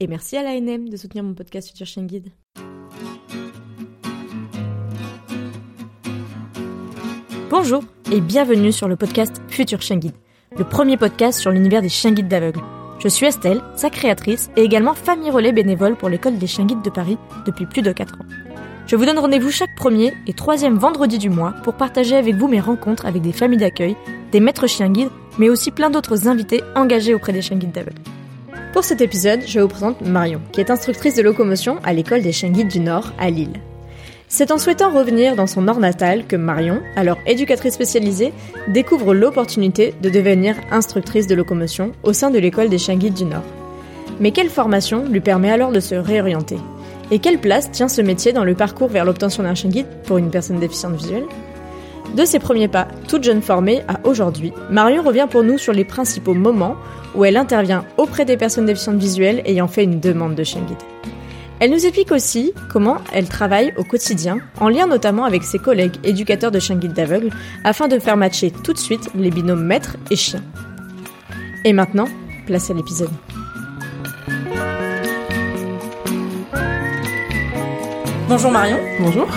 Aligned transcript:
Et 0.00 0.08
merci 0.08 0.36
à 0.36 0.42
l'ANM 0.42 0.88
de 0.88 0.96
soutenir 0.96 1.22
mon 1.22 1.34
podcast 1.34 1.68
Future 1.68 1.86
Chien 1.86 2.02
Guide. 2.02 2.26
Bonjour 7.48 7.84
et 8.10 8.20
bienvenue 8.20 8.72
sur 8.72 8.88
le 8.88 8.96
podcast 8.96 9.40
Future 9.46 9.80
Chien 9.80 9.98
Guide, 9.98 10.16
le 10.58 10.64
premier 10.64 10.96
podcast 10.96 11.38
sur 11.38 11.52
l'univers 11.52 11.80
des 11.80 11.88
chiens 11.88 12.10
guides 12.10 12.26
d'aveugles. 12.26 12.60
Je 12.98 13.06
suis 13.06 13.26
Estelle, 13.26 13.62
sa 13.76 13.88
créatrice 13.88 14.50
et 14.56 14.62
également 14.62 14.94
famille 14.94 15.30
relais 15.30 15.52
bénévole 15.52 15.94
pour 15.94 16.08
l'école 16.08 16.38
des 16.38 16.48
chiens 16.48 16.66
guides 16.66 16.82
de 16.82 16.90
Paris 16.90 17.16
depuis 17.46 17.66
plus 17.66 17.82
de 17.82 17.92
4 17.92 18.14
ans. 18.14 18.26
Je 18.88 18.96
vous 18.96 19.06
donne 19.06 19.20
rendez-vous 19.20 19.52
chaque 19.52 19.76
premier 19.76 20.12
et 20.26 20.32
troisième 20.32 20.76
vendredi 20.76 21.18
du 21.18 21.30
mois 21.30 21.52
pour 21.62 21.74
partager 21.74 22.16
avec 22.16 22.34
vous 22.34 22.48
mes 22.48 22.60
rencontres 22.60 23.06
avec 23.06 23.22
des 23.22 23.32
familles 23.32 23.58
d'accueil, 23.58 23.96
des 24.32 24.40
maîtres 24.40 24.66
chiens 24.66 24.90
guides, 24.90 25.10
mais 25.38 25.50
aussi 25.50 25.70
plein 25.70 25.90
d'autres 25.90 26.26
invités 26.26 26.62
engagés 26.74 27.14
auprès 27.14 27.32
des 27.32 27.42
chiens 27.42 27.58
guides 27.58 27.70
d'aveugles. 27.70 28.02
Pour 28.74 28.82
cet 28.82 29.00
épisode, 29.00 29.42
je 29.46 29.60
vous 29.60 29.68
présente 29.68 30.00
Marion, 30.00 30.40
qui 30.50 30.60
est 30.60 30.68
instructrice 30.68 31.14
de 31.14 31.22
locomotion 31.22 31.78
à 31.84 31.92
l'école 31.92 32.22
des 32.22 32.32
chiens 32.32 32.50
guides 32.50 32.66
du 32.66 32.80
Nord 32.80 33.12
à 33.20 33.30
Lille. 33.30 33.60
C'est 34.26 34.50
en 34.50 34.58
souhaitant 34.58 34.90
revenir 34.90 35.36
dans 35.36 35.46
son 35.46 35.62
Nord 35.62 35.78
natal 35.78 36.26
que 36.26 36.34
Marion, 36.34 36.80
alors 36.96 37.18
éducatrice 37.24 37.74
spécialisée, 37.74 38.32
découvre 38.66 39.14
l'opportunité 39.14 39.94
de 40.02 40.10
devenir 40.10 40.56
instructrice 40.72 41.28
de 41.28 41.36
locomotion 41.36 41.92
au 42.02 42.12
sein 42.12 42.32
de 42.32 42.38
l'école 42.40 42.68
des 42.68 42.78
chiens 42.78 42.96
guides 42.96 43.14
du 43.14 43.26
Nord. 43.26 43.44
Mais 44.18 44.32
quelle 44.32 44.50
formation 44.50 45.04
lui 45.08 45.20
permet 45.20 45.52
alors 45.52 45.70
de 45.70 45.78
se 45.78 45.94
réorienter? 45.94 46.58
Et 47.12 47.20
quelle 47.20 47.38
place 47.38 47.70
tient 47.70 47.86
ce 47.86 48.02
métier 48.02 48.32
dans 48.32 48.42
le 48.42 48.56
parcours 48.56 48.88
vers 48.88 49.04
l'obtention 49.04 49.44
d'un 49.44 49.54
chien 49.54 49.70
guide 49.70 49.86
pour 50.04 50.18
une 50.18 50.32
personne 50.32 50.58
déficiente 50.58 50.96
visuelle? 50.96 51.26
De 52.12 52.24
ses 52.24 52.38
premiers 52.38 52.68
pas, 52.68 52.86
toute 53.08 53.24
jeune 53.24 53.42
formée, 53.42 53.82
à 53.88 54.06
aujourd'hui, 54.06 54.52
Marion 54.70 55.02
revient 55.02 55.26
pour 55.28 55.42
nous 55.42 55.58
sur 55.58 55.72
les 55.72 55.84
principaux 55.84 56.34
moments 56.34 56.76
où 57.14 57.24
elle 57.24 57.36
intervient 57.36 57.84
auprès 57.96 58.24
des 58.24 58.36
personnes 58.36 58.66
déficientes 58.66 58.98
visuelles 58.98 59.42
ayant 59.46 59.68
fait 59.68 59.84
une 59.84 60.00
demande 60.00 60.34
de 60.34 60.44
chien 60.44 60.62
guide. 60.62 60.76
Elle 61.60 61.70
nous 61.70 61.86
explique 61.86 62.12
aussi 62.12 62.52
comment 62.70 62.98
elle 63.12 63.28
travaille 63.28 63.72
au 63.76 63.84
quotidien, 63.84 64.38
en 64.60 64.68
lien 64.68 64.86
notamment 64.86 65.24
avec 65.24 65.44
ses 65.44 65.58
collègues 65.58 65.96
éducateurs 66.04 66.50
de 66.50 66.58
chiens 66.58 66.76
guides 66.76 66.92
d'aveugles, 66.92 67.30
afin 67.64 67.88
de 67.88 67.98
faire 67.98 68.16
matcher 68.16 68.50
tout 68.50 68.72
de 68.72 68.78
suite 68.78 69.10
les 69.14 69.30
binômes 69.30 69.64
maître 69.64 69.96
et 70.10 70.16
chien. 70.16 70.42
Et 71.64 71.72
maintenant, 71.72 72.08
place 72.46 72.70
à 72.70 72.74
l'épisode. 72.74 73.10
Bonjour 78.28 78.50
Marion. 78.50 78.78
Bonjour. 79.00 79.28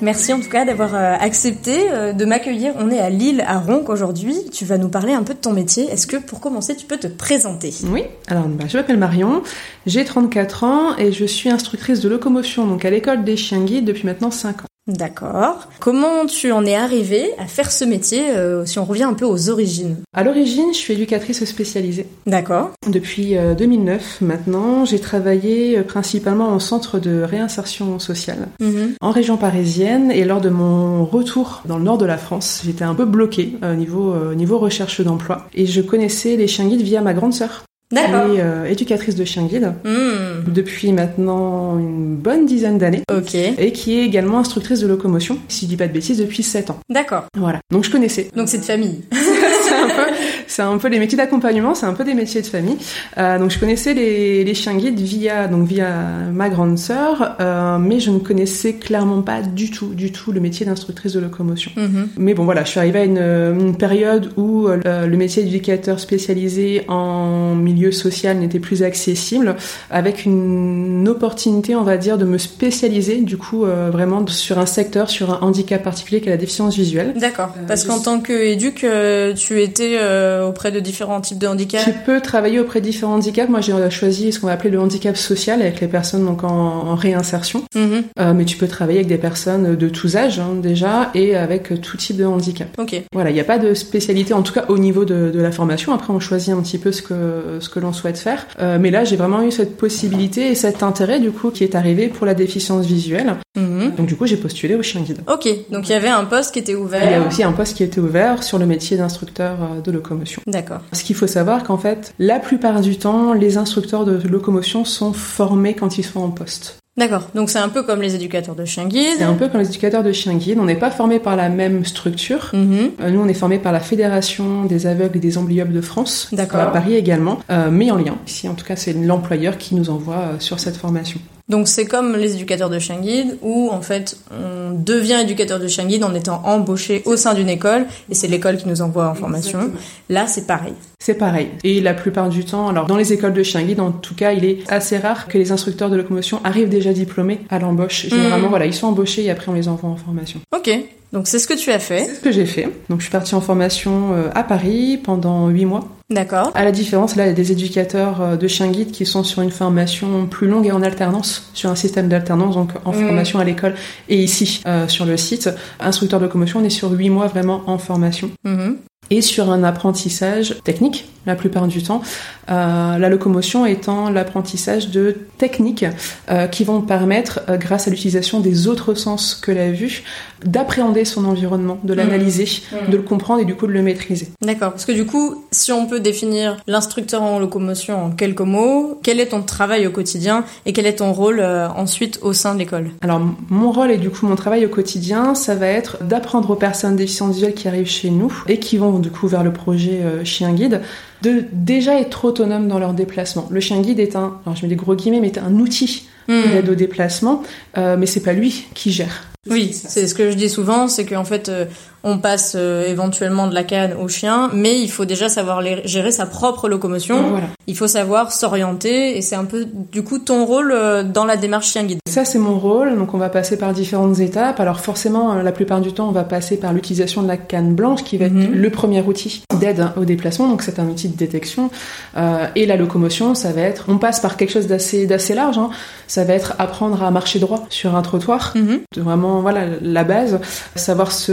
Merci 0.00 0.32
en 0.32 0.40
tout 0.40 0.48
cas 0.48 0.64
d'avoir 0.64 0.94
euh, 0.94 1.14
accepté 1.18 1.90
euh, 1.90 2.12
de 2.12 2.24
m'accueillir. 2.24 2.72
On 2.78 2.90
est 2.90 3.00
à 3.00 3.10
Lille, 3.10 3.44
à 3.46 3.58
Ronc 3.58 3.84
aujourd'hui. 3.88 4.34
Tu 4.52 4.64
vas 4.64 4.78
nous 4.78 4.88
parler 4.88 5.12
un 5.12 5.22
peu 5.22 5.34
de 5.34 5.38
ton 5.38 5.52
métier. 5.52 5.84
Est-ce 5.90 6.06
que 6.06 6.16
pour 6.16 6.40
commencer, 6.40 6.76
tu 6.76 6.86
peux 6.86 6.98
te 6.98 7.08
présenter? 7.08 7.74
Oui, 7.84 8.04
alors 8.28 8.44
bah, 8.44 8.64
je 8.68 8.76
m'appelle 8.76 8.98
Marion, 8.98 9.42
j'ai 9.86 10.04
34 10.04 10.64
ans 10.64 10.96
et 10.98 11.12
je 11.12 11.24
suis 11.24 11.50
instructrice 11.50 12.00
de 12.00 12.08
locomotion 12.08 12.66
donc 12.66 12.84
à 12.84 12.90
l'école 12.90 13.24
des 13.24 13.36
chiens 13.36 13.64
guides 13.64 13.84
depuis 13.84 14.06
maintenant 14.06 14.30
5 14.30 14.62
ans. 14.62 14.68
D'accord. 14.88 15.68
Comment 15.80 16.26
tu 16.26 16.50
en 16.50 16.64
es 16.64 16.74
arrivée 16.74 17.30
à 17.38 17.46
faire 17.46 17.70
ce 17.70 17.84
métier 17.84 18.30
euh, 18.30 18.64
si 18.66 18.78
on 18.78 18.84
revient 18.84 19.04
un 19.04 19.14
peu 19.14 19.26
aux 19.26 19.50
origines? 19.50 19.96
À 20.14 20.24
l'origine, 20.24 20.72
je 20.72 20.78
suis 20.78 20.94
éducatrice 20.94 21.44
spécialisée. 21.44 22.06
D'accord. 22.26 22.70
Depuis 22.88 23.36
2009 23.58 24.22
maintenant, 24.22 24.84
j'ai 24.84 24.98
travaillé 24.98 25.80
principalement 25.82 26.48
en 26.48 26.58
centre 26.58 26.98
de 26.98 27.22
réinsertion 27.22 27.98
sociale 27.98 28.48
Mhm. 28.60 28.94
en 29.00 29.10
région 29.10 29.36
parisienne 29.36 30.10
et 30.10 30.24
lors 30.24 30.40
de 30.40 30.48
mon 30.48 31.04
retour 31.04 31.62
dans 31.66 31.76
le 31.78 31.84
nord 31.84 31.98
de 31.98 32.06
la 32.06 32.16
France, 32.16 32.62
j'étais 32.64 32.84
un 32.84 32.94
peu 32.94 33.04
bloquée 33.04 33.56
au 33.62 33.74
niveau, 33.74 34.12
euh, 34.12 34.34
niveau 34.34 34.58
recherche 34.58 35.00
d'emploi 35.00 35.46
et 35.54 35.66
je 35.66 35.80
connaissais 35.80 36.36
les 36.36 36.46
chiens 36.48 36.66
guides 36.66 36.82
via 36.82 37.00
ma 37.02 37.14
grande 37.14 37.34
sœur. 37.34 37.64
D'accord. 37.90 38.30
qui 38.30 38.36
est 38.36 38.42
euh, 38.42 38.64
éducatrice 38.66 39.14
de 39.14 39.24
chiens 39.24 39.44
guides 39.44 39.72
Hmm. 39.84 40.52
depuis 40.52 40.92
maintenant 40.92 41.78
une 41.78 42.16
bonne 42.16 42.44
dizaine 42.46 42.78
d'années 42.78 43.02
Ok. 43.10 43.34
et 43.34 43.72
qui 43.72 43.98
est 43.98 44.04
également 44.04 44.38
instructrice 44.38 44.80
de 44.80 44.86
locomotion, 44.86 45.38
si 45.48 45.64
je 45.64 45.70
dis 45.70 45.76
pas 45.76 45.88
de 45.88 45.92
bêtises, 45.92 46.18
depuis 46.18 46.42
7 46.42 46.70
ans. 46.70 46.78
D'accord. 46.90 47.24
Voilà. 47.36 47.60
Donc 47.72 47.84
je 47.84 47.90
connaissais. 47.90 48.28
Donc 48.36 48.48
c'est 48.48 48.58
de 48.58 48.64
famille. 48.64 49.00
c'est 49.12 49.74
un 49.74 49.86
peu, 49.88 50.12
c'est 50.48 50.62
un 50.62 50.78
peu 50.78 50.88
les 50.88 50.98
métiers 50.98 51.16
d'accompagnement, 51.16 51.74
c'est 51.74 51.86
un 51.86 51.92
peu 51.92 52.04
des 52.04 52.14
métiers 52.14 52.42
de 52.42 52.46
famille. 52.46 52.76
Euh, 53.18 53.38
donc 53.38 53.50
je 53.50 53.58
connaissais 53.58 53.94
les, 53.94 54.42
les 54.44 54.54
chiens 54.54 54.74
guides 54.74 54.98
via 54.98 55.46
donc 55.46 55.68
via 55.68 55.90
ma 56.32 56.48
grande 56.48 56.78
sœur, 56.78 57.36
euh, 57.40 57.78
mais 57.78 58.00
je 58.00 58.10
ne 58.10 58.18
connaissais 58.18 58.74
clairement 58.74 59.22
pas 59.22 59.42
du 59.42 59.70
tout, 59.70 59.94
du 59.94 60.10
tout 60.10 60.32
le 60.32 60.40
métier 60.40 60.66
d'instructrice 60.66 61.12
de 61.12 61.20
locomotion. 61.20 61.70
Mhm. 61.76 62.08
Mais 62.16 62.34
bon 62.34 62.44
voilà, 62.44 62.64
je 62.64 62.70
suis 62.70 62.80
arrivée 62.80 63.00
à 63.00 63.04
une, 63.04 63.18
une 63.18 63.76
période 63.76 64.32
où 64.36 64.68
euh, 64.68 65.06
le 65.06 65.16
métier 65.16 65.42
d'éducateur 65.44 66.00
spécialisé 66.00 66.84
en 66.88 67.54
milieu 67.54 67.92
social 67.92 68.38
n'était 68.38 68.60
plus 68.60 68.82
accessible, 68.82 69.56
avec 69.90 70.24
une 70.24 71.06
opportunité, 71.08 71.76
on 71.76 71.84
va 71.84 71.96
dire, 71.96 72.18
de 72.18 72.24
me 72.24 72.38
spécialiser 72.38 73.20
du 73.20 73.36
coup 73.36 73.64
vraiment 73.64 74.26
sur 74.26 74.58
un 74.58 74.66
secteur, 74.66 75.10
sur 75.10 75.30
un 75.30 75.38
handicap 75.40 75.82
particulier 75.82 76.20
qui 76.20 76.28
est 76.28 76.32
la 76.32 76.36
déficience 76.36 76.76
visuelle. 76.76 77.14
D'accord. 77.16 77.54
Parce 77.66 77.84
qu'en 77.84 78.00
tant 78.00 78.20
qu'éduc, 78.20 78.84
euh, 78.84 79.34
tu 79.34 79.60
étais 79.62 79.98
euh, 80.00 80.37
auprès 80.46 80.70
de 80.70 80.80
différents 80.80 81.20
types 81.20 81.38
de 81.38 81.46
handicaps. 81.46 81.84
Tu 81.84 81.92
peux 82.06 82.20
travailler 82.20 82.60
auprès 82.60 82.80
de 82.80 82.84
différents 82.84 83.14
handicaps. 83.14 83.48
Moi, 83.48 83.60
j'ai 83.60 83.72
euh, 83.72 83.90
choisi 83.90 84.32
ce 84.32 84.40
qu'on 84.40 84.46
va 84.46 84.52
appeler 84.54 84.70
le 84.70 84.80
handicap 84.80 85.16
social 85.16 85.60
avec 85.62 85.80
les 85.80 85.88
personnes 85.88 86.24
donc 86.24 86.44
en, 86.44 86.48
en 86.48 86.94
réinsertion. 86.94 87.64
Mhm. 87.74 88.02
Euh, 88.20 88.34
mais 88.34 88.44
tu 88.44 88.56
peux 88.56 88.68
travailler 88.68 88.98
avec 88.98 89.08
des 89.08 89.18
personnes 89.18 89.76
de 89.76 89.88
tous 89.88 90.16
âges 90.16 90.38
hein, 90.38 90.54
déjà 90.62 91.10
et 91.14 91.36
avec 91.36 91.72
euh, 91.72 91.76
tout 91.76 91.96
type 91.96 92.16
de 92.16 92.24
handicap. 92.24 92.68
Ok. 92.78 93.00
Voilà, 93.12 93.30
il 93.30 93.34
n'y 93.34 93.40
a 93.40 93.44
pas 93.44 93.58
de 93.58 93.74
spécialité, 93.74 94.34
en 94.34 94.42
tout 94.42 94.52
cas 94.52 94.64
au 94.68 94.78
niveau 94.78 95.04
de, 95.04 95.30
de 95.32 95.40
la 95.40 95.50
formation. 95.52 95.92
Après, 95.94 96.12
on 96.12 96.20
choisit 96.20 96.52
un 96.54 96.60
petit 96.62 96.78
peu 96.78 96.92
ce 96.92 97.02
que 97.02 97.58
ce 97.60 97.68
que 97.68 97.80
l'on 97.80 97.92
souhaite 97.92 98.18
faire. 98.18 98.46
Euh, 98.60 98.78
mais 98.80 98.90
là, 98.90 99.04
j'ai 99.04 99.16
vraiment 99.16 99.42
eu 99.42 99.50
cette 99.50 99.76
possibilité 99.76 100.50
et 100.50 100.54
cet 100.54 100.82
intérêt 100.82 101.20
du 101.20 101.30
coup 101.30 101.50
qui 101.50 101.64
est 101.64 101.74
arrivé 101.74 102.08
pour 102.08 102.26
la 102.26 102.34
déficience 102.34 102.86
visuelle. 102.86 103.34
Mhm. 103.56 103.92
Donc 103.96 104.06
du 104.06 104.16
coup, 104.16 104.26
j'ai 104.26 104.36
postulé 104.36 104.74
au 104.74 104.82
chien 104.82 105.00
guide. 105.00 105.18
Ok. 105.32 105.48
Donc 105.70 105.88
il 105.88 105.92
y 105.92 105.94
avait 105.94 106.08
un 106.08 106.24
poste 106.24 106.52
qui 106.52 106.58
était 106.60 106.72
Il 106.72 106.76
y 106.76 106.78
a 106.78 106.82
ouvert. 106.84 107.26
aussi 107.26 107.42
un 107.42 107.52
poste 107.52 107.76
qui 107.76 107.82
était 107.82 108.00
ouvert 108.00 108.42
sur 108.42 108.58
le 108.58 108.66
métier 108.66 108.96
d'instructeur 108.96 109.56
euh, 109.62 109.80
de 109.80 109.90
locomotion. 109.90 110.27
D'accord. 110.46 110.80
Ce 110.92 111.04
qu'il 111.04 111.16
faut 111.16 111.26
savoir 111.26 111.64
qu'en 111.64 111.78
fait, 111.78 112.14
la 112.18 112.38
plupart 112.38 112.80
du 112.80 112.98
temps, 112.98 113.32
les 113.32 113.56
instructeurs 113.56 114.04
de 114.04 114.26
locomotion 114.28 114.84
sont 114.84 115.12
formés 115.12 115.74
quand 115.74 115.98
ils 115.98 116.04
sont 116.04 116.20
en 116.20 116.30
poste. 116.30 116.78
D'accord. 116.98 117.28
Donc 117.32 117.48
c'est 117.48 117.60
un 117.60 117.68
peu 117.68 117.84
comme 117.84 118.02
les 118.02 118.16
éducateurs 118.16 118.56
de 118.56 118.64
chiens 118.64 118.86
guides. 118.86 119.18
C'est 119.18 119.22
un 119.24 119.34
peu 119.34 119.48
comme 119.48 119.60
les 119.60 119.68
éducateurs 119.68 120.02
de 120.02 120.10
chiens 120.10 120.34
guides. 120.34 120.58
On 120.60 120.64
n'est 120.64 120.74
pas 120.74 120.90
formés 120.90 121.20
par 121.20 121.36
la 121.36 121.48
même 121.48 121.84
structure. 121.84 122.50
Mhm. 122.52 122.90
Euh, 123.00 123.10
Nous, 123.10 123.20
on 123.20 123.28
est 123.28 123.34
formés 123.34 123.60
par 123.60 123.70
la 123.70 123.78
Fédération 123.78 124.64
des 124.64 124.86
aveugles 124.88 125.18
et 125.18 125.20
des 125.20 125.38
amblyopes 125.38 125.72
de 125.72 125.80
France, 125.80 126.28
D'accord. 126.32 126.60
à 126.60 126.72
Paris 126.72 126.94
également, 126.96 127.38
euh, 127.50 127.70
mais 127.70 127.92
en 127.92 127.96
lien. 127.96 128.18
Ici, 128.26 128.48
en 128.48 128.54
tout 128.54 128.64
cas, 128.66 128.74
c'est 128.74 128.94
l'employeur 128.94 129.58
qui 129.58 129.76
nous 129.76 129.90
envoie 129.90 130.16
euh, 130.16 130.36
sur 130.40 130.58
cette 130.58 130.76
formation. 130.76 131.20
Donc 131.48 131.66
c'est 131.66 131.86
comme 131.86 132.14
les 132.16 132.34
éducateurs 132.34 132.68
de 132.68 132.78
chiens 132.78 133.00
guides 133.00 133.38
où 133.42 133.70
en 133.70 133.80
fait 133.80 134.18
on 134.30 134.72
devient 134.78 135.18
éducateur 135.22 135.58
de 135.58 135.66
chiens 135.66 135.86
guides 135.86 136.04
en 136.04 136.14
étant 136.14 136.42
embauché 136.44 137.02
au 137.06 137.16
sein 137.16 137.32
d'une 137.34 137.48
école 137.48 137.86
et 138.10 138.14
c'est 138.14 138.28
l'école 138.28 138.58
qui 138.58 138.68
nous 138.68 138.82
envoie 138.82 139.08
en 139.08 139.14
formation. 139.14 139.70
Là 140.10 140.26
c'est 140.26 140.46
pareil. 140.46 140.74
C'est 141.00 141.14
pareil. 141.14 141.48
Et 141.64 141.80
la 141.80 141.94
plupart 141.94 142.28
du 142.28 142.44
temps, 142.44 142.68
alors 142.68 142.86
dans 142.86 142.96
les 142.96 143.12
écoles 143.12 143.32
de 143.32 143.42
chiens 143.42 143.62
guides, 143.62 143.80
en 143.80 143.92
tout 143.92 144.14
cas, 144.16 144.32
il 144.32 144.44
est 144.44 144.58
assez 144.68 144.98
rare 144.98 145.28
que 145.28 145.38
les 145.38 145.52
instructeurs 145.52 145.90
de 145.90 145.96
locomotion 145.96 146.40
arrivent 146.42 146.68
déjà 146.68 146.92
diplômés 146.92 147.40
à 147.50 147.58
l'embauche. 147.60 148.08
Généralement, 148.08 148.46
Mhm. 148.46 148.50
voilà, 148.50 148.66
ils 148.66 148.74
sont 148.74 148.88
embauchés 148.88 149.24
et 149.24 149.30
après 149.30 149.48
on 149.48 149.54
les 149.54 149.68
envoie 149.68 149.88
en 149.90 149.96
formation. 149.96 150.40
Ok. 150.54 150.68
Donc 151.12 151.26
c'est 151.26 151.38
ce 151.38 151.46
que 151.48 151.54
tu 151.54 151.70
as 151.70 151.78
fait. 151.78 152.04
C'est 152.04 152.14
ce 152.16 152.20
que 152.20 152.32
j'ai 152.32 152.44
fait. 152.46 152.68
Donc 152.90 152.98
je 153.00 153.04
suis 153.04 153.10
partie 153.12 153.34
en 153.34 153.40
formation 153.40 154.12
euh, 154.12 154.28
à 154.34 154.42
Paris 154.44 154.98
pendant 155.02 155.48
huit 155.48 155.64
mois. 155.64 155.88
D'accord. 156.10 156.50
À 156.54 156.64
la 156.64 156.72
différence, 156.72 157.16
là, 157.16 157.24
il 157.24 157.28
y 157.28 157.30
a 157.30 157.34
des 157.34 157.52
éducateurs 157.52 158.20
euh, 158.22 158.36
de 158.36 158.48
chiens 158.48 158.68
guides 158.68 158.90
qui 158.92 159.04
sont 159.06 159.24
sur 159.24 159.42
une 159.42 159.50
formation 159.50 160.26
plus 160.26 160.48
longue 160.48 160.66
et 160.66 160.72
en 160.72 160.82
alternance, 160.82 161.50
sur 161.54 161.70
un 161.70 161.74
système 161.74 162.08
d'alternance, 162.08 162.54
donc 162.54 162.70
en 162.84 162.92
Mhm. 162.92 163.06
formation 163.06 163.38
à 163.38 163.44
l'école 163.44 163.74
et 164.08 164.16
ici 164.22 164.62
euh, 164.66 164.88
sur 164.88 165.04
le 165.06 165.16
site. 165.16 165.50
Instructeur 165.80 166.18
de 166.20 166.24
locomotion, 166.26 166.60
on 166.60 166.64
est 166.64 166.70
sur 166.70 166.90
huit 166.92 167.10
mois 167.10 167.26
vraiment 167.26 167.62
en 167.66 167.78
formation. 167.78 168.30
Mhm. 168.44 168.76
Et 169.10 169.20
sur 169.20 169.50
un 169.50 169.62
apprentissage 169.62 170.56
technique 170.64 171.06
la 171.28 171.36
plupart 171.36 171.68
du 171.68 171.82
temps. 171.82 172.02
Euh, 172.50 172.98
la 172.98 173.08
locomotion 173.08 173.66
étant 173.66 174.10
l'apprentissage 174.10 174.90
de 174.90 175.14
techniques 175.36 175.84
euh, 176.30 176.46
qui 176.46 176.64
vont 176.64 176.80
permettre, 176.80 177.40
euh, 177.48 177.56
grâce 177.58 177.86
à 177.86 177.90
l'utilisation 177.90 178.40
des 178.40 178.66
autres 178.66 178.94
sens 178.94 179.34
que 179.34 179.52
la 179.52 179.70
vue, 179.70 180.02
d'appréhender 180.44 181.04
son 181.04 181.24
environnement, 181.26 181.78
de 181.84 181.94
l'analyser, 181.94 182.38
Mmh. 182.48 182.90
de 182.90 182.96
le 182.96 183.02
comprendre 183.02 183.40
et 183.40 183.44
du 183.44 183.54
coup 183.54 183.66
de 183.66 183.72
le 183.72 183.82
maîtriser. 183.82 184.28
D'accord. 184.40 184.70
Parce 184.70 184.86
que 184.86 184.92
du 184.92 185.04
coup, 185.04 185.44
si 185.50 185.70
on 185.70 185.86
peut 185.86 186.00
définir 186.00 186.56
l'instructeur 186.66 187.22
en 187.22 187.38
locomotion 187.38 188.06
en 188.06 188.10
quelques 188.10 188.40
mots, 188.40 188.98
quel 189.02 189.20
est 189.20 189.26
ton 189.26 189.42
travail 189.42 189.86
au 189.86 189.90
quotidien 189.90 190.44
et 190.64 190.72
quel 190.72 190.86
est 190.86 190.96
ton 190.96 191.12
rôle 191.12 191.40
ensuite 191.76 192.20
au 192.22 192.32
sein 192.32 192.54
de 192.54 192.60
l'école? 192.60 192.90
Alors 193.02 193.20
mon 193.50 193.70
rôle 193.70 193.90
et 193.90 193.98
du 193.98 194.08
coup 194.08 194.26
mon 194.26 194.36
travail 194.36 194.64
au 194.64 194.68
quotidien, 194.68 195.34
ça 195.34 195.54
va 195.54 195.66
être 195.66 196.02
d'apprendre 196.04 196.50
aux 196.50 196.54
personnes 196.54 196.96
déficientes 196.96 197.32
visuelles 197.32 197.54
qui 197.54 197.68
arrivent 197.68 197.90
chez 197.90 198.10
nous 198.10 198.32
et 198.48 198.58
qui 198.58 198.78
vont 198.78 198.97
du 198.98 199.10
coup 199.10 199.28
vers 199.28 199.44
le 199.44 199.52
projet 199.52 200.00
euh, 200.02 200.24
Chien 200.24 200.52
Guide 200.52 200.82
de 201.22 201.44
déjà 201.52 202.00
être 202.00 202.24
autonomes 202.24 202.68
dans 202.68 202.78
leur 202.78 202.92
déplacement. 202.94 203.48
Le 203.50 203.60
chien 203.60 203.80
guide 203.80 203.98
est 203.98 204.14
un, 204.14 204.38
alors 204.44 204.56
je 204.56 204.62
mets 204.62 204.68
des 204.68 204.76
gros 204.76 204.94
guillemets, 204.94 205.20
mais 205.20 205.28
est 205.28 205.38
un 205.38 205.54
outil 205.54 206.06
Hmm. 206.28 206.42
d'aide 206.52 206.68
au 206.68 206.74
déplacement, 206.74 207.42
euh, 207.78 207.96
mais 207.98 208.04
c'est 208.04 208.20
pas 208.20 208.34
lui 208.34 208.66
qui 208.74 208.92
gère. 208.92 209.24
Oui, 209.48 209.72
c'est 209.72 210.06
ce 210.06 210.14
que 210.14 210.30
je 210.30 210.36
dis 210.36 210.50
souvent, 210.50 210.86
c'est 210.86 211.06
qu'en 211.06 211.24
fait, 211.24 211.48
euh, 211.48 211.64
on 212.04 212.18
passe 212.18 212.54
euh, 212.56 212.86
éventuellement 212.86 213.46
de 213.48 213.54
la 213.54 213.64
canne 213.64 213.92
au 214.00 214.08
chien, 214.08 214.50
mais 214.52 214.80
il 214.80 214.90
faut 214.90 215.04
déjà 215.04 215.28
savoir 215.28 215.60
les- 215.60 215.82
gérer 215.86 216.10
sa 216.12 216.26
propre 216.26 216.68
locomotion. 216.68 217.30
Voilà. 217.30 217.46
Il 217.66 217.76
faut 217.76 217.86
savoir 217.88 218.32
s'orienter, 218.32 219.16
et 219.18 219.22
c'est 219.22 219.34
un 219.36 219.44
peu 219.44 219.66
du 219.92 220.02
coup 220.02 220.18
ton 220.18 220.44
rôle 220.44 220.72
euh, 220.72 221.02
dans 221.02 221.24
la 221.24 221.36
démarche 221.36 221.72
chien 221.72 221.84
guide. 221.84 221.98
Ça 222.08 222.24
c'est 222.24 222.38
mon 222.38 222.58
rôle, 222.58 222.96
donc 222.96 223.14
on 223.14 223.18
va 223.18 223.28
passer 223.28 223.56
par 223.58 223.72
différentes 223.72 224.18
étapes. 224.20 224.60
Alors 224.60 224.80
forcément, 224.80 225.32
euh, 225.34 225.42
la 225.42 225.52
plupart 225.52 225.80
du 225.80 225.92
temps, 225.92 226.08
on 226.08 226.12
va 226.12 226.24
passer 226.24 226.56
par 226.56 226.72
l'utilisation 226.72 227.22
de 227.22 227.28
la 227.28 227.36
canne 227.36 227.74
blanche, 227.74 228.04
qui 228.04 228.16
va 228.16 228.26
être 228.26 228.32
Mhm. 228.32 228.52
le 228.54 228.70
premier 228.70 229.02
outil 229.02 229.42
d'aide 229.58 229.80
hein, 229.80 229.92
au 229.96 230.04
déplacement, 230.04 230.48
donc 230.48 230.62
c'est 230.62 230.78
un 230.78 230.86
outil 230.86 231.08
de 231.08 231.16
détection. 231.16 231.70
Euh, 232.16 232.46
et 232.54 232.64
la 232.66 232.76
locomotion, 232.76 233.34
ça 233.34 233.52
va 233.52 233.62
être, 233.62 233.84
on 233.88 233.98
passe 233.98 234.20
par 234.20 234.36
quelque 234.36 234.50
chose 234.52 234.66
d'assez 234.66 235.06
d'assez 235.06 235.34
large. 235.34 235.58
hein. 235.58 235.70
Ça 236.06 236.24
va 236.24 236.32
être 236.34 236.54
apprendre 236.58 237.02
à 237.02 237.10
marcher 237.10 237.38
droit 237.38 237.66
sur 237.68 237.94
un 237.96 238.02
trottoir. 238.02 238.52
Mhm. 238.54 238.80
de 238.96 239.02
vraiment 239.02 239.40
voilà 239.40 239.62
la 239.82 240.04
base, 240.04 240.40
savoir 240.74 241.12
se 241.12 241.32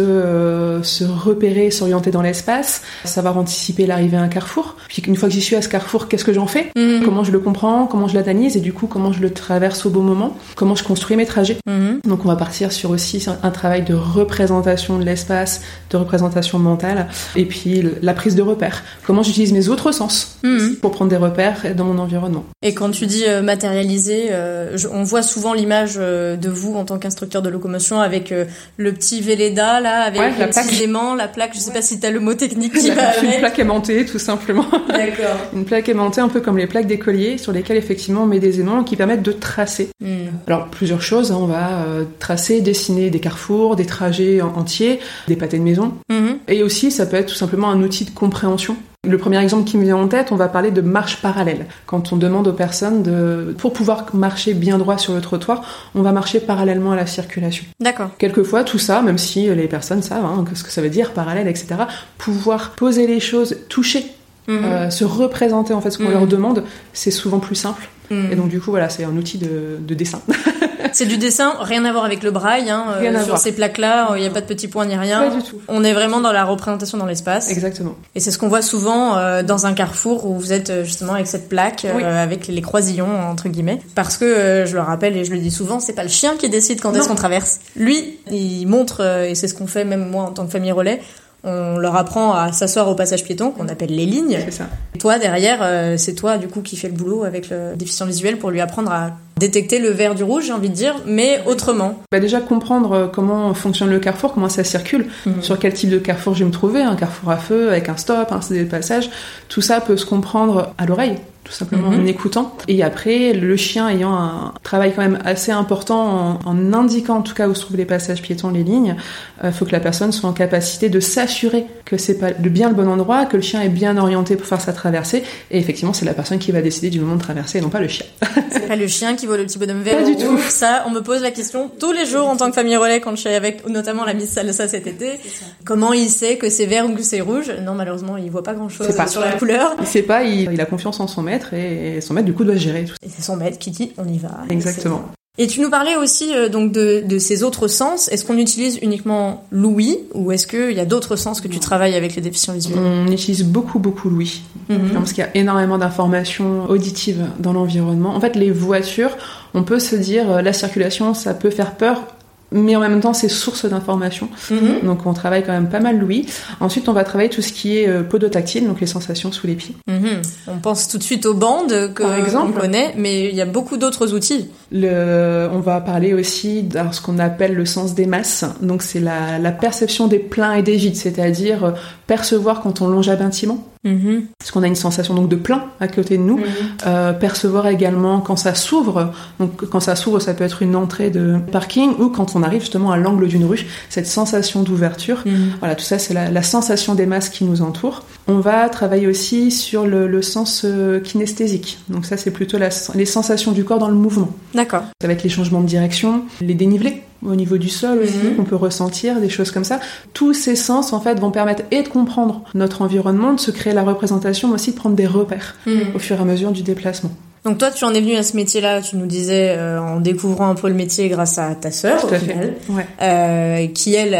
euh, 0.56 0.84
se 0.84 1.04
repérer, 1.04 1.70
s'orienter 1.72 2.12
dans 2.12 2.22
l'espace, 2.22 2.82
savoir 3.04 3.38
anticiper 3.38 3.86
l'arrivée 3.86 4.18
à 4.18 4.22
un 4.22 4.28
carrefour. 4.28 4.76
Puis 4.88 5.02
une 5.08 5.16
fois 5.16 5.28
que 5.30 5.34
j'y 5.36 5.42
suis 5.42 5.56
à 5.56 5.62
ce 5.62 5.70
carrefour, 5.70 6.08
qu'est-ce 6.08 6.26
que 6.26 6.34
j'en 6.34 6.48
fais 6.48 6.72
Mhm. 6.76 7.02
Comment 7.06 7.24
je 7.24 7.32
le 7.32 7.40
comprends 7.40 7.86
Comment 7.88 8.08
je 8.08 8.16
l'analyse 8.16 8.56
Et 8.58 8.60
du 8.62 8.74
coup, 8.74 8.88
comment 8.88 9.12
je 9.12 9.20
le 9.22 9.30
traverse 9.32 9.86
au 9.86 9.90
bon 9.90 10.02
moment 10.02 10.36
Comment 10.56 10.76
je 10.76 10.84
construis 10.84 11.18
mes 11.18 11.26
trajets 11.26 11.58
Mhm. 11.68 12.00
Donc 12.06 12.26
on 12.26 12.28
va 12.28 12.36
partir 12.36 12.72
sur 12.72 12.90
aussi 12.92 13.26
un 13.44 13.52
travail 13.52 13.84
de 13.84 13.94
représentation 13.94 14.98
de 15.00 15.04
l'espace, 15.04 15.62
de 15.92 15.98
représentation 15.98 16.60
mentale, 16.60 17.08
et 17.36 17.46
puis 17.46 17.84
la 18.02 18.14
prise 18.14 18.36
de 18.36 18.42
repères. 18.42 18.84
Comment 19.06 19.24
j'utilise 19.24 19.54
mes 19.54 19.70
autres 19.70 19.92
sens 19.92 20.38
Mhm. 20.44 20.76
pour 20.82 20.92
prendre 20.92 21.10
des 21.12 21.18
repères 21.18 21.76
dans 21.76 21.86
mon 21.86 22.00
environnement. 22.00 22.46
Et 22.62 22.74
quand 22.74 22.92
tu 22.92 23.06
dis 23.06 23.24
euh, 23.28 23.42
matérialiser, 23.42 24.32
euh, 24.32 24.78
je- 24.78 24.88
on 24.88 25.04
voit 25.04 25.22
souvent 25.24 25.54
l'image 25.54 25.96
de 25.96 26.50
vous 26.50 26.76
en 26.76 26.86
tant 26.86 26.98
qu'instructeur 26.98 27.42
de 27.42 27.50
locomotion 27.50 28.00
avec 28.00 28.34
le 28.78 28.94
petit 28.94 29.22
Véleda 29.22 29.80
là, 29.82 30.02
avec 30.04 30.20
Ouais, 30.22 30.32
la 30.46 30.52
plaque. 30.64 30.82
aimants, 30.82 31.16
la 31.16 31.28
plaque. 31.28 31.52
Je 31.54 31.60
sais 31.60 31.72
pas 31.74 31.82
si 31.82 32.00
t'as 32.00 32.12
le 32.12 32.20
mot 32.20 32.34
technique 32.34 32.74
qui 32.74 32.90
va 32.92 33.18
une 33.24 33.40
plaque 33.40 33.60
aimantée, 33.60 34.06
tout 34.06 34.20
simplement. 34.20 34.66
D'accord. 34.90 35.38
Une 35.54 35.66
plaque 35.66 35.88
aimantée, 35.90 36.22
un 36.22 36.28
peu 36.30 36.42
comme 36.42 36.58
les 36.58 36.68
plaques 36.68 36.88
d'écoliers, 36.88 37.38
sur 37.38 37.52
lesquelles 37.52 37.78
effectivement 37.78 38.24
on 38.24 38.28
met 38.28 38.40
des 38.40 38.60
aimants 38.60 38.84
qui 38.84 38.96
permettent 38.96 39.24
de 39.24 39.32
tracer. 39.32 39.90
Mhm. 40.02 40.32
Alors 40.48 40.68
plusieurs 40.68 41.02
choses, 41.02 41.32
hein, 41.32 41.38
on 41.40 41.46
va 41.46 41.84
euh, 41.88 42.04
tracer, 42.20 42.62
dessiner 42.62 43.10
des 43.10 43.20
carrefours, 43.20 43.76
des 43.76 43.86
trajets 43.86 44.42
en- 44.42 44.54
entiers, 44.58 45.00
des 45.28 45.36
pâtés 45.36 45.58
de 45.60 45.64
maison, 45.64 45.94
Mhm. 46.10 46.38
et 46.48 46.64
aussi 46.64 46.92
ça 46.92 47.06
peut 47.06 47.18
être 47.18 47.28
tout 47.30 47.36
simplement 47.36 47.70
un 47.70 47.82
outil 47.82 48.06
de 48.06 48.12
compréhension. 48.12 48.76
Le 49.08 49.18
premier 49.18 49.42
exemple 49.42 49.64
qui 49.70 49.78
me 49.78 49.84
vient 49.84 49.98
en 49.98 50.08
tête, 50.08 50.32
on 50.32 50.36
va 50.36 50.48
parler 50.48 50.72
de 50.72 50.82
marche 50.82 51.22
parallèle. 51.22 51.66
Quand 51.86 52.12
on 52.14 52.18
demande 52.18 52.48
aux 52.48 52.54
personnes 52.54 53.04
de, 53.04 53.56
pour 53.58 53.74
pouvoir 53.74 54.06
marcher 54.14 54.54
bien 54.54 54.78
droit 54.78 54.98
sur 54.98 55.14
le 55.14 55.22
trottoir, 55.22 55.64
on 55.96 56.02
va 56.02 56.12
marcher 56.12 56.40
parallèlement 56.40 56.92
à 56.92 56.96
la 56.96 57.06
circulation. 57.06 57.66
D'accord. 57.80 58.10
Quelquefois, 58.18 58.64
tout 58.64 58.80
ça, 58.80 59.02
même 59.02 59.18
si 59.18 59.48
les 59.54 59.68
personnes 59.68 60.02
savent 60.02 60.26
hein, 60.26 60.44
ce 60.54 60.64
que 60.64 60.72
ça 60.72 60.82
veut 60.82 60.90
dire, 60.90 61.12
parallèle, 61.12 61.48
etc., 61.48 61.76
pouvoir 62.18 62.72
poser 62.72 63.08
les 63.08 63.20
choses, 63.20 63.58
toucher, 63.70 64.06
Mhm. 64.48 64.60
euh, 64.64 64.90
se 64.92 65.04
représenter 65.06 65.74
en 65.74 65.82
fait 65.82 65.90
ce 65.92 65.98
qu'on 65.98 66.04
Mhm. 66.06 66.12
leur 66.12 66.28
demande, 66.28 66.64
c'est 66.94 67.10
souvent 67.12 67.40
plus 67.40 67.56
simple. 67.56 67.88
Mhm. 68.12 68.30
Et 68.32 68.36
donc 68.36 68.50
du 68.50 68.60
coup, 68.60 68.70
voilà, 68.70 68.90
c'est 68.90 69.04
un 69.04 69.16
outil 69.18 69.38
de, 69.40 69.78
de 69.80 69.94
dessin. 69.96 70.22
C'est 70.94 71.06
du 71.06 71.18
dessin, 71.18 71.54
rien 71.60 71.84
à 71.86 71.92
voir 71.92 72.06
avec 72.06 72.24
le 72.24 72.32
braille. 72.32 72.70
Hein, 72.70 72.86
euh, 72.96 73.00
Rien 73.00 73.16
à 73.16 73.20
sur 73.20 73.28
voir. 73.30 73.40
ces 73.40 73.52
plaques-là, 73.52 74.10
il 74.16 74.22
n'y 74.22 74.28
a 74.28 74.30
pas 74.30 74.42
de 74.42 74.46
petits 74.46 74.68
points 74.68 74.86
ni 74.86 74.96
rien. 74.96 75.30
Pas 75.30 75.36
du 75.36 75.44
tout. 75.44 75.58
On 75.68 75.84
est 75.84 75.94
vraiment 75.94 76.22
dans 76.22 76.32
la 76.32 76.44
représentation 76.44 76.98
dans 76.98 77.06
l'espace. 77.06 77.50
Exactement. 77.50 77.96
Et 78.16 78.20
c'est 78.20 78.32
ce 78.32 78.38
qu'on 78.38 78.48
voit 78.48 78.62
souvent 78.62 79.18
euh, 79.18 79.44
dans 79.44 79.66
un 79.66 79.74
carrefour 79.74 80.26
où 80.26 80.38
vous 80.38 80.54
êtes 80.54 80.70
euh, 80.70 80.84
justement 80.84 81.14
avec 81.14 81.28
cette 81.28 81.50
plaque, 81.50 81.86
euh, 81.86 82.24
avec 82.24 82.48
les 82.48 82.62
croisillons 82.62 83.30
entre 83.30 83.50
guillemets. 83.50 83.80
Parce 83.96 84.18
que 84.18 84.26
euh, 84.26 84.66
je 84.66 84.76
le 84.76 84.82
rappelle 84.82 85.16
et 85.18 85.26
je 85.26 85.32
le 85.32 85.40
dis 85.40 85.52
souvent, 85.52 85.80
c'est 85.80 85.94
pas 85.94 86.04
le 86.04 86.10
chien 86.10 86.36
qui 86.38 86.50
décide 86.50 86.82
quand 86.82 86.94
est-ce 86.94 87.08
qu'on 87.08 87.16
traverse. 87.16 87.60
Lui, 87.76 88.18
il 88.32 88.66
montre 88.68 89.02
euh, 89.02 89.26
et 89.30 89.36
c'est 89.36 89.48
ce 89.48 89.54
qu'on 89.54 89.68
fait 89.68 89.86
même 89.86 90.10
moi 90.10 90.24
en 90.24 90.32
tant 90.32 90.46
que 90.46 90.52
famille 90.52 90.72
relais. 90.72 91.02
On 91.46 91.78
leur 91.78 91.96
apprend 91.96 92.34
à 92.34 92.52
s'asseoir 92.52 92.90
au 92.90 92.96
passage 92.96 93.24
piéton 93.24 93.52
qu'on 93.52 93.68
appelle 93.68 93.90
les 93.96 94.06
lignes. 94.06 94.38
C'est 94.46 94.52
ça. 94.52 94.66
Et 94.96 94.98
toi 94.98 95.20
derrière, 95.20 95.60
euh, 95.62 95.96
c'est 95.98 96.14
toi 96.16 96.38
du 96.38 96.48
coup 96.48 96.62
qui 96.62 96.76
fait 96.76 96.88
le 96.88 96.96
boulot 96.96 97.24
avec 97.24 97.50
le 97.50 97.76
déficient 97.76 98.06
visuel 98.06 98.38
pour 98.38 98.50
lui 98.50 98.62
apprendre 98.62 98.92
à 98.92 99.12
détecter 99.40 99.80
le 99.80 99.90
vert 99.90 100.16
du 100.16 100.24
rouge, 100.24 100.46
j'ai 100.48 100.54
envie 100.54 100.70
de 100.70 100.74
dire, 100.76 100.96
mais 101.06 101.42
autrement. 101.46 102.00
Bah 102.12 102.20
déjà 102.22 102.40
comprendre 102.40 102.92
euh, 102.94 103.08
comment 103.08 103.54
fonctionne 103.54 103.90
le 103.90 104.00
carrefour, 104.00 104.34
comment 104.34 104.48
ça 104.50 104.64
circule, 104.64 105.08
Mhm. 105.26 105.42
sur 105.44 105.60
quel 105.60 105.74
type 105.74 105.90
de 105.90 105.98
carrefour 106.00 106.34
je 106.34 106.40
vais 106.40 106.46
me 106.46 106.52
trouver, 106.52 106.82
un 106.82 106.96
carrefour 106.96 107.30
à 107.32 107.38
feu 107.38 107.70
avec 107.70 107.90
un 107.90 107.98
stop, 107.98 108.32
un 108.32 108.42
CD 108.42 108.64
de 108.64 108.70
passage, 108.70 109.10
tout 109.50 109.62
ça 109.62 109.82
peut 109.82 109.98
se 109.98 110.06
comprendre 110.06 110.74
à 110.78 110.86
l'oreille, 110.86 111.18
tout 111.46 111.52
simplement 111.54 111.90
Mhm. 111.92 112.02
en 112.02 112.06
écoutant. 112.08 112.56
Et 112.68 112.84
après, 112.84 113.32
le 113.32 113.56
chien 113.56 113.88
ayant 113.88 114.14
un 114.14 114.54
travail 114.64 114.92
quand 114.96 115.02
même 115.04 115.20
assez 115.24 115.52
important 115.54 116.40
en, 116.46 116.50
en 116.50 116.74
indiquant 116.74 117.18
en 117.18 117.22
tout 117.22 117.34
cas 117.36 117.48
où 117.48 117.56
se 117.56 117.62
trouvent 117.62 117.78
les 117.78 117.86
passages 117.86 118.22
piétons, 118.22 118.50
les 118.50 118.64
lignes, 118.64 118.96
il 119.44 119.52
faut 119.54 119.64
que 119.66 119.72
la 119.72 119.80
personne 119.80 120.12
soit 120.12 120.30
en 120.30 120.34
capacité 120.34 120.90
de 120.90 121.00
s'assurer 121.00 121.66
que 121.86 121.98
c'est 121.98 122.18
pas 122.18 122.32
le 122.32 122.50
bien 122.50 122.68
le 122.70 122.76
bon 122.76 122.90
endroit, 122.90 123.26
que 123.26 123.38
le 123.38 123.44
chien 123.44 123.62
est 123.62 123.70
bien 123.70 123.96
orienté 123.98 124.36
pour 124.36 124.48
faire 124.48 124.60
sa 124.60 124.74
traversée. 124.74 125.24
Et 125.52 125.60
effectivement, 125.60 125.94
c'est 125.94 126.06
la 126.06 126.14
personne 126.16 126.40
qui 126.40 126.52
va 126.52 126.62
décider 126.62 126.90
du 126.90 127.00
moment 127.00 127.16
de 127.16 127.22
traverser 127.22 127.60
et 127.60 127.62
non 127.62 127.70
pas 127.70 127.80
le 127.80 127.88
chien. 127.88 128.06
C'est 128.52 128.68
pas 128.68 128.76
le 128.78 128.88
chien 128.88 129.16
qui 129.16 129.26
voit 129.28 129.38
le 129.38 129.44
petit 129.46 129.60
bonhomme 129.60 129.82
vert. 129.82 129.98
Pas 129.98 130.04
du 130.10 130.16
tout. 130.16 130.40
Ça, 130.50 130.86
on 130.88 130.90
me 130.92 131.02
pose 131.02 131.22
la 131.22 131.30
question 131.32 131.70
tous 131.80 131.92
les 131.92 132.06
jours 132.06 132.28
en 132.28 132.38
tant 132.38 132.48
que 132.48 132.54
famille 132.56 132.76
relais 132.78 133.02
quand 133.02 133.12
je 133.12 133.22
suis 133.22 133.30
avec 133.30 133.68
notamment 133.68 134.06
la 134.06 134.14
Miss 134.14 134.30
Salsa 134.32 134.68
cet 134.68 134.88
été. 134.88 135.20
Comment 135.66 135.94
il 135.94 136.10
sait 136.10 136.38
que 136.38 136.50
c'est 136.50 136.66
vert 136.66 136.86
ou 136.90 136.96
que 136.96 137.04
c'est 137.04 137.22
rouge? 137.22 137.52
Non, 137.64 137.74
malheureusement, 137.76 138.18
il 138.18 138.32
voit 138.32 138.44
pas 138.44 138.54
grand 138.54 138.70
chose 138.70 138.96
pas. 138.96 139.08
sur 139.08 139.22
la 139.22 139.34
couleur. 139.34 139.76
Il 139.82 139.86
sait 139.86 140.02
pas, 140.04 140.24
il, 140.24 140.50
il 140.52 140.62
a 140.62 140.66
confiance 140.66 141.00
en 141.00 141.08
son 141.08 141.22
maître 141.22 141.35
et, 141.54 141.98
et 141.98 142.02
son 142.02 142.14
maître 142.14 142.26
du 142.26 142.34
coup 142.34 142.44
doit 142.44 142.56
gérer 142.56 142.86
tout 142.86 142.94
ça. 142.94 142.98
Et 143.06 143.10
c'est 143.10 143.22
son 143.22 143.36
maître 143.36 143.60
qui 143.60 143.72
dit 143.72 143.92
on 143.98 144.08
y 144.08 144.18
va. 144.18 144.32
Exactement. 144.50 145.04
Et 145.38 145.48
tu 145.48 145.60
nous 145.60 145.70
parlais 145.70 145.98
aussi 145.98 146.34
euh, 146.34 146.48
donc 146.48 146.72
de, 146.72 147.04
de 147.06 147.20
ces 147.20 147.44
autres 147.44 147.68
sens. 147.68 148.08
Est-ce 148.08 148.24
qu'on 148.24 148.38
utilise 148.38 148.80
uniquement 148.82 149.44
l'ouïe 149.52 150.00
ou 150.14 150.32
est-ce 150.32 150.48
qu'il 150.48 150.72
y 150.72 150.80
a 150.80 150.86
d'autres 150.86 151.18
sens 151.18 151.42
que 151.42 151.50
tu 151.50 151.60
travailles 151.60 151.96
avec 151.96 152.16
les 152.16 152.22
déficients 152.22 152.54
visuels? 152.54 152.80
On 152.80 153.12
utilise 153.12 153.44
beaucoup, 153.44 153.80
beaucoup 153.80 154.10
l'ouïe. 154.10 154.44
Mhm. 154.70 154.92
Parce 154.94 155.12
qu'il 155.12 155.26
y 155.26 155.28
a 155.28 155.36
énormément 155.36 155.78
d'informations 155.78 156.70
auditives 156.70 157.26
dans 157.40 157.52
l'environnement. 157.52 158.16
En 158.16 158.22
fait, 158.22 158.38
les 158.38 158.50
voitures, 158.50 159.18
on 159.54 159.64
peut 159.64 159.80
se 159.80 159.98
dire, 159.98 160.32
euh, 160.32 160.42
la 160.42 160.54
circulation, 160.54 161.14
ça 161.14 161.34
peut 161.34 161.50
faire 161.50 161.76
peur, 161.76 162.15
mais 162.52 162.76
en 162.76 162.80
même 162.80 163.00
temps, 163.00 163.14
c'est 163.14 163.30
source 163.30 163.66
d'informations. 163.66 164.30
Mhm. 164.52 164.82
Donc, 164.86 165.06
on 165.06 165.14
travaille 165.14 165.44
quand 165.44 165.52
même 165.52 165.70
pas 165.70 165.80
mal 165.80 165.98
l'ouïe. 166.00 166.26
Ensuite, 166.60 166.88
on 166.90 166.94
va 166.94 167.04
travailler 167.04 167.30
tout 167.30 167.42
ce 167.42 167.52
qui 167.52 167.78
est 167.78 167.88
euh, 167.88 168.04
podotactile, 168.04 168.68
donc 168.68 168.80
les 168.82 168.88
sensations 168.88 169.32
sous 169.32 169.48
les 169.48 169.56
pieds. 169.56 169.76
Mhm. 169.88 170.22
On 170.48 170.58
pense 170.60 170.88
tout 170.88 170.98
de 170.98 171.04
suite 171.04 171.26
aux 171.26 171.34
bandes 171.34 171.94
que 171.94 172.04
Par 172.04 172.16
exemple. 172.16 172.54
on 172.56 172.62
connaît, 172.62 172.94
mais 172.98 173.30
il 173.30 173.36
y 173.36 173.42
a 173.42 173.46
beaucoup 173.46 173.78
d'autres 173.78 174.14
outils. 174.14 174.50
Le, 174.72 175.48
on 175.52 175.60
va 175.60 175.82
parler 175.82 176.14
aussi 176.14 176.64
de 176.64 176.80
ce 176.92 177.02
qu'on 177.02 177.20
appelle 177.20 177.54
le 177.54 177.66
sens 177.66 177.96
des 177.96 178.06
masses. 178.06 178.46
Donc, 178.62 178.84
c'est 178.84 179.00
la, 179.00 179.40
la 179.40 179.52
perception 179.52 180.08
des 180.08 180.20
pleins 180.20 180.54
et 180.54 180.62
des 180.62 180.76
vides, 180.76 180.96
c'est-à-dire 180.96 181.64
euh, 181.64 181.72
percevoir 182.08 182.62
quand 182.62 182.82
on 182.82 182.88
longe 182.88 183.10
à 183.10 183.16
bâtiment. 183.16 183.64
Mhm. 183.84 184.24
Parce 184.40 184.50
qu'on 184.52 184.64
a 184.64 184.68
une 184.68 184.76
sensation 184.76 185.14
donc 185.14 185.30
de 185.30 185.36
plein 185.36 185.66
à 185.80 185.88
côté 185.88 186.18
de 186.18 186.24
nous. 186.24 186.40
Euh, 186.88 187.14
percevoir 187.14 187.68
également 187.68 188.20
quand 188.20 188.36
ça 188.36 188.56
s'ouvre. 188.56 189.12
Donc 189.40 189.66
quand 189.70 189.80
ça 189.80 189.96
s'ouvre, 189.96 190.20
ça 190.20 190.34
peut 190.34 190.44
être 190.44 190.64
une 190.64 190.76
entrée 190.76 191.12
de 191.12 191.38
parking 191.52 191.92
ou 192.00 192.10
quand 192.10 192.36
on 192.36 192.42
arrive 192.42 192.62
justement 192.62 192.92
à 192.92 192.98
l'angle 192.98 193.28
d'une 193.28 193.46
rue, 193.46 193.66
cette 193.90 194.08
sensation 194.08 194.64
d'ouverture. 194.64 195.22
Mhm. 195.26 195.52
Voilà, 195.60 195.76
tout 195.76 195.84
ça 195.84 196.00
c'est 196.00 196.14
la, 196.16 196.32
la 196.32 196.42
sensation 196.44 196.96
des 196.96 197.06
masses 197.06 197.30
qui 197.30 197.44
nous 197.44 197.62
entourent. 197.62 198.04
On 198.28 198.40
va 198.40 198.70
travailler 198.70 199.06
aussi 199.06 199.52
sur 199.52 199.86
le, 199.86 200.08
le 200.08 200.22
sens 200.24 200.64
euh, 200.66 201.00
kinesthésique. 201.00 201.78
Donc 201.90 202.06
ça 202.06 202.18
c'est 202.18 202.32
plutôt 202.32 202.58
la- 202.58 202.70
les 202.96 203.06
sensations 203.06 203.52
du 203.52 203.64
corps 203.64 203.80
dans 203.80 203.90
le 203.90 203.94
mouvement. 203.96 204.30
D'accord. 204.56 204.84
Ça 205.00 205.08
va 205.08 205.14
être 205.14 205.24
les 205.24 205.30
changements 205.30 205.62
de 205.62 205.68
direction, 205.68 206.24
les 206.42 206.56
dénivelés 206.56 207.04
au 207.28 207.36
niveau 207.36 207.58
du 207.58 207.70
sol 207.70 208.00
aussi, 208.00 208.18
Mhm. 208.18 208.36
qu'on 208.36 208.44
peut 208.44 208.56
ressentir, 208.56 209.20
des 209.20 209.30
choses 209.30 209.52
comme 209.52 209.64
ça. 209.64 209.80
Tous 210.14 210.34
ces 210.34 210.56
sens, 210.56 210.94
en 210.94 211.00
fait, 211.02 211.20
vont 211.20 211.32
permettre 211.32 211.64
et 211.72 211.84
de 211.84 211.88
comprendre 211.90 212.42
notre 212.54 212.82
environnement, 212.82 213.34
de 213.34 213.40
se 213.40 213.52
créer 213.52 213.74
la 213.74 213.84
représentation, 213.84 214.48
mais 214.50 214.56
aussi 214.56 214.72
de 214.72 214.76
prendre 214.78 214.96
des 214.96 215.08
repères 215.08 215.56
Mhm. 215.66 215.96
au 215.96 216.00
fur 216.00 216.18
et 216.18 216.22
à 216.22 216.26
mesure 216.26 216.52
du 216.52 216.62
déplacement. 216.64 217.12
Donc 217.46 217.60
toi, 217.60 217.70
tu 217.70 217.86
en 217.86 217.94
es 217.94 218.02
venu 218.02 218.16
à 218.16 218.24
ce 218.24 218.36
métier-là, 218.36 218.82
tu 218.82 218.98
nous 218.98 219.06
disais, 219.06 219.54
euh, 219.56 219.80
en 219.80 220.00
découvrant 220.00 220.50
un 220.50 220.56
peu 220.56 220.68
le 220.68 220.74
métier 220.74 221.10
grâce 221.10 221.38
à 221.38 221.54
ta 221.54 221.70
sœur, 221.70 222.04
au 222.04 222.08
final, 222.08 222.56
euh, 223.04 223.68
qui 223.68 223.94
elle 223.94 224.18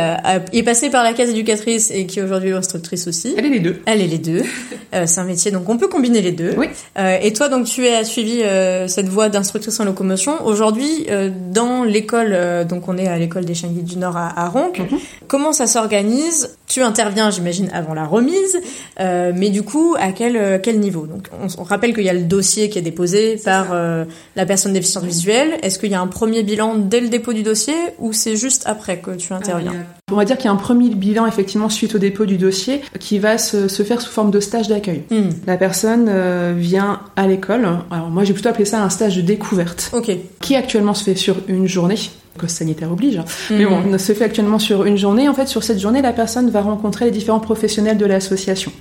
est 0.54 0.62
passée 0.62 0.92
par 0.92 1.04
la 1.04 1.14
case 1.14 1.32
éducatrice 1.32 1.90
et 1.90 2.06
qui 2.06 2.22
aujourd'hui 2.22 2.52
est 2.52 2.54
instructrice 2.54 3.08
aussi. 3.08 3.34
Elle 3.36 3.48
est 3.48 3.50
les 3.50 3.60
deux. 3.60 3.82
Elle 3.88 4.02
est 4.02 4.08
les 4.08 4.20
deux. 4.20 4.44
euh, 4.94 5.06
c'est 5.08 5.20
un 5.20 5.24
métier, 5.24 5.50
donc 5.50 5.68
on 5.68 5.78
peut 5.78 5.88
combiner 5.88 6.22
les 6.22 6.34
deux. 6.34 6.54
Oui. 6.56 6.68
Euh, 7.00 7.18
et 7.20 7.34
toi, 7.34 7.50
donc 7.50 7.66
tu 7.66 7.88
as 7.88 8.04
suivi 8.04 8.44
euh, 8.44 8.88
cette 8.88 9.10
voie 9.10 9.30
d'instructrice 9.30 9.80
en 9.80 9.86
locomotion. 9.86 10.46
Aujourd'hui, 10.46 11.08
euh, 11.10 11.32
dans 11.52 11.84
l'école, 11.84 12.38
donc 12.68 12.88
on 12.88 12.98
est 12.98 13.08
à 13.08 13.18
l'école 13.18 13.46
des 13.46 13.56
chiens 13.56 13.70
guides 13.70 13.86
du 13.86 13.98
Nord 13.98 14.18
à, 14.18 14.40
à 14.40 14.50
Ronc. 14.50 14.74
Mhm. 14.78 15.00
Comment 15.28 15.52
ça 15.52 15.66
s'organise? 15.66 16.56
Tu 16.68 16.82
interviens, 16.82 17.32
j'imagine, 17.32 17.70
avant 17.74 17.94
la 17.94 18.06
remise, 18.06 18.60
mais 19.00 19.50
du 19.50 19.64
coup, 19.64 19.96
à 20.00 20.12
quel 20.12 20.60
quel 20.62 20.80
niveau? 20.80 21.08
Donc 21.08 21.28
on, 21.42 21.48
on 21.62 21.64
rappelle 21.64 21.94
qu'il 21.94 22.04
y 22.04 22.10
a 22.10 22.14
le 22.14 22.22
dossier 22.22 22.70
qui 22.70 22.80
est 22.80 22.84
déposé 22.84 23.15
par 23.44 23.68
euh, 23.72 24.06
la 24.36 24.46
personne 24.46 24.74
déficiente 24.74 25.06
visuelle 25.06 25.58
Est-ce 25.62 25.80
qu'il 25.80 25.92
y 25.92 25.96
a 25.96 26.02
un 26.02 26.08
premier 26.08 26.44
bilan 26.44 26.76
dès 26.76 27.02
le 27.02 27.10
dépôt 27.10 27.34
du 27.34 27.44
dossier 27.44 27.76
ou 28.00 28.14
c'est 28.14 28.36
juste 28.36 28.64
après 28.66 29.00
que 29.00 29.12
tu 29.12 29.34
interviens? 29.34 29.74
On 30.12 30.16
va 30.16 30.26
dire 30.26 30.38
qu'il 30.38 30.46
y 30.46 30.50
a 30.50 30.52
un 30.52 30.58
premier 30.58 30.90
bilan 30.90 31.26
effectivement 31.26 31.70
suite 31.70 31.96
au 31.96 31.98
dépôt 31.98 32.26
du 32.26 32.38
dossier 32.38 32.82
qui 33.00 33.20
va 33.20 33.38
se, 33.38 33.68
faire 33.68 34.02
sous 34.02 34.12
forme 34.12 34.32
de 34.32 34.40
stage 34.40 34.68
d'accueil. 34.68 35.04
Hmm. 35.10 35.30
La 35.48 35.58
personne 35.58 36.08
euh, 36.10 36.54
vient 36.56 37.02
à 37.16 37.28
l'école. 37.28 37.68
Alors 37.92 38.10
moi 38.10 38.24
j'ai 38.24 38.34
plutôt 38.34 38.50
appelé 38.50 38.66
ça 38.66 38.82
un 38.82 38.90
stage 38.90 39.16
de 39.16 39.22
découverte. 39.22 39.92
Ok. 39.94 40.12
Qui 40.42 40.56
actuellement 40.56 40.94
se 40.94 41.04
fait 41.04 41.16
sur 41.16 41.38
une 41.48 41.68
journée 41.68 41.98
cause 42.38 42.50
sanitaire 42.50 42.92
oblige. 42.92 43.18
Hein. 43.18 43.26
Mais 43.52 43.66
bon, 43.66 43.80
mhm. 43.80 43.98
se 43.98 44.14
fait 44.14 44.26
actuellement 44.26 44.60
sur 44.60 44.86
une 44.86 44.98
journée. 44.98 45.28
En 45.30 45.34
fait, 45.34 45.48
sur 45.48 45.64
cette 45.64 45.80
journée, 45.80 46.02
la 46.02 46.14
personne 46.14 46.50
va 46.50 46.62
rencontrer 46.62 47.06
les 47.06 47.12
différents 47.12 47.40
professionnels 47.40 47.98
de 47.98 48.06
l'association. 48.06 48.72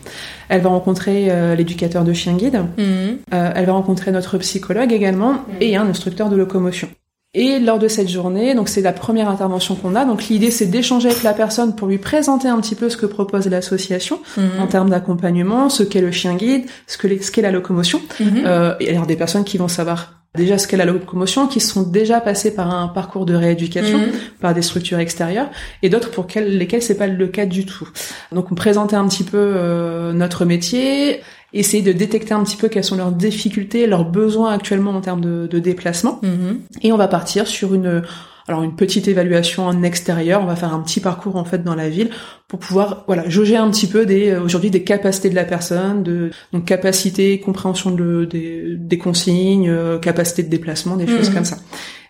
Elle 0.48 0.62
va 0.62 0.70
rencontrer 0.70 1.30
euh, 1.30 1.54
l'éducateur 1.54 2.04
de 2.04 2.12
chien 2.12 2.34
guide. 2.34 2.64
Mhm. 2.78 3.18
Euh, 3.32 3.52
elle 3.54 3.66
va 3.66 3.72
rencontrer 3.72 4.10
notre 4.10 4.38
psychologue 4.38 4.92
également 4.92 5.32
mhm. 5.32 5.38
et 5.60 5.76
un 5.76 5.86
instructeur 5.86 6.28
de 6.28 6.36
locomotion. 6.36 6.88
Et 7.36 7.58
lors 7.58 7.80
de 7.80 7.88
cette 7.88 8.08
journée, 8.08 8.54
donc 8.54 8.68
c'est 8.68 8.80
la 8.80 8.92
première 8.92 9.28
intervention 9.28 9.74
qu'on 9.74 9.96
a. 9.96 10.04
Donc 10.04 10.28
l'idée 10.28 10.52
c'est 10.52 10.66
d'échanger 10.66 11.08
avec 11.08 11.24
la 11.24 11.32
personne 11.32 11.74
pour 11.74 11.88
lui 11.88 11.98
présenter 11.98 12.46
un 12.46 12.60
petit 12.60 12.76
peu 12.76 12.88
ce 12.88 12.96
que 12.96 13.06
propose 13.06 13.48
l'association 13.48 14.20
en 14.60 14.68
termes 14.68 14.88
d'accompagnement, 14.88 15.68
ce 15.68 15.82
qu'est 15.82 16.00
le 16.00 16.12
chien 16.12 16.34
guide, 16.34 16.66
ce 16.86 16.96
que 16.96 17.20
ce 17.20 17.32
qu'est 17.32 17.42
la 17.42 17.50
locomotion. 17.50 18.00
Euh, 18.20 18.74
et 18.78 18.90
alors 18.90 19.06
des 19.06 19.16
personnes 19.16 19.42
qui 19.42 19.58
vont 19.58 19.66
savoir 19.66 20.23
déjà 20.34 20.58
ce 20.58 20.66
qu'est 20.66 20.76
la 20.76 20.84
locomotion, 20.84 21.46
qui 21.46 21.60
sont 21.60 21.82
déjà 21.82 22.20
passés 22.20 22.54
par 22.54 22.74
un 22.74 22.88
parcours 22.88 23.24
de 23.26 23.34
rééducation, 23.34 23.98
mhm. 23.98 24.12
par 24.40 24.54
des 24.54 24.62
structures 24.62 24.98
extérieures, 24.98 25.48
et 25.82 25.88
d'autres 25.88 26.10
pour 26.10 26.26
lesquelles 26.34 26.82
c'est 26.82 26.96
pas 26.96 27.06
le 27.06 27.26
cas 27.28 27.46
du 27.46 27.66
tout. 27.66 27.88
Donc 28.32 28.50
on 28.50 28.54
présentait 28.54 28.96
un 28.96 29.06
petit 29.06 29.24
peu 29.24 29.38
euh, 29.38 30.12
notre 30.12 30.44
métier, 30.44 31.20
essayer 31.52 31.82
de 31.82 31.92
détecter 31.92 32.34
un 32.34 32.42
petit 32.42 32.56
peu 32.56 32.68
quelles 32.68 32.84
sont 32.84 32.96
leurs 32.96 33.12
difficultés, 33.12 33.86
leurs 33.86 34.04
besoins 34.04 34.52
actuellement 34.52 34.90
en 34.90 35.00
termes 35.00 35.20
de, 35.20 35.46
de 35.46 35.58
déplacement, 35.58 36.18
mhm. 36.22 36.60
et 36.82 36.92
on 36.92 36.96
va 36.96 37.08
partir 37.08 37.46
sur 37.46 37.74
une 37.74 38.02
alors 38.46 38.62
une 38.62 38.76
petite 38.76 39.08
évaluation 39.08 39.66
en 39.66 39.82
extérieur, 39.82 40.42
on 40.42 40.46
va 40.46 40.56
faire 40.56 40.74
un 40.74 40.80
petit 40.80 41.00
parcours 41.00 41.36
en 41.36 41.44
fait 41.44 41.64
dans 41.64 41.74
la 41.74 41.88
ville 41.88 42.10
pour 42.48 42.58
pouvoir 42.58 43.04
voilà 43.06 43.28
jauger 43.28 43.56
un 43.56 43.70
petit 43.70 43.86
peu 43.86 44.04
des 44.04 44.30
euh, 44.30 44.42
aujourd'hui 44.42 44.70
des 44.70 44.84
capacités 44.84 45.30
de 45.30 45.34
la 45.34 45.44
personne, 45.44 46.02
de 46.02 46.30
donc 46.52 46.64
capacité, 46.64 47.40
compréhension 47.40 47.90
de, 47.90 48.24
des, 48.24 48.76
des 48.76 48.98
consignes, 48.98 49.68
euh, 49.68 49.98
capacité 49.98 50.42
de 50.42 50.48
déplacement, 50.48 50.96
des 50.96 51.06
choses 51.06 51.28
mhm. 51.28 51.34
comme 51.34 51.44
ça. 51.44 51.56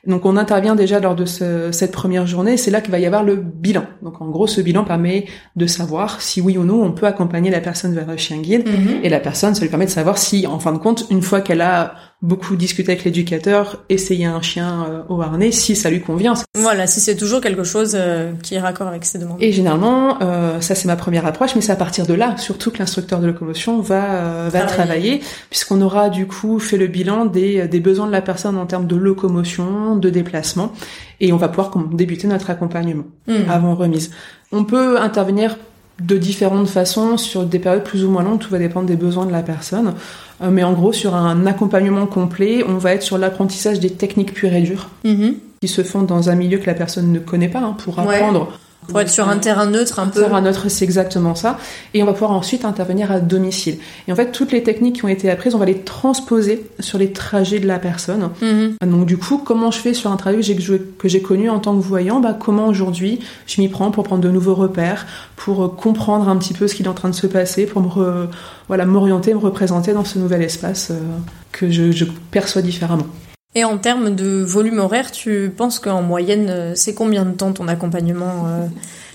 Donc 0.06 0.26
on 0.26 0.36
intervient 0.36 0.74
déjà 0.74 1.00
lors 1.00 1.14
de 1.14 1.24
cette 1.24 1.92
première 1.92 2.26
journée, 2.26 2.56
c'est 2.56 2.70
là 2.70 2.80
qu'il 2.80 2.90
va 2.90 2.98
y 2.98 3.06
avoir 3.06 3.22
le 3.22 3.36
bilan. 3.36 3.84
Donc 4.02 4.20
en 4.20 4.28
gros, 4.28 4.46
ce 4.46 4.60
bilan 4.60 4.84
permet 4.84 5.26
de 5.56 5.66
savoir 5.66 6.20
si 6.20 6.40
oui 6.40 6.58
ou 6.58 6.64
non 6.64 6.82
on 6.82 6.92
peut 6.92 7.06
accompagner 7.06 7.50
la 7.50 7.60
personne 7.60 7.94
vers 7.94 8.10
un 8.10 8.16
chien 8.16 8.38
guide, 8.38 8.68
mhm. 8.68 9.00
et 9.02 9.08
la 9.08 9.20
personne, 9.20 9.54
ça 9.54 9.62
lui 9.62 9.70
permet 9.70 9.86
de 9.86 9.90
savoir 9.90 10.18
si, 10.18 10.46
en 10.46 10.58
fin 10.58 10.72
de 10.72 10.78
compte, 10.78 11.06
une 11.10 11.22
fois 11.22 11.40
qu'elle 11.40 11.62
a 11.62 11.94
beaucoup 12.24 12.56
discuté 12.56 12.92
avec 12.92 13.04
l'éducateur, 13.04 13.84
essayer 13.90 14.24
un 14.24 14.40
chien 14.40 14.86
euh, 14.88 15.02
au 15.10 15.20
harnais, 15.20 15.52
si 15.52 15.76
ça 15.76 15.90
lui 15.90 16.00
convient. 16.00 16.32
Voilà, 16.54 16.86
si 16.86 17.00
c'est 17.00 17.16
toujours 17.16 17.42
quelque 17.42 17.64
chose 17.64 17.92
euh, 17.94 18.32
qui 18.42 18.54
est 18.54 18.60
raccord 18.60 18.88
avec 18.88 19.04
ses 19.04 19.18
demandes. 19.18 19.36
Et 19.40 19.52
généralement, 19.52 20.18
euh, 20.22 20.60
ça 20.62 20.74
c'est 20.74 20.86
ma 20.86 20.96
première 20.96 21.26
approche, 21.26 21.54
mais 21.54 21.60
c'est 21.60 21.72
à 21.72 21.76
partir 21.76 22.06
de 22.06 22.14
là, 22.14 22.36
surtout 22.38 22.70
que 22.70 22.78
l'instructeur 22.78 23.20
de 23.20 23.26
locomotion 23.26 23.80
va 23.80 24.48
va 24.48 24.62
travailler, 24.62 25.20
puisqu'on 25.50 25.82
aura 25.82 26.08
du 26.08 26.26
coup 26.26 26.58
fait 26.58 26.78
le 26.78 26.86
bilan 26.86 27.26
des, 27.26 27.68
des 27.68 27.80
besoins 27.80 28.06
de 28.06 28.12
la 28.12 28.22
personne 28.22 28.56
en 28.56 28.66
termes 28.66 28.86
de 28.86 28.96
locomotion, 28.96 29.96
de 29.96 30.08
déplacement 30.08 30.72
et 31.20 31.32
on 31.32 31.36
va 31.36 31.48
pouvoir 31.48 31.70
débuter 31.92 32.26
notre 32.26 32.50
accompagnement 32.50 33.04
hmm. 33.26 33.50
avant 33.50 33.74
remise. 33.74 34.10
On 34.52 34.64
peut 34.64 34.98
intervenir 34.98 35.56
de 36.00 36.16
différentes 36.16 36.68
façons 36.68 37.16
sur 37.16 37.44
des 37.44 37.58
périodes 37.58 37.84
plus 37.84 38.04
ou 38.04 38.10
moins 38.10 38.22
longues, 38.22 38.40
tout 38.40 38.50
va 38.50 38.58
dépendre 38.58 38.86
des 38.86 38.96
besoins 38.96 39.26
de 39.26 39.32
la 39.32 39.42
personne. 39.42 39.94
Euh, 40.42 40.50
mais 40.50 40.64
en 40.64 40.72
gros, 40.72 40.92
sur 40.92 41.14
un 41.14 41.46
accompagnement 41.46 42.06
complet, 42.06 42.64
on 42.66 42.78
va 42.78 42.94
être 42.94 43.02
sur 43.02 43.18
l'apprentissage 43.18 43.80
des 43.80 43.90
techniques 43.90 44.34
pures 44.34 44.52
et 44.52 44.62
dures 44.62 44.88
mm-hmm. 45.04 45.34
qui 45.60 45.68
se 45.68 45.82
font 45.82 46.02
dans 46.02 46.30
un 46.30 46.34
milieu 46.34 46.58
que 46.58 46.66
la 46.66 46.74
personne 46.74 47.12
ne 47.12 47.20
connaît 47.20 47.48
pas 47.48 47.60
hein, 47.60 47.76
pour 47.78 47.98
apprendre 47.98 48.58
pour 48.88 49.00
être 49.00 49.10
sur 49.10 49.28
un 49.28 49.38
terrain 49.38 49.66
neutre 49.66 49.98
un, 49.98 50.06
peu. 50.08 50.20
Terrain 50.20 50.40
neutre, 50.40 50.68
c'est 50.68 50.84
exactement 50.84 51.34
ça. 51.34 51.58
Et 51.94 52.02
on 52.02 52.06
va 52.06 52.12
pouvoir 52.12 52.32
ensuite 52.32 52.64
intervenir 52.64 53.10
à 53.10 53.20
domicile. 53.20 53.78
Et 54.08 54.12
en 54.12 54.16
fait, 54.16 54.32
toutes 54.32 54.52
les 54.52 54.62
techniques 54.62 54.96
qui 54.96 55.04
ont 55.04 55.08
été 55.08 55.30
apprises, 55.30 55.54
on 55.54 55.58
va 55.58 55.66
les 55.66 55.80
transposer 55.80 56.66
sur 56.80 56.98
les 56.98 57.12
trajets 57.12 57.60
de 57.60 57.66
la 57.66 57.78
personne. 57.78 58.30
Mhm. 58.42 58.74
Donc 58.86 59.06
du 59.06 59.16
coup, 59.16 59.38
comment 59.38 59.70
je 59.70 59.78
fais 59.78 59.94
sur 59.94 60.10
un 60.10 60.16
trajet 60.16 60.56
que 60.98 61.08
j'ai 61.08 61.22
connu 61.22 61.50
en 61.50 61.58
tant 61.58 61.76
que 61.76 61.82
voyant? 61.82 62.20
Bah, 62.20 62.36
Comment 62.38 62.66
aujourd'hui 62.66 63.20
je 63.46 63.60
m'y 63.60 63.68
prends 63.68 63.90
pour 63.90 64.04
prendre 64.04 64.22
de 64.22 64.30
nouveaux 64.30 64.54
repères, 64.54 65.06
pour 65.36 65.64
euh, 65.64 65.68
comprendre 65.68 66.28
un 66.28 66.36
petit 66.36 66.54
peu 66.54 66.68
ce 66.68 66.74
qui 66.74 66.82
est 66.82 66.88
en 66.88 66.94
train 66.94 67.08
de 67.08 67.14
se 67.14 67.26
passer, 67.26 67.66
pour 67.66 67.82
me 67.82 68.28
voilà 68.68 68.86
m'orienter, 68.86 69.34
me 69.34 69.38
représenter 69.38 69.92
dans 69.92 70.04
ce 70.04 70.18
nouvel 70.18 70.42
espace 70.42 70.90
euh, 70.90 70.98
que 71.52 71.70
je, 71.70 71.90
je 71.92 72.04
perçois 72.30 72.62
différemment. 72.62 73.06
Et 73.54 73.64
en 73.64 73.78
termes 73.78 74.14
de 74.14 74.42
volume 74.42 74.78
horaire, 74.80 75.12
tu 75.12 75.52
penses 75.56 75.78
qu'en 75.78 76.02
moyenne, 76.02 76.48
euh, 76.50 76.72
c'est 76.74 76.94
combien 76.94 77.24
de 77.24 77.32
temps 77.32 77.52
ton 77.52 77.68
accompagnement 77.68 78.46
euh? 78.48 78.66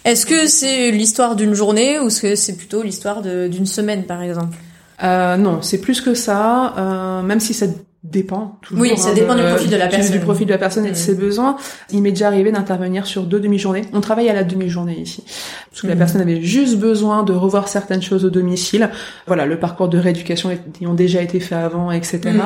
Est-ce 0.05 0.25
que 0.25 0.48
c'est 0.48 0.91
l'histoire 0.91 1.36
d'une 1.36 1.53
journée 1.53 2.00
ou 2.00 2.08
est-ce 2.08 2.22
que 2.22 2.36
c'est 2.36 2.55
plutôt 2.55 2.84
l'histoire 2.84 3.22
d'une 3.22 3.65
semaine, 3.65 4.05
par 4.05 4.22
exemple? 4.22 4.58
Euh, 5.03 5.36
Non, 5.36 5.62
c'est 5.62 5.79
plus 5.79 6.00
que 6.00 6.13
ça, 6.13 6.74
euh, 6.77 7.22
même 7.22 7.41
si 7.41 7.53
ça 7.53 7.67
dépend 8.03 8.58
toujours. 8.62 8.82
Oui, 8.82 8.98
ça 8.98 9.10
hein, 9.10 9.13
dépend 9.13 9.36
du 9.36 9.41
profil 9.41 9.70
de 9.70 9.75
la 9.75 9.88
personne. 9.88 10.18
Du 10.18 10.20
profil 10.20 10.48
de 10.48 10.51
la 10.51 10.58
personne 10.58 10.86
et 10.86 10.91
de 10.91 10.96
ses 10.96 11.13
mm. 11.13 11.20
besoins. 11.20 11.58
Il 11.91 12.01
m'est 12.01 12.12
déjà 12.12 12.27
arrivé 12.27 12.51
d'intervenir 12.51 13.06
sur 13.06 13.24
deux 13.24 13.39
demi-journées. 13.39 13.82
On 13.94 14.00
travaille 14.00 14.29
à 14.29 14.34
la 14.34 14.44
demi-journée 14.44 15.00
ici. 15.00 15.24
Parce 15.70 15.82
que 15.82 15.88
la 15.88 15.96
mm. 15.96 15.98
personne 15.98 16.22
avait 16.22 16.41
juste 16.41 16.77
besoin 16.77 17.24
de 17.24 17.34
revoir 17.34 17.68
certaines 17.68 18.01
choses 18.01 18.24
au 18.24 18.29
domicile. 18.29 18.89
Voilà, 19.27 19.46
le 19.46 19.60
parcours 19.60 19.89
de 19.89 19.98
rééducation 19.98 20.50
ayant 20.82 20.94
déjà 20.94 21.22
été 21.22 21.39
fait 21.39 21.56
avant, 21.56 21.91
etc. 21.91 22.20
Mm. 22.25 22.39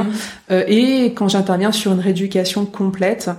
Euh, 0.51 0.63
et 0.67 1.13
quand 1.13 1.27
j'interviens 1.27 1.71
sur 1.71 1.91
une 1.91 1.99
rééducation 1.99 2.65
complète, 2.65 3.29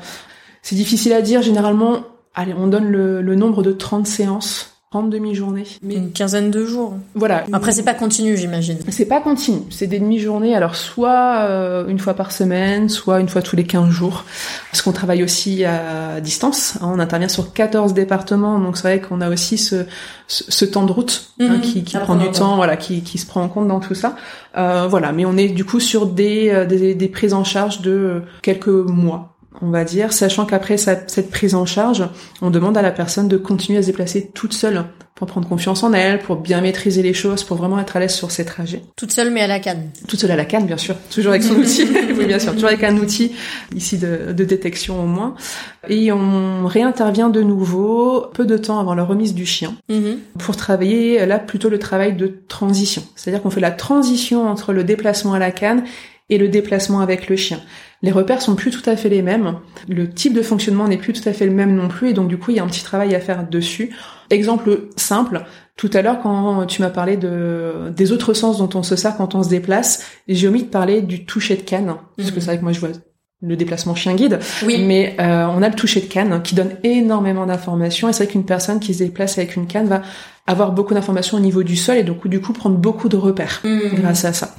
c'est 0.63 0.77
difficile 0.77 1.13
à 1.15 1.21
dire. 1.21 1.43
Généralement, 1.43 2.05
allez, 2.35 2.55
on 2.57 2.69
donne 2.69 2.91
le, 2.91 3.23
le 3.23 3.35
nombre 3.35 3.63
de 3.65 3.73
30 3.73 4.07
séances 4.07 4.74
demi-journées. 5.03 5.65
Mais 5.83 5.95
une 5.95 6.13
quinzaine 6.13 6.51
de 6.51 6.65
jours. 6.65 6.95
Voilà. 7.15 7.45
Après, 7.53 7.73
c'est 7.73 7.83
pas 7.83 7.95
continu, 7.95 8.37
j'imagine. 8.37 8.79
C'est 8.89 9.07
pas 9.07 9.21
continu. 9.21 9.63
C'est 9.71 9.87
des 9.87 9.99
demi-journées. 9.99 10.55
Alors, 10.55 10.77
soit 10.77 11.41
euh, 11.41 11.87
une 11.89 11.99
fois 11.99 12.15
par 12.15 12.33
semaine, 12.33 12.89
soit 12.89 13.21
une 13.21 13.29
fois 13.29 13.43
tous 13.43 13.57
les 13.57 13.65
15 13.65 13.91
jours. 13.91 14.25
Parce 14.71 14.83
qu'on 14.83 14.93
travaille 14.93 15.23
aussi 15.23 15.65
à 15.65 16.21
distance. 16.21 16.79
Hein. 16.81 16.93
on 16.95 16.99
intervient 16.99 17.29
sur 17.29 17.53
14 17.53 17.95
départements. 17.95 18.59
Donc, 18.59 18.77
c'est 18.77 18.83
vrai 18.83 19.01
qu'on 19.01 19.21
a 19.21 19.29
aussi 19.29 19.59
ce, 19.59 19.85
ce, 20.29 20.65
temps 20.65 20.85
de 20.85 20.93
route 20.93 21.31
hein, 21.41 21.55
mhm. 21.55 21.61
qui, 21.61 21.85
qui 21.85 21.97
prend 21.99 22.17
du 22.17 22.31
temps, 22.31 22.57
voilà, 22.57 22.77
qui, 22.77 23.03
qui 23.03 23.19
se 23.19 23.27
prend 23.27 23.43
en 23.43 23.49
compte 23.49 23.69
dans 23.69 23.81
tout 23.81 23.95
ça. 23.95 24.17
Euh, 24.57 24.87
voilà. 24.89 25.13
Mais 25.13 25.25
on 25.25 25.37
est 25.37 25.49
du 25.49 25.65
coup 25.65 25.81
sur 25.81 26.07
des, 26.07 26.51
euh, 26.51 26.65
des, 26.65 26.95
des 26.95 27.09
prises 27.09 27.35
en 27.35 27.45
charge 27.45 27.81
de 27.81 28.23
quelques 28.43 28.69
mois 28.69 29.34
on 29.63 29.71
va 29.71 29.85
dire, 29.85 30.13
sachant 30.13 30.47
qu'après 30.47 30.77
cette 30.77 31.31
prise 31.31 31.55
en 31.55 31.67
charge, 31.67 32.09
on 32.43 32.51
demande 32.51 32.77
à 32.77 32.83
la 32.83 32.91
personne 32.91 33.29
de 33.29 33.37
continuer 33.37 33.79
à 33.79 33.83
se 33.83 33.87
déplacer 33.87 34.31
toute 34.35 34.53
seule 34.53 34.85
pour 35.15 35.29
prendre 35.29 35.49
confiance 35.49 35.85
en 35.85 35.93
elle, 35.93 36.19
pour 36.19 36.37
bien 36.37 36.61
maîtriser 36.61 37.01
les 37.01 37.15
choses, 37.15 37.45
pour 37.45 37.57
vraiment 37.57 37.79
être 37.79 37.97
à 37.97 38.01
l'aise 38.01 38.13
sur 38.15 38.33
ses 38.33 38.45
trajets. 38.45 38.83
Toute 38.97 39.13
seule 39.13 39.31
mais 39.31 39.43
à 39.43 39.47
la 39.47 39.61
canne. 39.61 39.91
Toute 40.09 40.19
seule 40.19 40.33
à 40.33 40.37
la 40.37 40.45
canne, 40.45 40.67
bien 40.67 40.77
sûr. 40.77 40.97
Toujours 41.09 41.31
avec 41.31 41.45
son 41.45 41.55
outil. 41.55 41.87
oui, 42.19 42.27
bien 42.27 42.41
sûr. 42.41 42.53
Toujours 42.53 42.69
avec 42.69 42.83
un 42.83 42.97
outil 42.97 43.31
ici 43.77 43.97
de, 43.97 44.33
détection 44.33 45.01
au 45.01 45.07
moins. 45.07 45.35
Et 45.89 46.11
on 46.11 46.67
réintervient 46.67 47.29
de 47.29 47.43
nouveau 47.43 48.27
peu 48.35 48.45
de 48.45 48.57
temps 48.57 48.81
avant 48.81 48.95
la 48.95 49.05
remise 49.05 49.35
du 49.35 49.47
chien 49.47 49.77
mm-hmm. 49.89 50.17
pour 50.39 50.57
travailler 50.57 51.25
là 51.27 51.39
plutôt 51.39 51.69
le 51.69 51.79
travail 51.79 52.17
de 52.17 52.41
transition. 52.49 53.05
C'est-à-dire 53.15 53.41
qu'on 53.41 53.51
fait 53.51 53.61
la 53.61 53.71
transition 53.71 54.49
entre 54.49 54.73
le 54.73 54.83
déplacement 54.83 55.35
à 55.35 55.39
la 55.39 55.53
canne 55.53 55.85
et 56.31 56.39
le 56.39 56.49
déplacement 56.49 57.01
avec 57.01 57.29
le 57.29 57.37
chien. 57.37 57.61
Les 58.03 58.11
repères 58.11 58.43
sont 58.43 58.55
plus 58.55 58.71
tout 58.71 58.89
à 58.89 58.97
fait 58.97 59.09
les 59.09 59.23
mêmes, 59.23 59.59
le 59.89 60.11
type 60.11 60.35
de 60.35 60.43
fonctionnement 60.43 60.89
n'est 60.89 60.99
plus 60.99 61.13
tout 61.13 61.27
à 61.27 61.33
fait 61.33 61.47
le 61.47 61.53
même 61.53 61.75
non 61.75 61.89
plus, 61.89 62.11
et 62.11 62.13
donc 62.13 62.29
du 62.29 62.39
coup 62.39 62.51
il 62.51 62.57
y 62.57 62.61
a 62.61 62.65
un 62.65 62.67
petit 62.67 62.85
travail 62.85 63.15
à 63.15 63.21
faire 63.21 63.49
dessus. 63.49 63.95
Exemple 64.31 64.89
simple, 64.97 65.45
tout 65.77 65.91
à 65.93 66.03
l'heure 66.03 66.21
quand 66.23 66.67
tu 66.67 66.83
m'as 66.83 66.91
parlé 66.91 67.17
de 67.17 67.91
des 67.95 68.13
autres 68.13 68.35
sens 68.35 68.59
dont 68.59 68.71
on 68.75 68.83
se 68.83 68.97
sert 68.97 69.17
quand 69.17 69.35
on 69.35 69.43
se 69.43 69.49
déplace, 69.49 70.05
j'ai 70.29 70.49
omis 70.49 70.65
de 70.65 70.69
parler 70.69 71.03
du 71.03 71.25
toucher 71.25 71.57
de 71.57 71.63
canne, 71.63 71.95
parce 72.17 72.31
que 72.31 72.37
mhm. 72.37 72.41
c'est 72.41 72.47
vrai 72.47 72.59
que 72.59 72.63
moi 72.63 72.73
je 72.73 72.81
vois 72.81 72.91
le 73.43 73.57
déplacement 73.57 73.95
chien 73.95 74.15
guide, 74.15 74.39
oui. 74.65 74.83
mais 74.87 75.17
euh, 75.21 75.47
on 75.47 75.63
a 75.63 75.69
le 75.69 75.75
toucher 75.75 76.01
de 76.01 76.07
canne 76.07 76.41
qui 76.43 76.55
donne 76.55 76.73
énormément 76.83 77.45
d'informations, 77.47 78.09
et 78.09 78.13
c'est 78.13 78.25
vrai 78.25 78.33
qu'une 78.33 78.47
personne 78.47 78.81
qui 78.81 78.95
se 78.95 79.03
déplace 79.03 79.37
avec 79.39 79.57
une 79.57 79.67
canne 79.67 79.87
va 79.87 80.03
avoir 80.47 80.73
beaucoup 80.73 80.95
d'informations 80.95 81.37
au 81.37 81.41
niveau 81.41 81.63
du 81.63 81.77
sol, 81.77 81.97
et 81.97 82.05
donc 82.05 82.27
du 82.27 82.41
coup 82.41 82.53
prendre 82.53 82.77
beaucoup 82.77 83.09
de 83.09 83.17
repères 83.17 83.61
mhm. 83.65 83.95
grâce 83.95 84.25
à 84.25 84.33
ça. 84.33 84.55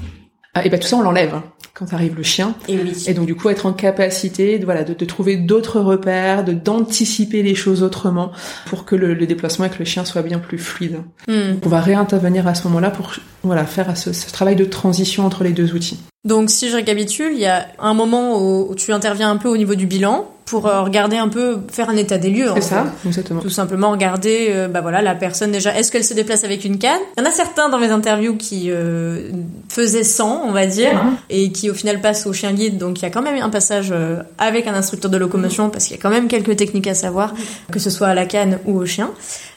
Et 0.63 0.69
ben 0.69 0.79
tout 0.79 0.87
ça 0.87 0.97
on 0.97 1.01
l'enlève 1.01 1.33
hein, 1.33 1.43
quand 1.73 1.93
arrive 1.93 2.15
le 2.15 2.23
chien. 2.23 2.55
Et 2.67 2.77
oui. 2.77 3.03
Et 3.07 3.13
donc 3.13 3.25
du 3.25 3.35
coup 3.35 3.49
être 3.49 3.65
en 3.65 3.73
capacité 3.73 4.59
de, 4.59 4.65
voilà 4.65 4.83
de, 4.83 4.93
de 4.93 5.05
trouver 5.05 5.37
d'autres 5.37 5.79
repères, 5.79 6.43
de 6.43 6.53
d'anticiper 6.53 7.43
les 7.43 7.55
choses 7.55 7.83
autrement 7.83 8.31
pour 8.67 8.85
que 8.85 8.95
le, 8.95 9.13
le, 9.13 9.27
déplacement 9.27 9.65
avec 9.65 9.79
le 9.79 9.85
chien 9.85 10.05
soit 10.05 10.21
bien 10.21 10.39
plus 10.39 10.57
fluide. 10.57 10.99
Hmm. 11.27 11.55
On 11.63 11.69
va 11.69 11.81
réintervenir 11.81 12.47
à 12.47 12.55
ce 12.55 12.63
moment-là 12.67 12.91
pour 12.91 13.13
voilà 13.43 13.65
faire 13.65 13.95
ce, 13.97 14.13
ce 14.13 14.31
travail 14.31 14.55
de 14.55 14.65
transition 14.65 15.25
entre 15.25 15.43
les 15.43 15.51
deux 15.51 15.73
outils. 15.73 15.99
Donc 16.23 16.49
si 16.49 16.69
je 16.69 16.75
récapitule, 16.75 17.33
il 17.33 17.39
y 17.39 17.45
a 17.45 17.67
un 17.79 17.93
moment 17.93 18.41
où 18.41 18.73
tu 18.75 18.91
interviens 18.93 19.29
un 19.29 19.37
peu 19.37 19.49
au 19.49 19.57
niveau 19.57 19.75
du 19.75 19.85
bilan 19.85 20.27
pour 20.45 20.67
euh, 20.67 20.83
regarder 20.83 21.17
un 21.17 21.27
peu, 21.27 21.57
faire 21.71 21.89
un 21.89 21.95
état 21.97 22.19
des 22.19 22.29
lieux. 22.29 22.49
C'est 22.55 22.61
ça, 22.61 22.85
exactement. 23.05 23.41
Tout 23.41 23.49
simplement 23.49 23.89
regarder, 23.89 24.49
euh, 24.51 24.67
bah 24.67 24.81
voilà, 24.81 25.01
la 25.01 25.15
personne 25.15 25.51
déjà, 25.51 25.75
est-ce 25.75 25.91
qu'elle 25.91 26.03
se 26.03 26.13
déplace 26.13 26.43
avec 26.43 26.65
une 26.65 26.77
canne? 26.77 26.99
Il 27.17 27.23
y 27.23 27.25
en 27.25 27.29
a 27.29 27.33
certains 27.33 27.67
dans 27.69 27.79
mes 27.79 27.89
interviews 27.89 28.35
qui 28.37 28.65
euh, 28.69 29.31
faisaient 29.69 30.03
100, 30.03 30.43
on 30.45 30.51
va 30.51 30.67
dire, 30.67 30.93
Mhm. 31.03 31.15
et 31.31 31.51
qui 31.51 31.71
au 31.71 31.73
final 31.73 31.99
passent 31.99 32.27
au 32.27 32.33
chien 32.33 32.53
guide. 32.53 32.77
Donc 32.77 32.99
il 32.99 33.03
y 33.03 33.05
a 33.05 33.09
quand 33.09 33.23
même 33.23 33.41
un 33.41 33.49
passage 33.49 33.89
euh, 33.91 34.21
avec 34.37 34.67
un 34.67 34.75
instructeur 34.75 35.09
de 35.09 35.17
locomotion 35.17 35.71
parce 35.71 35.85
qu'il 35.85 35.95
y 35.95 35.99
a 35.99 36.01
quand 36.01 36.11
même 36.11 36.27
quelques 36.27 36.55
techniques 36.55 36.87
à 36.87 36.93
savoir, 36.93 37.33
que 37.71 37.79
ce 37.79 37.89
soit 37.89 38.07
à 38.07 38.13
la 38.13 38.25
canne 38.25 38.59
ou 38.65 38.77
au 38.77 38.85
chien. 38.85 39.09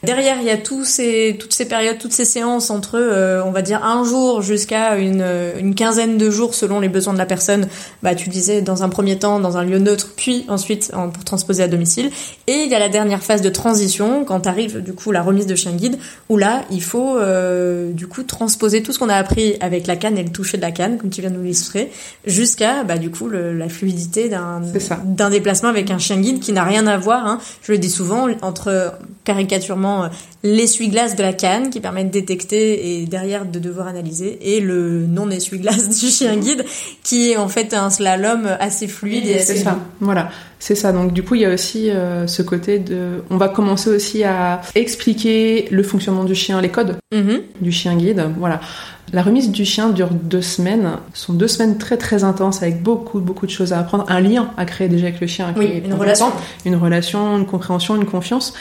Derrière, 0.03 0.37
il 0.41 0.47
y 0.47 0.51
a 0.51 0.57
tous 0.57 0.85
ces, 0.85 1.37
toutes 1.39 1.53
ces 1.53 1.65
périodes, 1.67 1.99
toutes 1.99 2.13
ces 2.13 2.25
séances 2.25 2.71
entre, 2.71 2.97
on 3.45 3.51
va 3.51 3.61
dire, 3.61 3.83
un 3.85 4.03
jour 4.03 4.41
jusqu'à 4.41 4.95
une, 4.97 5.23
une 5.59 5.75
quinzaine 5.75 6.17
de 6.17 6.31
jours 6.31 6.55
selon 6.55 6.79
les 6.79 6.89
besoins 6.89 7.13
de 7.13 7.19
la 7.19 7.25
personne. 7.27 7.67
Bah, 8.01 8.15
tu 8.15 8.29
disais 8.29 8.61
dans 8.61 8.81
un 8.81 8.89
premier 8.89 9.19
temps 9.19 9.39
dans 9.39 9.57
un 9.57 9.63
lieu 9.63 9.77
neutre, 9.77 10.09
puis 10.15 10.45
ensuite 10.47 10.78
en- 10.93 11.09
pour 11.09 11.23
transposer 11.23 11.63
à 11.63 11.67
domicile. 11.67 12.09
Et 12.47 12.63
il 12.65 12.69
y 12.69 12.75
a 12.75 12.79
la 12.79 12.89
dernière 12.89 13.23
phase 13.23 13.41
de 13.41 13.49
transition 13.49 14.23
quand 14.25 14.47
arrive 14.47 14.81
du 14.81 14.93
coup 14.93 15.11
la 15.11 15.21
remise 15.21 15.45
de 15.47 15.55
chien 15.55 15.71
guide, 15.73 15.97
où 16.29 16.37
là 16.37 16.63
il 16.71 16.81
faut 16.83 17.17
euh, 17.17 17.91
du 17.91 18.07
coup 18.07 18.23
transposer 18.23 18.83
tout 18.83 18.91
ce 18.93 18.99
qu'on 18.99 19.09
a 19.09 19.15
appris 19.15 19.55
avec 19.61 19.87
la 19.87 19.95
canne 19.95 20.17
et 20.17 20.23
le 20.23 20.29
toucher 20.31 20.57
de 20.57 20.61
la 20.61 20.71
canne, 20.71 20.97
comme 20.97 21.09
tu 21.09 21.21
viens 21.21 21.29
de 21.31 21.35
nous 21.35 21.43
l'illustrer, 21.43 21.91
jusqu'à 22.25 22.83
bah 22.83 22.97
du 22.97 23.09
coup 23.11 23.27
le- 23.27 23.53
la 23.57 23.69
fluidité 23.69 24.29
d'un 24.29 25.29
déplacement 25.29 25.69
avec 25.69 25.91
un 25.91 25.97
chien 25.97 26.17
guide 26.17 26.39
qui 26.39 26.51
n'a 26.53 26.63
rien 26.63 26.87
à 26.87 26.97
voir. 26.97 27.25
Hein, 27.27 27.39
je 27.63 27.71
le 27.71 27.77
dis 27.77 27.89
souvent 27.89 28.27
entre 28.41 28.93
caricaturement 29.23 30.09
l'essuie-glace 30.43 31.15
de 31.15 31.21
la 31.21 31.33
canne 31.33 31.69
qui 31.69 31.79
permet 31.81 32.03
de 32.05 32.09
détecter 32.11 33.01
et 33.01 33.05
derrière 33.05 33.45
de 33.45 33.59
devoir 33.59 33.87
analyser 33.87 34.37
et 34.55 34.59
le 34.61 35.05
non 35.05 35.29
essuie-glace 35.29 35.89
du 35.99 36.07
chien 36.07 36.35
guide 36.37 36.63
qui 37.03 37.31
est 37.31 37.37
en 37.37 37.47
fait 37.49 37.73
un 37.73 37.89
slalom 37.89 38.47
assez 38.59 38.87
fluide 38.87 39.25
et 39.25 39.39
C'est 39.39 39.53
assez 39.53 39.63
ça, 39.63 39.79
voilà, 39.99 40.29
c'est 40.59 40.75
ça. 40.75 40.91
Donc 40.93 41.13
du 41.13 41.23
coup, 41.23 41.35
il 41.35 41.41
y 41.41 41.45
a 41.45 41.53
aussi 41.53 41.89
euh, 41.89 42.25
ce 42.27 42.41
côté 42.41 42.79
de, 42.79 43.23
on 43.29 43.37
va 43.37 43.49
commencer 43.49 43.89
aussi 43.89 44.23
à 44.23 44.61
expliquer 44.75 45.67
le 45.71 45.83
fonctionnement 45.83 46.23
du 46.23 46.35
chien, 46.35 46.61
les 46.61 46.69
codes 46.69 46.95
Mhm. 47.13 47.41
du 47.59 47.71
chien 47.71 47.95
guide. 47.95 48.23
Voilà, 48.37 48.61
la 49.13 49.21
remise 49.21 49.51
du 49.51 49.65
chien 49.65 49.89
dure 49.89 50.09
deux 50.09 50.41
semaines. 50.41 50.91
Ce 51.13 51.25
sont 51.25 51.33
deux 51.33 51.47
semaines 51.47 51.77
très 51.77 51.97
très 51.97 52.23
intenses 52.23 52.61
avec 52.61 52.81
beaucoup 52.81 53.19
beaucoup 53.19 53.45
de 53.45 53.51
choses 53.51 53.73
à 53.73 53.79
apprendre, 53.79 54.05
un 54.07 54.19
lien 54.19 54.51
à 54.57 54.65
créer 54.65 54.87
déjà 54.87 55.07
avec 55.07 55.19
le 55.19 55.27
chien. 55.27 55.53
Oui, 55.57 55.81
une 55.83 55.93
relation. 55.93 56.31
une 56.65 56.75
relation, 56.75 57.37
une 57.37 57.45
compréhension, 57.45 57.95
une 57.95 58.05
confiance. 58.05 58.53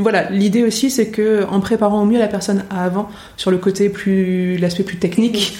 Voilà, 0.00 0.30
l'idée 0.30 0.62
aussi 0.62 0.90
c'est 0.90 1.08
que 1.08 1.46
en 1.50 1.60
préparant 1.60 2.02
au 2.02 2.06
mieux 2.06 2.18
la 2.18 2.28
personne 2.28 2.64
à 2.70 2.84
avant 2.84 3.08
sur 3.36 3.50
le 3.50 3.58
côté 3.58 3.88
plus, 3.88 4.56
l'aspect 4.58 4.82
plus 4.82 4.98
technique, 4.98 5.58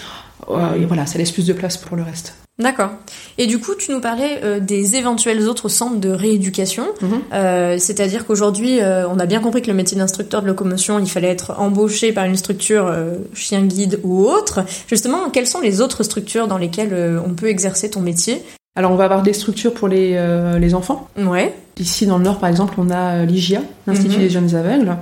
euh, 0.49 0.75
et 0.75 0.85
voilà, 0.85 1.07
ça 1.07 1.19
laisse 1.19 1.33
plus 1.33 1.47
de 1.47 1.53
place 1.53 1.77
pour 1.77 1.97
le 1.97 2.03
reste. 2.03 2.48
D'accord. 2.59 2.91
Et 3.39 3.47
du 3.47 3.61
coup, 3.61 3.75
tu 3.79 3.93
nous 3.93 4.01
parlais 4.01 4.41
euh, 4.43 4.59
des 4.59 4.97
éventuels 4.97 5.49
autres 5.49 5.69
centres 5.69 5.99
de 6.01 6.09
rééducation. 6.11 6.87
Mhm. 7.01 7.09
Euh, 7.33 7.77
C'est-à-dire 7.79 8.27
qu'aujourd'hui, 8.27 8.81
euh, 8.81 9.07
on 9.09 9.21
a 9.21 9.27
bien 9.27 9.39
compris 9.41 9.63
que 9.63 9.69
le 9.69 9.75
métier 9.75 9.97
d'instructeur 9.97 10.43
de 10.43 10.49
locomotion, 10.49 10.99
il 10.99 11.09
fallait 11.09 11.29
être 11.29 11.55
embauché 11.61 12.13
par 12.13 12.25
une 12.25 12.37
structure 12.37 12.87
euh, 12.87 13.13
chien 13.33 13.63
guide 13.63 14.01
ou 14.03 14.25
autre. 14.27 14.65
Justement, 14.89 15.31
quelles 15.31 15.47
sont 15.47 15.61
les 15.61 15.81
autres 15.81 16.03
structures 16.03 16.49
dans 16.49 16.59
lesquelles 16.59 16.93
euh, 16.93 17.21
on 17.25 17.35
peut 17.35 17.49
exercer 17.49 17.91
ton 17.91 18.01
métier? 18.01 18.43
Alors 18.75 18.93
on 18.93 18.97
va 18.97 19.05
avoir 19.05 19.23
des 19.23 19.33
structures 19.33 19.73
pour 19.75 19.89
les, 19.89 20.13
euh, 20.15 20.59
les 20.59 20.75
enfants. 20.75 21.09
Ouais. 21.17 21.53
Ici 21.81 22.07
dans 22.07 22.19
le 22.19 22.25
Nord 22.25 22.39
par 22.39 22.49
exemple 22.49 22.75
on 22.79 22.91
a 22.91 23.17
euh, 23.23 23.25
l'IGIA, 23.25 23.61
l'Institut 23.89 24.17
Mhm. 24.17 24.23
des 24.23 24.31
jeunes 24.31 24.55
aveugles. 24.55 24.97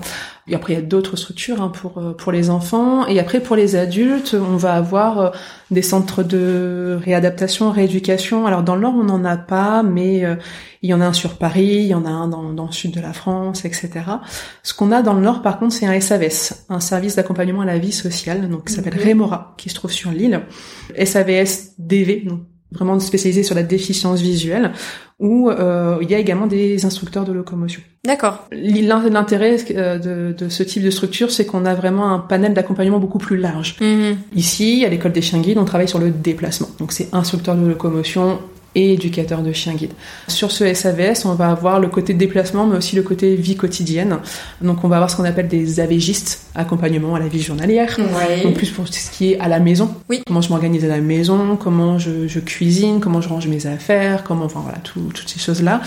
Et 0.48 0.54
après 0.54 0.72
il 0.72 0.76
y 0.76 0.78
a 0.78 0.82
d'autres 0.82 1.16
structures 1.16 1.62
hein, 1.62 1.68
pour, 1.68 1.98
euh, 1.98 2.12
pour 2.12 2.32
les 2.32 2.50
enfants. 2.50 3.06
Et 3.06 3.20
après 3.20 3.40
pour 3.40 3.56
les 3.56 3.76
adultes 3.76 4.34
on 4.34 4.56
va 4.56 4.74
avoir 4.74 5.18
euh, 5.20 5.30
des 5.70 5.82
centres 5.82 6.22
de 6.22 6.98
réadaptation, 7.02 7.70
rééducation. 7.70 8.46
Alors 8.46 8.62
dans 8.62 8.74
le 8.74 8.82
Nord 8.82 8.94
on 8.96 9.04
n'en 9.04 9.24
a 9.24 9.36
pas 9.36 9.82
mais 9.82 10.24
euh, 10.24 10.36
il 10.82 10.90
y 10.90 10.94
en 10.94 11.00
a 11.00 11.06
un 11.06 11.12
sur 11.12 11.38
Paris, 11.38 11.76
il 11.80 11.86
y 11.86 11.94
en 11.94 12.04
a 12.04 12.10
un 12.10 12.28
dans, 12.28 12.52
dans 12.52 12.66
le 12.66 12.72
sud 12.72 12.92
de 12.92 13.00
la 13.00 13.12
France, 13.12 13.64
etc. 13.64 13.90
Ce 14.62 14.74
qu'on 14.74 14.92
a 14.92 15.02
dans 15.02 15.14
le 15.14 15.20
Nord 15.20 15.42
par 15.42 15.58
contre 15.58 15.74
c'est 15.74 15.86
un 15.86 16.00
SAVS, 16.00 16.66
un 16.68 16.80
service 16.80 17.16
d'accompagnement 17.16 17.62
à 17.62 17.66
la 17.66 17.78
vie 17.78 17.92
sociale, 17.92 18.48
donc 18.48 18.66
qui 18.66 18.74
s'appelle 18.74 18.96
Mhm. 18.96 19.08
Remora, 19.08 19.54
qui 19.56 19.68
se 19.68 19.74
trouve 19.74 19.92
sur 19.92 20.10
l'île. 20.10 20.42
SAVS 21.04 21.74
DV, 21.78 22.24
donc 22.26 22.40
vraiment 22.72 22.98
spécialisé 23.00 23.42
sur 23.42 23.54
la 23.54 23.62
déficience 23.62 24.20
visuelle, 24.20 24.72
où 25.18 25.48
euh, 25.50 25.96
il 26.02 26.10
y 26.10 26.14
a 26.14 26.18
également 26.18 26.46
des 26.46 26.84
instructeurs 26.84 27.24
de 27.24 27.32
locomotion. 27.32 27.80
D'accord. 28.04 28.46
L'in- 28.52 29.08
L'intérêt 29.08 29.56
euh, 29.70 29.98
de, 29.98 30.34
de 30.36 30.48
ce 30.48 30.62
type 30.62 30.82
de 30.82 30.90
structure, 30.90 31.30
c'est 31.30 31.46
qu'on 31.46 31.64
a 31.64 31.74
vraiment 31.74 32.12
un 32.12 32.18
panel 32.18 32.52
d'accompagnement 32.54 32.98
beaucoup 32.98 33.18
plus 33.18 33.36
large. 33.36 33.76
Mhm. 33.80 34.16
Ici, 34.34 34.84
à 34.84 34.88
l'école 34.88 35.12
des 35.12 35.22
chiens 35.22 35.40
guides, 35.40 35.58
on 35.58 35.64
travaille 35.64 35.88
sur 35.88 35.98
le 35.98 36.10
déplacement. 36.10 36.68
Donc 36.78 36.92
c'est 36.92 37.08
instructeur 37.14 37.54
de 37.56 37.66
locomotion 37.66 38.38
et 38.76 38.92
éducateur 38.92 39.42
de 39.42 39.52
chiens 39.52 39.74
guides. 39.74 39.94
Sur 40.28 40.52
ce 40.52 40.72
SAVS, 40.72 41.24
on 41.24 41.34
va 41.34 41.50
avoir 41.50 41.80
le 41.80 41.88
côté 41.88 42.14
déplacement, 42.14 42.66
mais 42.66 42.76
aussi 42.76 42.94
le 42.94 43.02
côté 43.02 43.34
vie 43.34 43.56
quotidienne. 43.56 44.18
Donc 44.60 44.84
on 44.84 44.88
va 44.88 44.96
avoir 44.96 45.10
ce 45.10 45.16
qu'on 45.16 45.24
appelle 45.24 45.48
des 45.48 45.80
AVGistes, 45.80 46.42
accompagnement 46.54 47.14
à 47.14 47.18
la 47.18 47.26
vie 47.26 47.40
journalière. 47.42 47.96
Ouais. 47.98 48.42
Donc 48.42 48.54
plus 48.54 48.70
pour 48.70 48.86
ce 48.86 49.10
qui 49.10 49.32
est 49.32 49.40
à 49.40 49.48
la 49.48 49.58
maison. 49.60 49.92
Oui. 50.10 50.20
Comment 50.26 50.42
je 50.42 50.50
m'organise 50.50 50.84
à 50.84 50.88
la 50.88 51.00
maison, 51.00 51.56
comment 51.56 51.98
je, 51.98 52.28
je 52.28 52.38
cuisine, 52.38 53.00
comment 53.00 53.20
je 53.22 53.28
range 53.30 53.48
mes 53.48 53.66
affaires, 53.66 54.22
comment, 54.24 54.44
enfin 54.44 54.60
voilà, 54.62 54.78
tout- 54.78 55.10
toutes 55.14 55.28
ces 55.28 55.40
choses-là. 55.40 55.80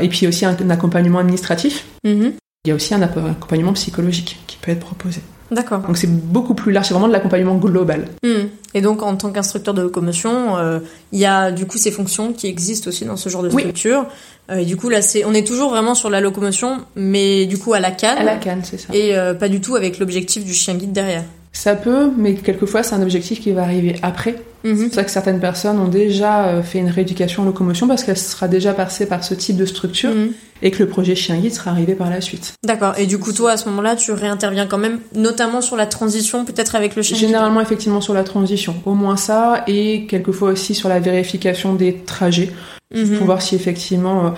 Et 0.00 0.08
puis 0.08 0.26
aussi 0.28 0.44
un, 0.46 0.56
un 0.58 0.70
accompagnement 0.70 1.18
administratif. 1.18 1.84
Il 2.04 2.32
y 2.68 2.70
a 2.70 2.74
aussi 2.74 2.94
un 2.94 3.02
app- 3.02 3.18
accompagnement 3.18 3.72
psychologique 3.72 4.38
qui 4.46 4.56
peut 4.60 4.70
être 4.70 4.80
proposé. 4.80 5.20
D'accord. 5.50 5.80
Donc 5.80 5.96
c'est 5.96 6.10
beaucoup 6.10 6.54
plus 6.54 6.72
large, 6.72 6.86
c'est 6.88 6.94
vraiment 6.94 7.08
de 7.08 7.12
l'accompagnement 7.12 7.54
global. 7.56 8.08
Mhm. 8.24 8.48
Et 8.74 8.80
donc, 8.82 9.02
en 9.02 9.16
tant 9.16 9.30
qu'instructeur 9.30 9.72
de 9.74 9.80
locomotion, 9.80 10.58
euh, 10.58 10.80
il 11.12 11.18
y 11.18 11.24
a 11.24 11.50
du 11.50 11.66
coup 11.66 11.78
ces 11.78 11.90
fonctions 11.90 12.32
qui 12.34 12.46
existent 12.46 12.88
aussi 12.88 13.04
dans 13.06 13.16
ce 13.16 13.28
genre 13.28 13.42
de 13.42 13.48
Oui. 13.48 13.62
structure. 13.62 14.06
Euh, 14.50 14.56
et 14.56 14.64
du 14.64 14.76
coup, 14.76 14.88
là, 14.90 15.00
c'est, 15.02 15.24
on 15.24 15.32
est 15.32 15.46
toujours 15.46 15.70
vraiment 15.70 15.94
sur 15.94 16.10
la 16.10 16.20
locomotion, 16.20 16.78
mais 16.94 17.46
du 17.46 17.56
coup 17.58 17.72
à 17.72 17.80
la 17.80 17.90
canne. 17.90 18.18
À 18.18 18.24
la 18.24 18.36
canne, 18.36 18.60
c'est 18.64 18.78
ça. 18.78 18.88
Et 18.92 19.16
euh, 19.16 19.32
pas 19.34 19.48
du 19.48 19.60
tout 19.60 19.76
avec 19.76 19.98
l'objectif 19.98 20.44
du 20.44 20.52
chien 20.52 20.74
guide 20.74 20.92
derrière. 20.92 21.24
Ça 21.56 21.74
peut, 21.74 22.10
mais 22.18 22.34
quelquefois 22.34 22.82
c'est 22.82 22.94
un 22.94 23.00
objectif 23.02 23.40
qui 23.40 23.50
va 23.52 23.62
arriver 23.62 23.96
après. 24.02 24.34
Mhm. 24.62 24.76
C'est 24.76 24.84
pour 24.86 24.94
ça 24.94 25.04
que 25.04 25.10
certaines 25.10 25.40
personnes 25.40 25.78
ont 25.78 25.88
déjà 25.88 26.48
euh, 26.48 26.62
fait 26.62 26.78
une 26.80 26.90
rééducation 26.90 27.42
en 27.44 27.46
locomotion 27.46 27.88
parce 27.88 28.04
qu'elle 28.04 28.18
sera 28.18 28.46
déjà 28.46 28.74
passée 28.74 29.06
par 29.06 29.24
ce 29.24 29.32
type 29.32 29.56
de 29.56 29.64
structure 29.64 30.10
Mhm. 30.10 30.32
et 30.60 30.70
que 30.70 30.82
le 30.82 30.88
projet 30.88 31.14
chien 31.14 31.36
guide 31.38 31.54
sera 31.54 31.70
arrivé 31.70 31.94
par 31.94 32.10
la 32.10 32.20
suite. 32.20 32.52
D'accord. 32.62 32.92
Et 32.98 33.06
du 33.06 33.18
coup, 33.18 33.32
toi, 33.32 33.52
à 33.52 33.56
ce 33.56 33.68
moment-là, 33.70 33.96
tu 33.96 34.12
réinterviens 34.12 34.66
quand 34.66 34.76
même, 34.76 34.98
notamment 35.14 35.62
sur 35.62 35.76
la 35.76 35.86
transition, 35.86 36.44
peut-être 36.44 36.74
avec 36.74 36.94
le 36.94 37.00
chien 37.02 37.16
guide. 37.16 37.26
Généralement, 37.28 37.62
effectivement, 37.62 38.02
sur 38.02 38.12
la 38.12 38.22
transition. 38.24 38.74
Au 38.84 38.92
moins 38.92 39.16
ça, 39.16 39.64
et 39.66 40.04
quelquefois 40.06 40.50
aussi 40.50 40.74
sur 40.74 40.90
la 40.90 41.00
vérification 41.00 41.74
des 41.74 41.94
trajets, 41.94 42.50
Mhm. 42.94 43.16
pour 43.16 43.26
voir 43.26 43.40
si 43.42 43.54
effectivement 43.56 44.26
euh, 44.26 44.30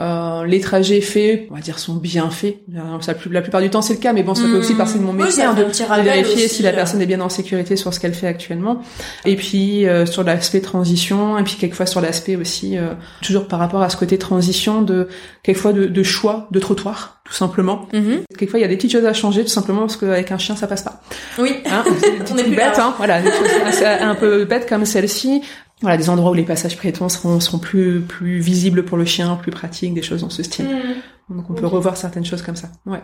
euh, 0.00 0.44
les 0.46 0.60
trajets 0.60 1.00
faits, 1.02 1.46
on 1.50 1.54
va 1.54 1.60
dire, 1.60 1.78
sont 1.78 1.94
bien 1.96 2.30
faits. 2.30 2.56
Euh, 2.74 2.80
Ça, 3.00 3.14
la 3.30 3.42
plupart 3.42 3.60
du 3.60 3.68
temps, 3.68 3.82
c'est 3.82 3.92
le 3.94 3.98
cas, 3.98 4.12
mais 4.14 4.22
bon, 4.22 4.34
ça 4.34 4.44
peut 4.44 4.56
aussi 4.58 4.72
Mhm. 4.72 4.78
partir 4.78 4.98
de 5.00 5.04
mon 5.04 5.12
Oui, 5.12 5.18
métier 5.24 5.42
ça 5.42 5.50
hein, 5.50 5.54
de, 5.54 6.02
vérifier 6.02 6.46
aussi, 6.46 6.48
si 6.48 6.62
la 6.62 6.70
euh. 6.70 6.74
personne 6.74 7.02
est 7.02 7.06
bien 7.06 7.20
en 7.20 7.28
sécurité 7.28 7.76
sur 7.76 7.92
ce 7.92 8.00
qu'elle 8.00 8.14
fait 8.14 8.26
actuellement. 8.26 8.80
Et 9.26 9.36
puis 9.36 9.86
euh, 9.86 10.06
sur 10.06 10.24
l'aspect 10.24 10.60
transition, 10.60 11.36
et 11.38 11.42
puis 11.42 11.56
quelquefois 11.60 11.86
sur 11.86 12.00
l'aspect 12.00 12.36
aussi, 12.36 12.78
euh, 12.78 12.94
toujours 13.22 13.46
par 13.48 13.58
rapport 13.58 13.82
à 13.82 13.90
ce 13.90 13.96
côté 13.98 14.16
transition, 14.18 14.80
de 14.82 15.08
quelquefois 15.42 15.72
de, 15.74 15.84
de 15.86 16.02
choix 16.02 16.48
de 16.50 16.58
trottoir, 16.58 17.20
tout 17.24 17.34
simplement. 17.34 17.86
Mhm. 17.92 18.20
Quelquefois, 18.38 18.60
il 18.60 18.62
y 18.62 18.64
a 18.64 18.68
des 18.68 18.76
petites 18.76 18.92
choses 18.92 19.04
à 19.04 19.12
changer, 19.12 19.42
tout 19.42 19.48
simplement 19.50 19.80
parce 19.80 19.96
qu'avec 19.96 20.32
un 20.32 20.38
chien, 20.38 20.56
ça 20.56 20.66
passe 20.66 20.82
pas. 20.82 21.02
Oui. 21.38 21.50
Hein, 21.66 21.84
On 22.32 22.36
est 22.38 22.48
là. 22.48 22.72
hein, 22.78 22.94
voilà, 22.96 23.20
des 23.20 23.30
choses 23.30 23.48
assez- 23.66 23.84
un 23.84 24.14
peu 24.14 24.44
bêtes 24.46 24.66
comme 24.68 24.84
celle-ci. 24.86 25.42
Voilà, 25.82 25.96
des 25.96 26.08
endroits 26.08 26.30
où 26.30 26.34
les 26.34 26.44
passages 26.44 26.78
piétons 26.78 27.08
seront, 27.08 27.40
seront 27.40 27.58
plus, 27.58 28.00
plus 28.00 28.38
visibles 28.38 28.84
pour 28.84 28.96
le 28.96 29.04
chien, 29.04 29.36
plus 29.36 29.50
pratiques, 29.50 29.94
des 29.94 30.02
choses 30.02 30.22
dans 30.22 30.30
ce 30.30 30.42
style. 30.42 30.66
Mhm. 30.66 31.36
Donc 31.36 31.50
on 31.50 31.54
peut 31.54 31.66
revoir 31.66 31.96
certaines 31.96 32.24
choses 32.24 32.42
comme 32.42 32.56
ça. 32.56 32.68
Ouais. 32.86 33.00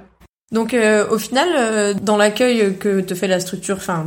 Donc, 0.51 0.73
euh, 0.73 1.07
au 1.11 1.19
final, 1.19 1.49
euh, 1.55 1.95
dans 1.95 2.17
l'accueil 2.17 2.77
que 2.79 3.01
te 3.01 3.15
fait 3.15 3.29
la 3.29 3.41
structure, 3.41 3.77
enfin, 3.77 4.07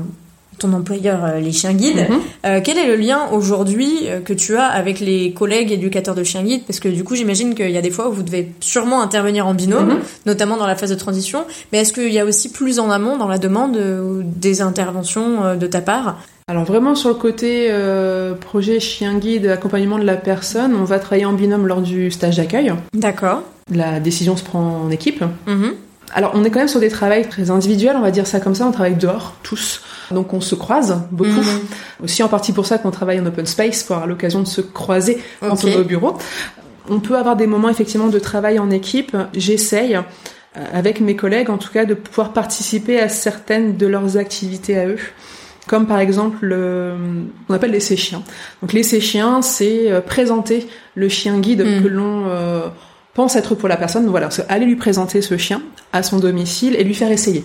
ton 0.62 0.74
employeur, 0.74 1.24
euh, 1.26 1.40
les 1.40 1.52
chiens 1.52 1.74
guides, 1.74 2.06
Mhm. 2.10 2.20
euh, 2.46 2.62
quel 2.64 2.78
est 2.78 2.88
le 2.88 2.96
lien 2.96 3.20
aujourd'hui 3.32 3.92
euh, 4.08 4.20
que 4.22 4.34
tu 4.34 4.56
as 4.56 4.66
avec 4.66 5.00
les 5.00 5.34
collègues 5.34 5.72
éducateurs 5.72 6.16
de 6.16 6.24
chiens 6.24 6.44
guides? 6.44 6.64
Parce 6.66 6.80
que 6.80 6.88
du 6.88 7.04
coup, 7.04 7.16
j'imagine 7.16 7.54
qu'il 7.56 7.70
y 7.72 7.78
a 7.78 7.82
des 7.82 7.92
fois 7.92 8.10
où 8.10 8.14
vous 8.14 8.24
devez 8.24 8.52
sûrement 8.60 9.02
intervenir 9.02 9.46
en 9.48 9.54
binôme, 9.54 9.90
Mhm. 9.90 10.00
notamment 10.26 10.58
dans 10.58 10.68
la 10.68 10.76
phase 10.76 10.90
de 10.92 10.96
transition. 10.96 11.44
Mais 11.72 11.80
est-ce 11.80 11.94
qu'il 11.94 12.12
y 12.14 12.20
a 12.20 12.26
aussi 12.26 12.52
plus 12.52 12.80
en 12.80 12.90
amont 12.90 13.18
dans 13.18 13.28
la 13.28 13.38
demande 13.38 13.78
des 14.24 14.62
interventions 14.62 15.56
de 15.56 15.68
ta 15.68 15.82
part? 15.82 16.20
Alors 16.48 16.66
vraiment 16.66 16.96
sur 16.96 17.10
le 17.10 17.16
côté 17.16 17.68
euh, 17.70 18.34
projet 18.34 18.80
chien 18.80 19.18
guide, 19.18 19.48
accompagnement 19.48 19.98
de 20.00 20.04
la 20.04 20.18
personne, 20.18 20.74
on 20.76 20.84
va 20.84 21.00
travailler 21.00 21.26
en 21.26 21.34
binôme 21.34 21.66
lors 21.68 21.82
du 21.82 22.12
stage 22.12 22.38
d'accueil. 22.38 22.74
D'accord. 22.94 23.44
La 23.74 24.00
décision 24.02 24.36
se 24.36 24.44
prend 24.44 24.82
en 24.86 24.90
équipe. 24.92 25.24
Mhm. 25.48 25.74
Alors 26.14 26.32
on 26.36 26.44
est 26.44 26.50
quand 26.50 26.60
même 26.60 26.68
sur 26.68 26.80
des 26.80 26.90
travails 26.90 27.28
très 27.30 27.50
individuels, 27.52 27.96
on 27.96 28.02
va 28.02 28.12
dire 28.12 28.28
ça 28.28 28.40
comme 28.40 28.56
ça, 28.56 28.66
on 28.66 28.72
travaille 28.72 28.96
dehors, 28.96 29.36
tous. 29.44 29.82
Donc 30.12 30.34
on 30.34 30.42
se 30.42 30.56
croise 30.56 31.04
beaucoup. 31.12 31.30
Mhm. 31.30 31.60
Aussi 32.04 32.22
en 32.24 32.28
partie 32.28 32.52
pour 32.52 32.66
ça 32.66 32.78
qu'on 32.78 32.92
travaille 32.92 33.20
en 33.20 33.26
open 33.26 33.46
space, 33.46 33.84
pour 33.84 33.96
avoir 33.96 34.08
l'occasion 34.08 34.42
de 34.42 34.48
se 34.48 34.62
croiser 34.62 35.22
quand 35.40 35.54
Ok. 35.54 35.60
on 35.64 35.68
est 35.68 35.78
au 35.78 35.84
bureau. 35.84 36.18
On 36.90 37.00
peut 37.00 37.18
avoir 37.18 37.36
des 37.36 37.48
moments 37.48 37.70
effectivement 37.70 38.08
de 38.08 38.20
travail 38.20 38.60
en 38.60 38.70
équipe. 38.72 39.16
J'essaye, 39.34 39.96
euh, 39.96 40.02
avec 40.74 41.00
mes 41.00 41.16
collègues 41.16 41.50
en 41.50 41.58
tout 41.58 41.72
cas, 41.72 41.86
de 41.86 41.94
pouvoir 41.94 42.34
participer 42.34 43.00
à 43.00 43.08
certaines 43.08 43.78
de 43.78 43.88
leurs 43.88 44.18
activités 44.18 44.78
à 44.78 44.88
eux. 44.88 45.00
Comme 45.68 45.86
par 45.86 46.00
exemple, 46.00 46.40
le, 46.42 46.96
on 47.48 47.54
appelle 47.54 47.72
l'essai 47.72 47.96
chien. 47.96 48.24
Donc 48.62 48.74
l'essai 48.74 49.00
chien, 49.00 49.42
c'est 49.44 49.92
euh, 49.92 50.02
présenter 50.02 50.68
le 50.96 51.08
chien 51.08 51.40
guide 51.40 51.64
Mm. 51.64 51.84
que 51.84 51.88
l'on 51.88 52.24
euh, 52.28 52.68
pense 53.14 53.36
être 53.36 53.56
pour 53.56 53.70
la 53.70 53.78
personne. 53.78 54.08
Voilà, 54.08 54.30
aller 54.50 54.66
lui 54.66 54.76
présenter 54.76 55.22
ce 55.22 55.38
chien 55.38 55.62
à 55.94 56.04
son 56.04 56.20
domicile 56.20 56.76
et 56.78 56.84
lui 56.84 56.94
faire 56.94 57.12
essayer. 57.12 57.44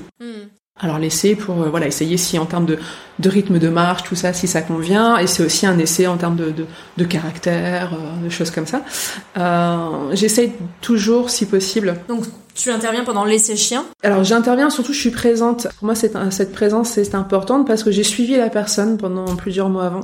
Alors 0.79 0.99
l'essai 0.99 1.35
pour 1.35 1.63
euh, 1.63 1.71
voilà 1.71 1.87
essayer 1.87 2.19
si 2.19 2.39
en 2.39 2.45
termes 2.45 2.67
de, 2.67 2.77
de 3.19 3.29
rythme 3.31 3.59
de 3.59 3.69
marche 3.71 4.03
tout 4.03 4.15
ça 4.15 4.35
si 4.35 4.47
ça 4.47 4.61
convient 4.61 5.17
et 5.17 5.27
c'est 5.27 5.43
aussi 5.43 5.65
un 5.67 5.79
essai 5.79 6.07
en 6.07 6.19
termes 6.19 6.37
de, 6.37 6.51
de, 6.51 6.67
de 6.99 7.05
caractère 7.05 7.95
euh, 7.95 8.23
de 8.23 8.29
choses 8.29 8.51
comme 8.51 8.67
ça. 8.67 8.83
Euh, 9.39 10.11
J'essaye 10.13 10.53
toujours 10.83 11.31
si 11.31 11.47
possible. 11.47 11.97
Donc 12.09 12.25
tu 12.55 12.71
interviens 12.71 13.05
pendant 13.05 13.25
l'essai 13.25 13.57
chien? 13.57 13.87
Alors 14.03 14.23
j'interviens 14.23 14.69
surtout 14.69 14.93
je 14.93 15.01
suis 15.01 15.11
présente. 15.11 15.67
Pour 15.79 15.87
moi 15.87 15.95
c'est 15.95 16.15
un- 16.15 16.31
cette 16.31 16.53
présence 16.53 16.91
c'est 16.91 17.15
importante 17.15 17.67
parce 17.67 17.83
que 17.83 17.91
j'ai 17.91 18.05
suivi 18.05 18.37
la 18.37 18.51
personne 18.51 18.99
pendant 18.99 19.35
plusieurs 19.35 19.71
mois 19.71 19.87
avant. 19.87 20.01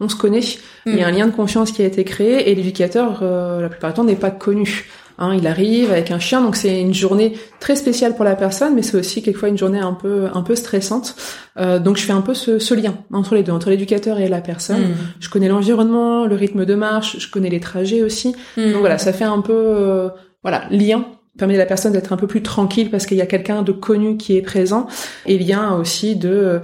On 0.00 0.08
se 0.08 0.16
connaît, 0.16 0.40
il 0.86 0.96
y 0.96 1.02
a 1.04 1.06
un 1.06 1.12
lien 1.12 1.26
de 1.28 1.32
confiance 1.36 1.70
qui 1.70 1.82
a 1.82 1.86
été 1.86 2.02
créé 2.02 2.50
et 2.50 2.54
l'éducateur 2.56 3.20
euh, 3.22 3.60
la 3.60 3.68
plupart 3.68 3.90
du 3.90 3.96
temps 3.96 4.04
n'est 4.04 4.16
pas 4.16 4.32
connu. 4.32 4.86
Hein, 5.18 5.34
il 5.34 5.46
arrive 5.46 5.90
avec 5.90 6.10
un 6.10 6.18
chien, 6.18 6.42
donc 6.42 6.56
c'est 6.56 6.80
une 6.80 6.92
journée 6.92 7.38
très 7.58 7.74
spéciale 7.74 8.14
pour 8.14 8.24
la 8.24 8.36
personne, 8.36 8.74
mais 8.74 8.82
c'est 8.82 8.98
aussi 8.98 9.22
quelquefois 9.22 9.48
une 9.48 9.56
journée 9.56 9.78
un 9.78 9.94
peu 9.94 10.28
un 10.32 10.42
peu 10.42 10.54
stressante. 10.54 11.16
Euh, 11.58 11.78
donc 11.78 11.96
je 11.96 12.02
fais 12.02 12.12
un 12.12 12.20
peu 12.20 12.34
ce, 12.34 12.58
ce 12.58 12.74
lien 12.74 12.94
entre 13.12 13.34
les 13.34 13.42
deux, 13.42 13.52
entre 13.52 13.70
l'éducateur 13.70 14.18
et 14.18 14.28
la 14.28 14.40
personne. 14.40 14.90
Mm. 14.90 14.96
Je 15.20 15.28
connais 15.30 15.48
l'environnement, 15.48 16.26
le 16.26 16.34
rythme 16.34 16.66
de 16.66 16.74
marche, 16.74 17.18
je 17.18 17.30
connais 17.30 17.48
les 17.48 17.60
trajets 17.60 18.02
aussi. 18.02 18.34
Mm. 18.56 18.72
Donc 18.72 18.80
voilà, 18.80 18.98
ça 18.98 19.12
fait 19.12 19.24
un 19.24 19.40
peu 19.40 19.54
euh, 19.54 20.08
voilà 20.42 20.64
lien 20.70 21.06
permet 21.38 21.54
à 21.54 21.58
la 21.58 21.66
personne 21.66 21.92
d'être 21.92 22.12
un 22.12 22.16
peu 22.16 22.26
plus 22.26 22.42
tranquille 22.42 22.90
parce 22.90 23.06
qu'il 23.06 23.16
y 23.16 23.22
a 23.22 23.26
quelqu'un 23.26 23.62
de 23.62 23.72
connu 23.72 24.16
qui 24.16 24.36
est 24.36 24.42
présent 24.42 24.86
et 25.26 25.38
lien 25.38 25.74
aussi 25.74 26.16
de 26.16 26.62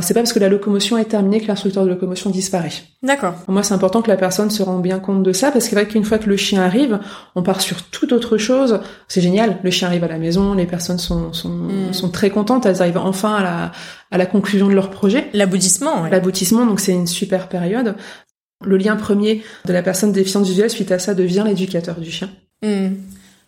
c'est 0.00 0.14
pas 0.14 0.20
parce 0.20 0.32
que 0.32 0.38
la 0.38 0.48
locomotion 0.48 0.96
est 0.98 1.04
terminée 1.04 1.40
que 1.40 1.46
l'instructeur 1.46 1.84
de 1.84 1.90
locomotion 1.90 2.30
disparaît. 2.30 2.72
D'accord. 3.02 3.34
Moi, 3.48 3.62
c'est 3.62 3.74
important 3.74 4.00
que 4.02 4.10
la 4.10 4.16
personne 4.16 4.48
se 4.50 4.62
rende 4.62 4.82
bien 4.82 4.98
compte 4.98 5.22
de 5.22 5.32
ça, 5.32 5.50
parce 5.50 5.64
que 5.64 5.70
c'est 5.70 5.76
vrai 5.76 5.86
qu'une 5.86 6.04
fois 6.04 6.18
que 6.18 6.28
le 6.28 6.36
chien 6.36 6.62
arrive, 6.62 6.98
on 7.34 7.42
part 7.42 7.60
sur 7.60 7.82
toute 7.90 8.12
autre 8.12 8.38
chose. 8.38 8.80
C'est 9.08 9.20
génial. 9.20 9.58
Le 9.62 9.70
chien 9.70 9.88
arrive 9.88 10.04
à 10.04 10.08
la 10.08 10.18
maison, 10.18 10.54
les 10.54 10.66
personnes 10.66 10.98
sont, 10.98 11.32
sont, 11.32 11.48
Mm. 11.50 11.92
sont 11.92 12.08
très 12.10 12.30
contentes, 12.30 12.64
elles 12.66 12.80
arrivent 12.80 12.96
enfin 12.98 13.34
à 13.34 13.42
la, 13.42 13.72
à 14.10 14.16
la 14.18 14.26
conclusion 14.26 14.68
de 14.68 14.74
leur 14.74 14.90
projet, 14.90 15.28
L'aboutissement. 15.34 16.02
ouais. 16.02 16.10
l'aboutissement, 16.10 16.64
donc 16.66 16.80
c'est 16.80 16.92
une 16.92 17.06
super 17.06 17.48
période. 17.48 17.94
Le 18.64 18.78
lien 18.78 18.96
premier 18.96 19.42
de 19.66 19.72
la 19.74 19.82
personne 19.82 20.12
déficiente 20.12 20.44
visuelle 20.46 20.70
suite 20.70 20.92
à 20.92 20.98
ça 20.98 21.12
devient 21.12 21.42
l'éducateur 21.46 22.00
du 22.00 22.10
chien. 22.10 22.30
Mm. 22.64 22.94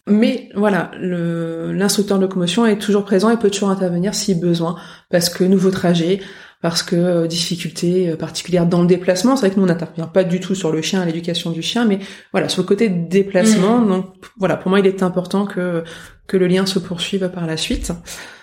Mais 0.08 0.50
voilà, 0.54 0.92
l'instructeur 1.00 2.18
de 2.18 2.22
locomotion 2.22 2.64
est 2.64 2.78
toujours 2.78 3.04
présent 3.04 3.28
et 3.30 3.36
peut 3.36 3.50
toujours 3.50 3.70
intervenir 3.70 4.14
si 4.14 4.34
besoin, 4.34 4.76
parce 5.10 5.28
que 5.28 5.42
nouveau 5.42 5.70
trajet, 5.70 6.20
parce 6.62 6.82
que 6.82 6.96
euh, 6.96 7.26
difficulté 7.26 8.10
euh, 8.10 8.16
particulière 8.16 8.66
dans 8.66 8.80
le 8.80 8.86
déplacement. 8.86 9.36
C'est 9.36 9.46
vrai 9.46 9.50
que 9.50 9.60
nous 9.60 9.64
on 9.64 9.68
n'intervient 9.68 10.06
pas 10.06 10.24
du 10.24 10.40
tout 10.40 10.54
sur 10.54 10.72
le 10.72 10.80
chien, 10.80 11.04
l'éducation 11.04 11.50
du 11.50 11.62
chien, 11.62 11.84
mais 11.84 11.98
voilà 12.32 12.48
sur 12.48 12.62
le 12.62 12.66
côté 12.66 12.88
déplacement. 12.88 13.78
Mhm. 13.78 13.88
Donc 13.88 14.06
voilà, 14.38 14.56
pour 14.56 14.70
moi 14.70 14.80
il 14.80 14.86
est 14.86 15.02
important 15.02 15.44
que 15.46 15.84
que 16.26 16.36
le 16.36 16.46
lien 16.46 16.66
se 16.66 16.78
poursuive 16.78 17.28
par 17.28 17.46
la 17.46 17.56
suite. 17.56 17.92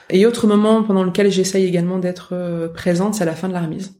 Et 0.09 0.25
autre 0.25 0.47
moment 0.47 0.83
pendant 0.83 1.03
lequel 1.03 1.31
j'essaye 1.31 1.65
également 1.65 1.97
d'être 1.97 2.29
euh, 2.33 2.67
présente, 2.67 3.15
c'est 3.15 3.23
à 3.23 3.25
la 3.25 3.35
fin 3.35 3.47
de 3.47 3.53
la 3.53 3.61
remise. 3.61 3.93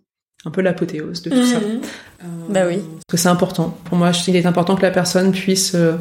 Un 0.46 0.52
peu 0.52 0.62
l'apothéose 0.62 1.22
de 1.22 1.30
tout 1.30 1.44
ça. 1.46 1.60
Mhm. 1.60 1.82
Euh, 2.24 2.26
Bah 2.50 2.62
oui. 2.68 2.76
Parce 2.78 3.06
que 3.10 3.18
c'est 3.18 3.30
important. 3.30 3.78
Pour 3.86 3.98
moi, 3.98 4.12
il 4.28 4.36
est 4.36 4.46
important 4.46 4.76
que 4.76 4.82
la 4.82 4.92
personne 4.92 5.32
puisse 5.32 5.74
euh, 5.76 5.94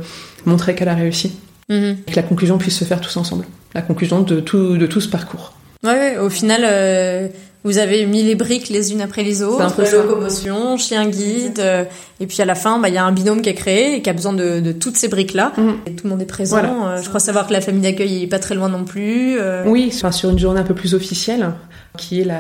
montrer 0.44 0.74
qu'elle 0.74 0.88
a 0.88 0.94
réussi 0.94 1.32
Mhm. 1.68 1.96
et 2.06 2.10
que 2.10 2.16
la 2.16 2.22
conclusion 2.22 2.58
puisse 2.58 2.78
se 2.78 2.84
faire 2.84 3.00
tous 3.00 3.16
ensemble. 3.16 3.44
La 3.74 3.82
conclusion 3.82 4.20
de 4.22 4.40
tout, 4.40 4.76
de 4.76 4.86
tout 4.86 5.00
ce 5.00 5.08
parcours. 5.08 5.54
Ouais, 5.84 5.90
ouais, 5.92 6.18
au 6.18 6.28
final, 6.30 6.60
euh, 6.64 7.26
vous 7.64 7.78
avez 7.78 8.06
mis 8.06 8.22
les 8.22 8.34
briques 8.36 8.68
les 8.68 8.92
unes 8.92 9.00
après 9.00 9.22
les 9.24 9.42
autres, 9.42 9.82
locomotion, 9.92 10.76
chien 10.76 11.08
guide, 11.08 11.58
euh, 11.58 11.84
et 12.20 12.26
puis 12.26 12.40
à 12.40 12.44
la 12.44 12.54
fin, 12.54 12.78
bah, 12.78 12.88
il 12.88 12.94
y 12.94 12.98
a 12.98 13.04
un 13.04 13.10
binôme 13.12 13.42
qui 13.42 13.48
est 13.48 13.54
créé 13.54 13.96
et 13.96 14.02
qui 14.02 14.08
a 14.10 14.12
besoin 14.12 14.32
de, 14.32 14.60
de 14.60 14.72
toutes 14.72 14.96
ces 14.96 15.08
briques-là. 15.08 15.52
Mhm. 15.56 15.96
Tout 15.96 16.04
le 16.04 16.10
monde 16.10 16.22
est 16.22 16.26
présent. 16.26 16.56
Voilà. 16.58 16.98
Euh, 16.98 17.02
je 17.02 17.08
crois 17.08 17.18
savoir 17.20 17.46
que 17.48 17.52
la 17.52 17.60
famille 17.60 17.82
d'accueil 17.82 18.22
est 18.22 18.26
pas 18.28 18.38
très 18.38 18.54
loin 18.54 18.68
non 18.68 18.84
plus. 18.84 19.38
Oui, 19.66 19.90
sur 19.92 20.30
une 20.30 20.38
journée 20.38 20.60
un 20.60 20.64
peu 20.64 20.74
plus 20.74 20.94
officielle, 20.94 21.50
qui 21.96 22.20
est 22.20 22.24
la, 22.24 22.38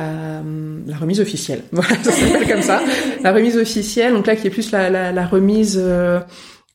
la 0.86 0.96
remise 0.96 1.20
officielle. 1.20 1.62
Voilà, 1.72 1.96
ça 2.02 2.12
s'appelle 2.12 2.48
comme 2.48 2.62
ça. 2.62 2.80
La 3.24 3.32
remise 3.32 3.56
officielle, 3.56 4.12
donc 4.12 4.26
là 4.26 4.36
qui 4.36 4.46
est 4.46 4.50
plus 4.50 4.70
la, 4.70 4.88
la, 4.90 5.10
la 5.10 5.26
remise... 5.26 5.82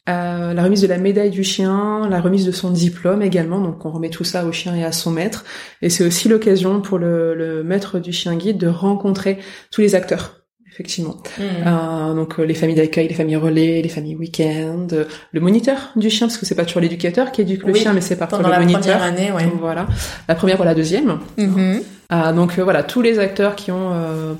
euh, 0.08 0.54
la 0.54 0.64
remise 0.64 0.82
de 0.82 0.88
la 0.88 0.98
médaille 0.98 1.32
du 1.32 1.44
chien, 1.44 2.08
la 2.10 2.22
remise 2.22 2.46
de 2.46 2.52
son 2.52 2.70
diplôme 2.72 3.22
également, 3.22 3.60
donc 3.60 3.86
on 3.86 3.92
remet 3.92 4.10
tout 4.10 4.24
ça 4.24 4.46
au 4.46 4.52
chien 4.52 4.76
et 4.76 4.84
à 4.84 4.92
son 4.92 5.12
maître. 5.12 5.44
Et 5.82 5.90
c'est 5.90 6.06
aussi 6.06 6.30
l'occasion 6.30 6.82
pour 6.82 6.98
le, 6.98 7.36
le 7.36 7.64
maître 7.64 8.00
du 8.00 8.14
chien 8.14 8.36
guide 8.36 8.58
de 8.58 8.68
rencontrer 8.68 9.40
tous 9.72 9.82
les 9.82 9.96
acteurs, 9.96 10.42
effectivement. 10.72 11.18
Mhm. 11.38 11.46
Euh, 11.66 12.14
donc 12.14 12.40
euh, 12.40 12.44
les 12.44 12.54
familles 12.54 12.76
d'accueil, 12.78 13.08
les 13.08 13.14
familles 13.16 13.36
relais, 13.36 13.82
les 13.82 13.90
familles 13.90 14.16
week-end, 14.16 14.88
euh, 14.94 15.06
le 15.32 15.40
moniteur 15.42 15.92
du 15.96 16.10
chien, 16.10 16.28
parce 16.28 16.38
que 16.38 16.46
c'est 16.46 16.56
pas 16.56 16.66
toujours 16.66 16.82
l'éducateur 16.82 17.32
qui 17.32 17.42
éduque 17.42 17.64
le 17.64 17.74
Oui, 17.74 17.80
chien, 17.80 17.94
mais 17.94 18.02
c'est 18.02 18.16
parfois 18.16 18.38
Pendant 18.38 18.50
le 18.50 18.56
la 18.56 18.60
moniteur. 18.62 18.82
première 18.82 19.04
année, 19.04 19.32
ouais. 19.32 19.44
Donc, 19.44 19.60
Voilà, 19.60 19.88
la 20.30 20.36
première 20.36 20.60
ou 20.60 20.64
la 20.64 20.76
deuxième. 20.76 21.20
Mhm. 21.38 21.82
Ah, 22.10 22.32
donc 22.32 22.58
euh, 22.58 22.64
voilà, 22.64 22.84
tous 22.84 23.02
les 23.02 23.20
acteurs 23.20 23.56
qui 23.56 23.70
ont 23.72 23.92
euh, 23.92 24.34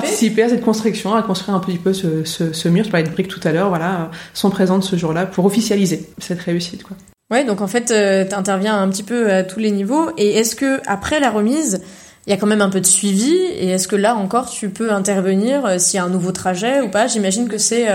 participé 0.00 0.42
à 0.42 0.48
cette 0.50 0.60
construction, 0.62 1.14
à 1.14 1.22
construire 1.22 1.56
un 1.56 1.60
petit 1.60 1.78
peu 1.78 1.94
ce, 1.94 2.24
ce, 2.24 2.52
ce 2.52 2.68
mur, 2.68 2.84
je 2.84 2.90
parlais 2.90 3.06
de 3.06 3.10
briques 3.12 3.28
tout 3.28 3.40
à 3.44 3.52
l'heure, 3.52 3.70
voilà, 3.70 3.92
euh, 3.92 4.04
sont 4.34 4.50
présentes 4.50 4.84
ce 4.84 4.94
jour-là 4.96 5.24
pour 5.24 5.46
officialiser 5.46 6.06
cette 6.18 6.40
réussite. 6.40 6.82
Quoi. 6.82 6.96
Ouais, 7.30 7.44
donc 7.44 7.62
en 7.62 7.66
fait, 7.66 7.90
euh, 7.90 8.26
t'interviens 8.26 8.78
un 8.78 8.88
petit 8.90 9.02
peu 9.02 9.32
à 9.32 9.42
tous 9.42 9.58
les 9.58 9.70
niveaux. 9.70 10.10
Et 10.18 10.36
est-ce 10.36 10.54
que 10.54 10.80
après 10.86 11.18
la 11.18 11.30
remise, 11.30 11.80
il 12.26 12.30
y 12.30 12.32
a 12.34 12.36
quand 12.36 12.46
même 12.46 12.60
un 12.60 12.68
peu 12.68 12.80
de 12.80 12.86
suivi? 12.86 13.32
Et 13.34 13.68
est-ce 13.70 13.88
que 13.88 13.96
là 13.96 14.14
encore, 14.14 14.50
tu 14.50 14.68
peux 14.68 14.92
intervenir 14.92 15.80
s'il 15.80 15.96
y 15.96 16.00
a 16.00 16.04
un 16.04 16.10
nouveau 16.10 16.32
trajet 16.32 16.82
ou 16.82 16.88
pas? 16.90 17.06
J'imagine 17.06 17.48
que 17.48 17.56
c'est 17.56 17.86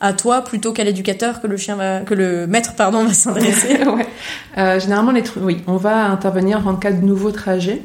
à 0.00 0.12
toi 0.12 0.42
plutôt 0.42 0.72
qu'à 0.72 0.82
l'éducateur 0.84 1.40
que 1.40 1.46
le 1.46 1.56
chien 1.56 1.76
va, 1.76 2.00
que 2.00 2.14
le 2.14 2.46
maître 2.48 2.74
pardon 2.76 3.04
va 3.04 3.12
s'adresser. 3.12 3.78
ouais. 4.56 4.80
Généralement, 4.80 5.12
les 5.12 5.22
tru- 5.22 5.40
oui, 5.42 5.62
on 5.68 5.76
va 5.76 6.06
intervenir 6.06 6.66
en 6.66 6.74
cas 6.74 6.90
de 6.92 7.04
nouveau 7.04 7.30
trajet. 7.30 7.82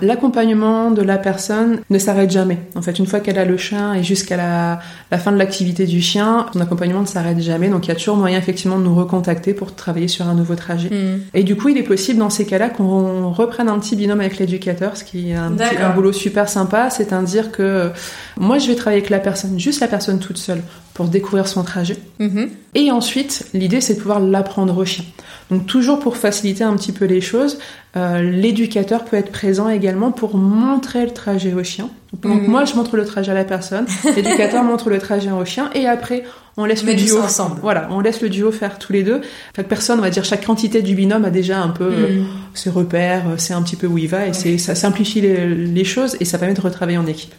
L'accompagnement 0.00 0.90
de 0.90 1.02
la 1.02 1.18
personne 1.18 1.80
ne 1.90 1.98
s'arrête 1.98 2.30
jamais. 2.30 2.58
En 2.74 2.82
fait, 2.82 2.98
une 2.98 3.06
fois 3.06 3.20
qu'elle 3.20 3.38
a 3.38 3.44
le 3.44 3.56
chien 3.56 3.94
et 3.94 4.02
jusqu'à 4.02 4.36
la, 4.36 4.80
la 5.10 5.18
fin 5.18 5.32
de 5.32 5.36
l'activité 5.36 5.84
du 5.86 6.00
chien, 6.00 6.46
son 6.52 6.60
accompagnement 6.60 7.02
ne 7.02 7.06
s'arrête 7.06 7.38
jamais. 7.40 7.68
Donc, 7.68 7.86
il 7.86 7.88
y 7.88 7.92
a 7.92 7.94
toujours 7.94 8.16
moyen 8.16 8.38
effectivement 8.38 8.78
de 8.78 8.84
nous 8.84 8.94
recontacter 8.94 9.52
pour 9.54 9.74
travailler 9.74 10.08
sur 10.08 10.26
un 10.26 10.34
nouveau 10.34 10.54
trajet. 10.54 10.88
Mhm. 10.90 11.20
Et 11.34 11.44
du 11.44 11.56
coup, 11.56 11.68
il 11.68 11.76
est 11.78 11.82
possible 11.82 12.18
dans 12.18 12.30
ces 12.30 12.46
cas-là 12.46 12.70
qu'on 12.70 13.30
reprenne 13.30 13.68
un 13.68 13.78
petit 13.78 13.94
binôme 13.96 14.20
avec 14.20 14.38
l'éducateur, 14.38 14.96
ce 14.96 15.04
qui 15.04 15.30
est 15.30 15.34
un, 15.34 15.50
petit- 15.52 15.76
un 15.76 15.90
boulot 15.90 16.12
super 16.12 16.48
sympa. 16.48 16.88
C'est-à-dire 16.90 17.52
que 17.52 17.90
moi, 18.38 18.58
je 18.58 18.68
vais 18.68 18.74
travailler 18.74 19.00
avec 19.02 19.10
la 19.10 19.18
personne, 19.20 19.58
juste 19.60 19.80
la 19.80 19.88
personne 19.88 20.18
toute 20.18 20.38
seule, 20.38 20.62
pour 20.94 21.06
découvrir 21.06 21.48
son 21.48 21.62
trajet. 21.62 21.96
Mhm. 22.18 22.50
Et 22.74 22.90
ensuite, 22.90 23.46
l'idée, 23.54 23.80
c'est 23.80 23.94
de 23.94 23.98
pouvoir 24.00 24.20
l'apprendre 24.20 24.76
au 24.76 24.84
chien. 24.84 25.04
Donc 25.50 25.66
toujours 25.66 25.98
pour 25.98 26.16
faciliter 26.16 26.64
un 26.64 26.74
petit 26.76 26.92
peu 26.92 27.04
les 27.04 27.20
choses, 27.20 27.58
euh, 27.96 28.22
l'éducateur 28.22 29.04
peut 29.04 29.16
être 29.16 29.30
présent 29.32 29.68
également 29.68 30.10
pour 30.12 30.36
montrer 30.36 31.04
le 31.04 31.10
trajet 31.12 31.52
au 31.52 31.62
chien. 31.62 31.88
Donc 32.22 32.42
Mhm. 32.42 32.46
moi, 32.50 32.64
je 32.64 32.74
montre 32.74 32.96
le 32.96 33.04
trajet 33.04 33.32
à 33.32 33.34
la 33.34 33.44
personne, 33.44 33.86
l'éducateur 34.16 34.62
montre 34.64 34.88
le 34.90 34.98
trajet 34.98 35.30
au 35.30 35.44
chien, 35.44 35.70
et 35.74 35.86
après, 35.86 36.24
on 36.56 36.64
laisse 36.66 36.84
Mais 36.84 36.94
le 36.94 37.02
duo. 37.02 37.18
ensemble. 37.20 37.56
Voilà, 37.62 37.88
on 37.90 38.00
laisse 38.00 38.20
le 38.22 38.28
duo 38.30 38.50
faire 38.52 38.78
tous 38.78 38.92
les 38.92 39.02
deux. 39.02 39.20
Chaque 39.56 39.68
personne, 39.68 39.98
on 39.98 40.02
va 40.02 40.10
dire, 40.10 40.24
chaque 40.24 40.44
quantité 40.46 40.82
du 40.82 40.94
binôme 40.94 41.24
a 41.24 41.30
déjà 41.30 41.58
un 41.60 41.68
peu 41.70 41.84
euh, 41.84 42.20
Mhm. 42.20 42.26
ses 42.54 42.70
repères, 42.70 43.24
euh, 43.28 43.34
c'est 43.38 43.54
un 43.54 43.62
petit 43.62 43.76
peu 43.76 43.86
où 43.86 43.98
il 43.98 44.08
va, 44.08 44.26
et 44.26 44.32
c'est 44.34 44.56
ça 44.58 44.74
simplifie 44.74 45.20
les, 45.22 45.46
les 45.54 45.84
choses 45.84 46.16
et 46.20 46.24
ça 46.26 46.38
permet 46.38 46.54
de 46.54 46.60
retravailler 46.60 46.98
en 46.98 47.06
équipe. 47.06 47.34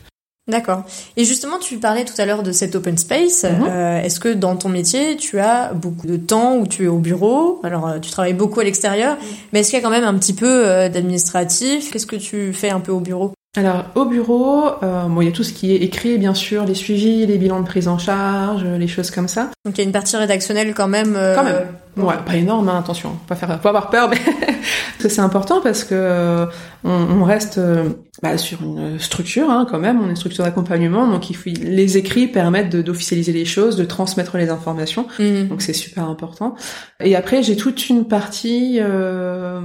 D'accord. 0.48 0.84
Et 1.16 1.24
justement, 1.24 1.58
tu 1.58 1.78
parlais 1.78 2.04
tout 2.04 2.14
à 2.18 2.26
l'heure 2.26 2.44
de 2.44 2.52
cet 2.52 2.76
open 2.76 2.98
space. 2.98 3.44
Mhm. 3.46 3.66
Euh, 3.70 4.02
Est-ce 4.02 4.20
que 4.20 4.28
dans 4.30 4.58
ton 4.58 4.68
métier, 4.70 5.16
tu 5.16 5.40
as 5.40 5.72
beaucoup 5.74 6.06
de 6.06 6.18
temps 6.18 6.58
où 6.58 6.68
tu 6.68 6.84
es 6.84 6.88
au 6.88 6.98
bureau? 6.98 7.62
Alors, 7.64 7.88
euh, 7.88 8.00
tu 8.00 8.12
travailles 8.12 8.34
beaucoup 8.34 8.60
à 8.60 8.66
l'extérieur, 8.66 9.18
mais 9.54 9.62
est-ce 9.62 9.70
qu'il 9.70 9.80
y 9.80 9.82
a 9.82 9.84
quand 9.86 9.92
même 9.92 10.04
un 10.04 10.16
petit 10.16 10.34
peu 10.34 10.68
euh, 10.68 10.90
d'administratif? 10.90 11.92
Qu'est-ce 11.92 12.06
que 12.08 12.18
tu 12.18 12.52
fais 12.52 12.70
un 12.72 12.82
peu 12.82 12.92
au 12.92 13.00
bureau? 13.00 13.32
Alors 13.56 13.86
au 13.94 14.06
bureau, 14.06 14.66
euh, 14.82 15.04
bon, 15.08 15.22
il 15.22 15.26
y 15.26 15.28
a 15.30 15.32
tout 15.32 15.44
ce 15.44 15.54
qui 15.54 15.74
est 15.74 15.78
écrit, 15.78 16.18
bien 16.18 16.34
sûr, 16.34 16.66
les 16.66 16.74
suivis, 16.74 17.26
les 17.28 17.38
bilans 17.38 17.60
de 17.62 17.66
prise 17.68 17.88
en 17.88 18.00
charge, 18.00 18.66
les 18.66 18.88
choses 18.88 19.12
comme 19.12 19.28
ça. 19.28 19.52
Donc, 19.64 19.78
il 19.78 19.82
y 19.82 19.82
a 19.82 19.84
une 19.86 19.92
partie 19.92 20.18
rédactionnelle 20.18 20.74
quand 20.74 20.88
même. 20.88 21.16
euh, 21.16 21.36
Quand 21.36 21.44
même. 21.44 21.68
Ouais, 21.96 22.16
pas 22.26 22.36
énorme, 22.36 22.70
hein, 22.70 22.80
attention, 22.80 23.18
pas 23.28 23.36
faire, 23.36 23.60
pas 23.60 23.70
avoir 23.70 23.90
peur, 23.92 24.10
mais 24.10 24.18
c'est 25.00 25.20
important 25.20 25.62
parce 25.62 25.84
que 25.84 25.94
euh, 25.94 26.46
on, 26.84 26.90
on 26.92 27.24
reste 27.24 27.60
euh, 27.60 27.90
bah, 28.24 28.38
sur 28.40 28.64
une 28.64 28.98
structure 28.98 29.52
hein, 29.52 29.68
quand 29.70 29.78
même, 29.78 30.02
on 30.02 30.08
est 30.08 30.10
une 30.12 30.16
structure 30.16 30.44
d'accompagnement, 30.44 31.06
donc 31.08 31.30
il 31.30 31.36
faut, 31.36 31.50
les 31.50 31.98
écrits 31.98 32.28
permettent 32.28 32.76
d'officialiser 32.76 33.32
les 33.32 33.46
choses, 33.46 33.76
de 33.76 33.86
transmettre 33.86 34.38
les 34.38 34.50
informations, 34.50 35.06
Mhm. 35.20 35.50
donc 35.50 35.62
c'est 35.62 35.74
super 35.74 36.06
important. 36.10 36.56
Et 37.00 37.16
après, 37.16 37.44
j'ai 37.44 37.56
toute 37.56 37.90
une 37.90 38.06
partie 38.06 38.80
euh, 38.80 39.62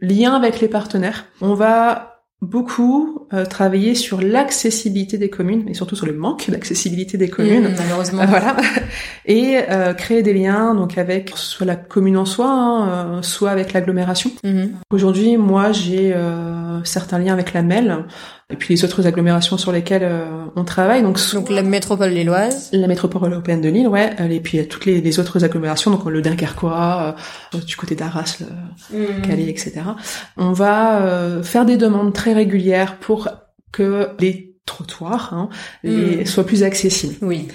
lien 0.00 0.34
avec 0.34 0.60
les 0.60 0.68
partenaires. 0.68 1.24
On 1.40 1.54
va 1.54 2.11
beaucoup 2.42 3.28
euh, 3.32 3.46
travailler 3.46 3.94
sur 3.94 4.20
l'accessibilité 4.20 5.16
des 5.16 5.30
communes 5.30 5.68
et 5.68 5.74
surtout 5.74 5.94
sur 5.94 6.06
le 6.06 6.12
manque 6.12 6.50
d'accessibilité 6.50 7.16
des 7.16 7.30
communes. 7.30 7.68
Mmh, 7.68 7.76
malheureusement. 7.78 8.26
voilà. 8.26 8.56
Et 9.26 9.58
euh, 9.70 9.94
créer 9.94 10.22
des 10.22 10.34
liens 10.34 10.74
donc 10.74 10.98
avec 10.98 11.30
soit 11.36 11.64
la 11.64 11.76
commune 11.76 12.16
en 12.16 12.24
soi, 12.24 12.50
hein, 12.50 12.88
euh, 12.88 13.22
soit 13.22 13.50
avec 13.50 13.72
l'agglomération. 13.72 14.32
Mmh. 14.42 14.64
Aujourd'hui, 14.90 15.36
moi, 15.36 15.70
j'ai 15.70 16.14
certains 16.82 17.20
liens 17.20 17.32
avec 17.32 17.52
la 17.52 17.62
MEL 17.62 18.04
et 18.52 18.56
puis 18.56 18.74
les 18.74 18.84
autres 18.84 19.06
agglomérations 19.06 19.56
sur 19.58 19.72
lesquelles 19.72 20.08
on 20.54 20.64
travaille. 20.64 21.02
Donc, 21.02 21.18
donc 21.32 21.50
la 21.50 21.62
métropole 21.62 22.10
lilloise. 22.10 22.68
La 22.72 22.86
métropole 22.86 23.32
européenne 23.32 23.60
de 23.60 23.68
Lille, 23.68 23.88
ouais. 23.88 24.14
Et 24.30 24.40
puis 24.40 24.66
toutes 24.68 24.86
les, 24.86 25.00
les 25.00 25.18
autres 25.18 25.44
agglomérations, 25.44 25.90
donc 25.90 26.04
le 26.04 26.22
Dunkerquois, 26.22 27.16
du 27.66 27.76
côté 27.76 27.94
d'Arras, 27.94 28.42
mmh. 28.92 29.22
Calais, 29.22 29.48
etc. 29.48 29.80
On 30.36 30.52
va 30.52 31.40
faire 31.42 31.64
des 31.64 31.76
demandes 31.76 32.12
très 32.12 32.32
régulières 32.32 32.98
pour 32.98 33.28
que 33.72 34.10
les 34.20 34.52
trottoirs 34.66 35.32
hein, 35.32 35.48
les, 35.82 36.24
soient 36.24 36.46
plus 36.46 36.62
accessibles. 36.62 37.16
Oui. 37.22 37.48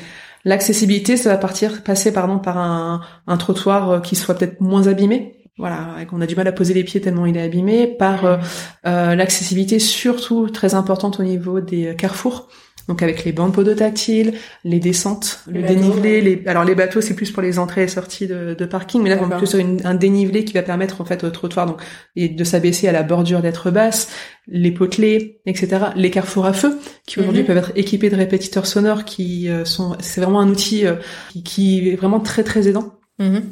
L'accessibilité, 0.46 1.18
ça 1.18 1.30
va 1.30 1.38
partir, 1.38 1.84
passer 1.84 2.14
pardon 2.14 2.40
par 2.40 2.58
un, 2.58 3.02
un 3.28 3.38
trottoir 3.38 3.90
euh, 3.90 4.00
qui 4.00 4.16
soit 4.16 4.36
peut-être 4.36 4.62
moins 4.62 4.88
abîmé. 4.88 5.37
Voilà, 5.58 5.98
et 6.02 6.06
qu'on 6.06 6.22
a 6.22 6.28
du 6.28 6.36
mal 6.36 6.48
à 6.48 6.52
poser 6.52 6.74
les 6.74 6.84
pieds 6.84 7.02
tellement 7.02 7.26
il 7.26 7.36
est 7.36 7.42
abîmé. 7.42 7.88
Par 7.88 8.26
euh, 8.26 8.38
euh, 8.86 9.16
l'accessibilité 9.16 9.80
surtout 9.80 10.50
très 10.50 10.76
importante 10.76 11.20
au 11.20 11.24
niveau 11.24 11.62
des 11.62 11.96
carrefours 11.96 12.48
donc 12.88 13.04
avec 13.04 13.26
les 13.26 13.34
bandes 13.34 13.54
podotactiles, 13.54 14.34
les 14.64 14.80
descentes, 14.80 15.44
le 15.48 15.62
dénivelé. 15.62 16.22
Les... 16.22 16.44
Alors 16.48 16.64
les 16.64 16.76
bateaux, 16.76 17.02
c'est 17.02 17.16
plus 17.16 17.32
pour 17.32 17.42
les 17.42 17.60
entrées 17.60 17.84
et 17.84 17.88
sorties 17.88 18.28
de, 18.28 18.56
de 18.58 18.66
parking, 18.66 19.02
mais 19.04 19.10
là, 19.10 19.18
on 19.22 19.30
plus 19.30 19.48
sur 19.48 19.60
un 19.84 19.96
dénivelé 19.96 20.46
qui 20.46 20.54
va 20.54 20.64
permettre 20.64 21.02
en 21.02 21.06
fait 21.06 21.24
au 21.24 21.30
trottoir 21.30 21.66
donc 21.66 21.82
et 22.16 22.30
de 22.30 22.44
s'abaisser 22.44 22.88
à 22.88 22.94
la 22.94 23.04
bordure 23.04 23.42
d'être 23.42 23.72
basse, 23.72 24.10
les 24.48 24.72
potelets, 24.72 25.42
etc. 25.46 25.88
Les 25.96 26.12
carrefours 26.12 26.46
à 26.46 26.54
feu 26.54 26.80
qui 27.06 27.20
aujourd'hui 27.20 27.42
mhm. 27.42 27.48
peuvent 27.48 27.58
être 27.58 27.72
équipés 27.76 28.10
de 28.10 28.16
répétiteurs 28.16 28.66
sonores 28.66 29.04
qui 29.04 29.50
euh, 29.50 29.66
sont, 29.66 29.98
c'est 30.00 30.22
vraiment 30.22 30.40
un 30.40 30.50
outil 30.50 30.86
euh, 30.86 30.96
qui, 31.44 31.90
est 31.90 31.96
vraiment 31.96 32.22
très 32.22 32.44
très 32.44 32.70
aidant. 32.70 32.94
Mhm. 33.20 33.44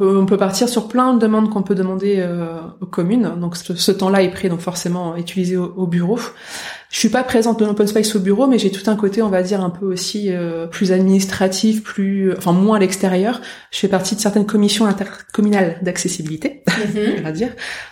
On 0.00 0.26
peut 0.26 0.36
partir 0.36 0.68
sur 0.68 0.86
plein 0.86 1.14
de 1.14 1.18
demandes 1.18 1.50
qu'on 1.50 1.62
peut 1.62 1.74
demander 1.74 2.16
euh, 2.18 2.60
aux 2.80 2.86
communes. 2.86 3.34
Donc 3.40 3.56
ce, 3.56 3.90
temps-là 3.92 4.22
est 4.22 4.30
pris, 4.30 4.48
donc 4.48 4.60
forcément 4.60 5.16
utilisé 5.16 5.56
au, 5.56 5.74
au 5.76 5.86
bureau. 5.86 6.18
Je 6.90 6.98
suis 6.98 7.10
pas 7.10 7.22
présente 7.22 7.60
de 7.60 7.66
l'open 7.66 7.86
space 7.86 8.16
au 8.16 8.20
bureau, 8.20 8.46
mais 8.46 8.58
j'ai 8.58 8.70
tout 8.70 8.88
un 8.88 8.96
côté, 8.96 9.20
on 9.20 9.28
va 9.28 9.42
dire, 9.42 9.60
un 9.60 9.68
peu 9.68 9.84
aussi 9.84 10.32
euh, 10.32 10.66
plus 10.66 10.90
administratif, 10.90 11.82
plus, 11.82 12.32
enfin 12.32 12.52
moins 12.52 12.76
à 12.76 12.80
l'extérieur. 12.80 13.42
Je 13.70 13.78
fais 13.78 13.88
partie 13.88 14.16
de 14.16 14.20
certaines 14.20 14.46
commissions 14.46 14.86
intercommunales 14.86 15.78
d'accessibilité, 15.82 16.62
on 17.18 17.22
va 17.22 17.32
dire, 17.32 17.50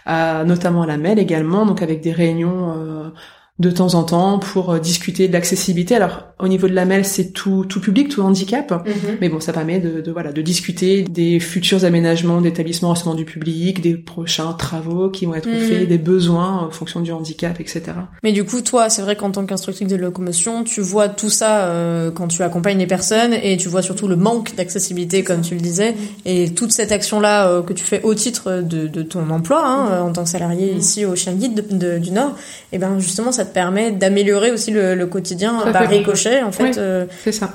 euh, 0.09 0.45
notamment 0.45 0.83
à 0.83 0.87
la 0.87 0.97
MEL 0.97 1.19
également, 1.19 1.67
donc 1.67 1.83
avec 1.83 2.01
des 2.01 2.13
réunions 2.13 2.75
euh, 2.79 3.11
de 3.59 3.71
temps 3.71 3.95
en 3.95 4.03
temps 4.05 4.39
pour 4.39 4.71
euh, 4.71 4.79
discuter 4.79 5.29
de 5.29 5.33
l'accessibilité. 5.33 5.95
Alors 5.95 6.25
au 6.39 6.49
niveau 6.49 6.69
de 6.69 6.75
la 6.75 6.85
MEL, 6.85 7.07
c'est 7.07 7.33
tout 7.33 7.65
tout 7.65 7.81
public, 7.81 8.11
tout 8.11 8.21
handicap, 8.21 8.71
mhm. 8.71 9.17
mais 9.23 9.31
bon, 9.31 9.41
ça 9.41 9.55
permet 9.55 9.79
de, 9.79 10.03
de, 10.03 10.13
voilà 10.13 10.33
de 10.33 10.43
discuter 10.43 11.03
des 11.05 11.41
futurs 11.41 11.85
aménagements 11.85 12.43
d'établissements 12.43 12.91
recevant 12.91 13.15
du 13.15 13.25
public, 13.25 13.81
des 13.81 13.95
prochains 13.95 14.53
travaux 14.53 15.09
qui 15.09 15.25
vont 15.25 15.35
être 15.35 15.49
mhm. 15.49 15.59
faits, 15.59 15.89
des 15.89 15.97
besoins 15.97 16.67
en 16.67 16.71
fonction 16.71 17.01
du 17.01 17.13
handicap, 17.13 17.59
etc. 17.59 17.83
Mais 18.23 18.33
du 18.33 18.45
coup, 18.45 18.61
toi, 18.61 18.91
c'est 18.91 19.01
vrai 19.01 19.17
qu'en 19.17 19.31
tant 19.31 19.47
qu'instructrice 19.47 19.89
de 19.89 19.97
locomotion, 19.97 20.63
tu 20.63 20.83
vois 20.83 21.09
tout 21.09 21.31
ça 21.31 21.69
euh, 21.69 22.11
quand 22.11 22.29
tu 22.29 22.43
accompagnes 22.43 22.79
les 22.79 22.87
personnes 22.87 23.33
et 23.33 23.57
tu 23.57 23.69
vois 23.69 23.81
surtout 23.81 24.07
le 24.07 24.17
manque 24.17 24.55
d'accessibilité, 24.55 25.25
comme 25.25 25.41
tu 25.41 25.55
le 25.55 25.61
disais, 25.63 25.95
et 26.27 26.53
toute 26.53 26.73
cette 26.73 26.93
action-là 26.93 27.49
euh, 27.49 27.63
que 27.63 27.73
tu 27.73 27.85
fais 27.85 28.03
au 28.03 28.15
titre 28.15 28.63
de, 28.63 28.87
de 28.87 29.03
ton 29.03 29.31
emploi 29.31 29.65
hein, 29.65 30.03
mhm. 30.03 30.09
en 30.09 30.13
tant 30.13 30.25
que 30.25 30.31
salarié 30.31 30.75
ici 30.75 31.07
au 31.07 31.17
Chien 31.17 31.33
Guide 31.33 31.65
du 32.03 32.11
Nord, 32.11 32.35
et 32.73 32.79
ben 32.79 32.99
justement 32.99 33.33
ça 33.33 33.46
permet 33.53 33.91
d'améliorer 33.91 34.51
aussi 34.51 34.71
le, 34.71 35.07
quotidien 35.07 35.55
par 35.73 35.89
ricochet 35.89 36.43
en 36.43 36.53
fait 36.53 36.79
euh, 36.79 37.07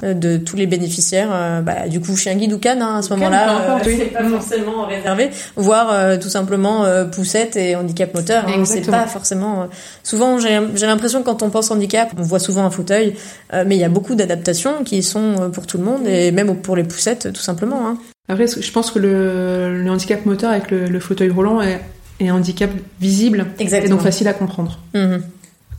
euh, 0.03 0.13
de 0.13 0.37
tous 0.37 0.55
les 0.55 0.67
bénéficiaires. 0.67 1.29
Euh, 1.31 1.61
bah, 1.61 1.87
du 1.87 1.99
coup, 1.99 2.15
chien 2.15 2.35
guide 2.35 2.53
ou 2.53 2.59
canne 2.59 2.81
hein, 2.81 2.97
à 2.97 3.01
ce 3.01 3.09
moment-là, 3.13 3.79
c'est 3.83 4.05
pas 4.05 4.23
forcément 4.23 4.85
réservé, 4.85 5.29
voire 5.55 6.19
tout 6.19 6.29
simplement 6.29 6.85
poussette 7.11 7.55
et 7.55 7.75
handicap 7.75 8.13
moteur. 8.13 8.45
Hein, 8.47 8.65
c'est 8.65 8.89
pas 8.89 9.07
forcément. 9.07 9.67
souvent, 10.03 10.39
j'ai 10.39 10.85
l'impression 10.85 11.23
quand 11.23 11.43
on 11.43 11.49
pense 11.49 11.71
handicap, 11.71 12.11
on 12.17 12.23
voit 12.23 12.39
souvent 12.39 12.65
un 12.65 12.71
fauteuil, 12.71 13.15
mais 13.53 13.75
il 13.75 13.79
y 13.79 13.83
a 13.83 13.89
beaucoup 13.89 14.15
d'adaptations 14.15 14.83
qui 14.83 15.03
sont 15.03 15.51
pour 15.53 15.67
tout 15.67 15.77
le 15.77 15.83
monde 15.83 16.07
et 16.07 16.31
même 16.31 16.55
pour 16.57 16.75
les 16.75 16.83
poussettes 16.83 17.33
tout 17.33 17.41
simplement. 17.41 17.87
Hein. 17.87 17.97
Après, 18.29 18.47
je 18.47 18.71
pense 18.71 18.91
que 18.91 18.99
le, 18.99 19.85
handicap 19.89 20.25
moteur 20.25 20.51
avec 20.51 20.71
le, 20.71 20.99
fauteuil 20.99 21.29
roulant 21.29 21.61
est, 21.61 21.81
un 22.21 22.35
handicap 22.35 22.69
visible 22.99 23.47
et 23.59 23.89
donc 23.89 24.01
facile 24.01 24.27
à 24.27 24.33
comprendre. 24.33 24.79
Mm-hmm 24.93 25.21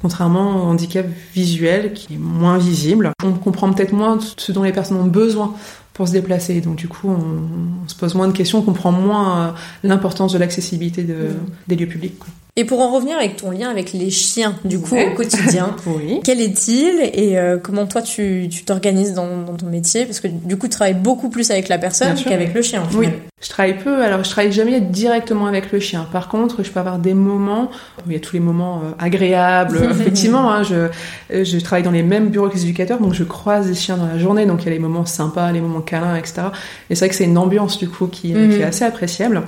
contrairement 0.02 0.64
au 0.64 0.66
handicap 0.66 1.06
visuel 1.34 1.92
qui 1.94 2.14
est 2.14 2.18
moins 2.18 2.58
visible. 2.58 3.12
On 3.24 3.32
comprend 3.32 3.72
peut-être 3.72 3.92
moins 3.92 4.18
ce 4.36 4.52
dont 4.52 4.64
les 4.64 4.72
personnes 4.72 4.98
ont 4.98 5.06
besoin 5.06 5.54
pour 5.94 6.08
se 6.08 6.12
déplacer. 6.12 6.60
Donc 6.60 6.76
du 6.76 6.88
coup, 6.88 7.08
on, 7.10 7.88
se 7.88 7.94
pose 7.94 8.14
moins 8.14 8.28
de 8.28 8.32
questions, 8.32 8.58
on 8.58 8.62
comprend 8.62 8.92
moins 8.92 9.38
euh, 9.38 9.50
l'importance 9.82 10.32
de 10.32 10.38
l'accessibilité 10.38 11.02
de, 11.02 11.14
mm. 11.14 11.46
des 11.68 11.76
lieux 11.76 11.88
publics. 11.88 12.14
Et 12.54 12.66
pour 12.66 12.80
en 12.80 12.92
revenir 12.92 13.16
avec 13.16 13.36
ton 13.36 13.50
lien 13.50 13.70
avec 13.70 13.94
les 13.94 14.10
chiens, 14.10 14.54
du 14.66 14.78
coup, 14.78 14.94
au 14.94 15.14
quotidien, 15.14 15.74
oui. 15.86 16.20
quel 16.22 16.38
est-il 16.38 17.00
et 17.00 17.38
euh, 17.38 17.56
comment 17.56 17.86
toi 17.86 18.02
tu 18.02 18.50
t'organises 18.66 19.14
dans, 19.14 19.38
dans, 19.38 19.54
ton 19.54 19.66
métier? 19.70 20.04
Parce 20.04 20.20
que 20.20 20.28
du 20.28 20.58
coup, 20.58 20.68
tu 20.68 20.74
travailles 20.74 20.92
beaucoup 20.92 21.30
plus 21.30 21.50
avec 21.50 21.70
la 21.70 21.78
personne 21.78 22.14
qu'avec 22.14 22.52
le 22.52 22.60
chien. 22.60 22.82
oui, 22.94 23.08
je 23.40 23.48
travaille 23.48 23.78
peu. 23.78 24.02
Alors, 24.04 24.22
je 24.22 24.28
travaille 24.28 24.52
jamais 24.52 24.82
directement 24.82 25.46
avec 25.46 25.72
le 25.72 25.80
chien. 25.80 26.06
Par 26.12 26.28
contre, 26.28 26.62
je 26.62 26.70
peux 26.70 26.78
avoir 26.78 26.98
des 26.98 27.14
moments 27.14 27.70
où 28.06 28.10
il 28.10 28.12
y 28.12 28.16
a 28.16 28.20
tous 28.20 28.34
les 28.34 28.40
moments 28.40 28.82
euh, 28.84 28.90
agréables. 28.98 29.78
Effectivement, 29.90 30.52
hein, 30.52 30.62
je, 30.62 30.88
je 31.30 31.58
travaille 31.58 31.84
dans 31.84 31.90
les 31.90 32.02
mêmes 32.02 32.28
bureaux 32.28 32.50
que 32.50 32.54
les 32.54 32.64
éducateurs, 32.64 33.00
donc 33.00 33.14
je 33.14 33.24
croise 33.24 33.66
les 33.66 33.74
chiens 33.74 33.96
dans 33.96 34.06
la 34.06 34.18
journée. 34.18 34.44
Donc, 34.44 34.60
il 34.62 34.66
y 34.66 34.68
a 34.68 34.72
les 34.72 34.78
moments 34.78 35.06
sympas, 35.06 35.50
les 35.52 35.62
moments 35.62 35.80
câlins, 35.82 36.16
etc. 36.16 36.42
Et 36.90 36.94
c'est 36.94 37.04
vrai 37.04 37.08
que 37.10 37.14
c'est 37.14 37.24
une 37.24 37.38
ambiance 37.38 37.78
du 37.78 37.88
coup 37.88 38.06
qui, 38.06 38.32
qui 38.32 38.32
est 38.32 38.58
mhm. 38.58 38.62
assez 38.62 38.84
appréciable. 38.84 39.42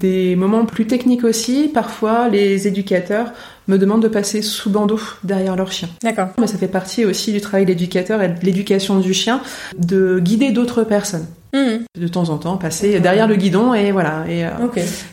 Des 0.00 0.34
moments 0.34 0.64
plus 0.64 0.86
techniques 0.86 1.24
aussi, 1.24 1.70
parfois 1.72 2.30
les 2.30 2.66
éducateurs 2.66 3.32
me 3.68 3.76
demandent 3.76 4.02
de 4.02 4.08
passer 4.08 4.40
sous 4.40 4.70
bandeau 4.70 4.98
derrière 5.24 5.56
leur 5.56 5.72
chien. 5.72 5.90
D'accord. 6.02 6.28
Mais 6.38 6.46
ça 6.46 6.56
fait 6.56 6.68
partie 6.68 7.04
aussi 7.04 7.32
du 7.32 7.40
travail 7.42 7.66
d'éducateur 7.66 8.22
et 8.22 8.28
de 8.28 8.40
l'éducation 8.42 8.98
du 8.98 9.12
chien, 9.12 9.42
de 9.76 10.18
guider 10.18 10.52
d'autres 10.52 10.84
personnes. 10.84 11.26
Mhm. 11.52 11.84
De 11.98 12.08
temps 12.08 12.30
en 12.30 12.38
temps, 12.38 12.56
passer 12.56 13.00
derrière 13.00 13.26
le 13.26 13.36
guidon 13.36 13.74
et 13.74 13.92
voilà 13.92 14.24
et, 14.28 14.44
euh, 14.44 14.50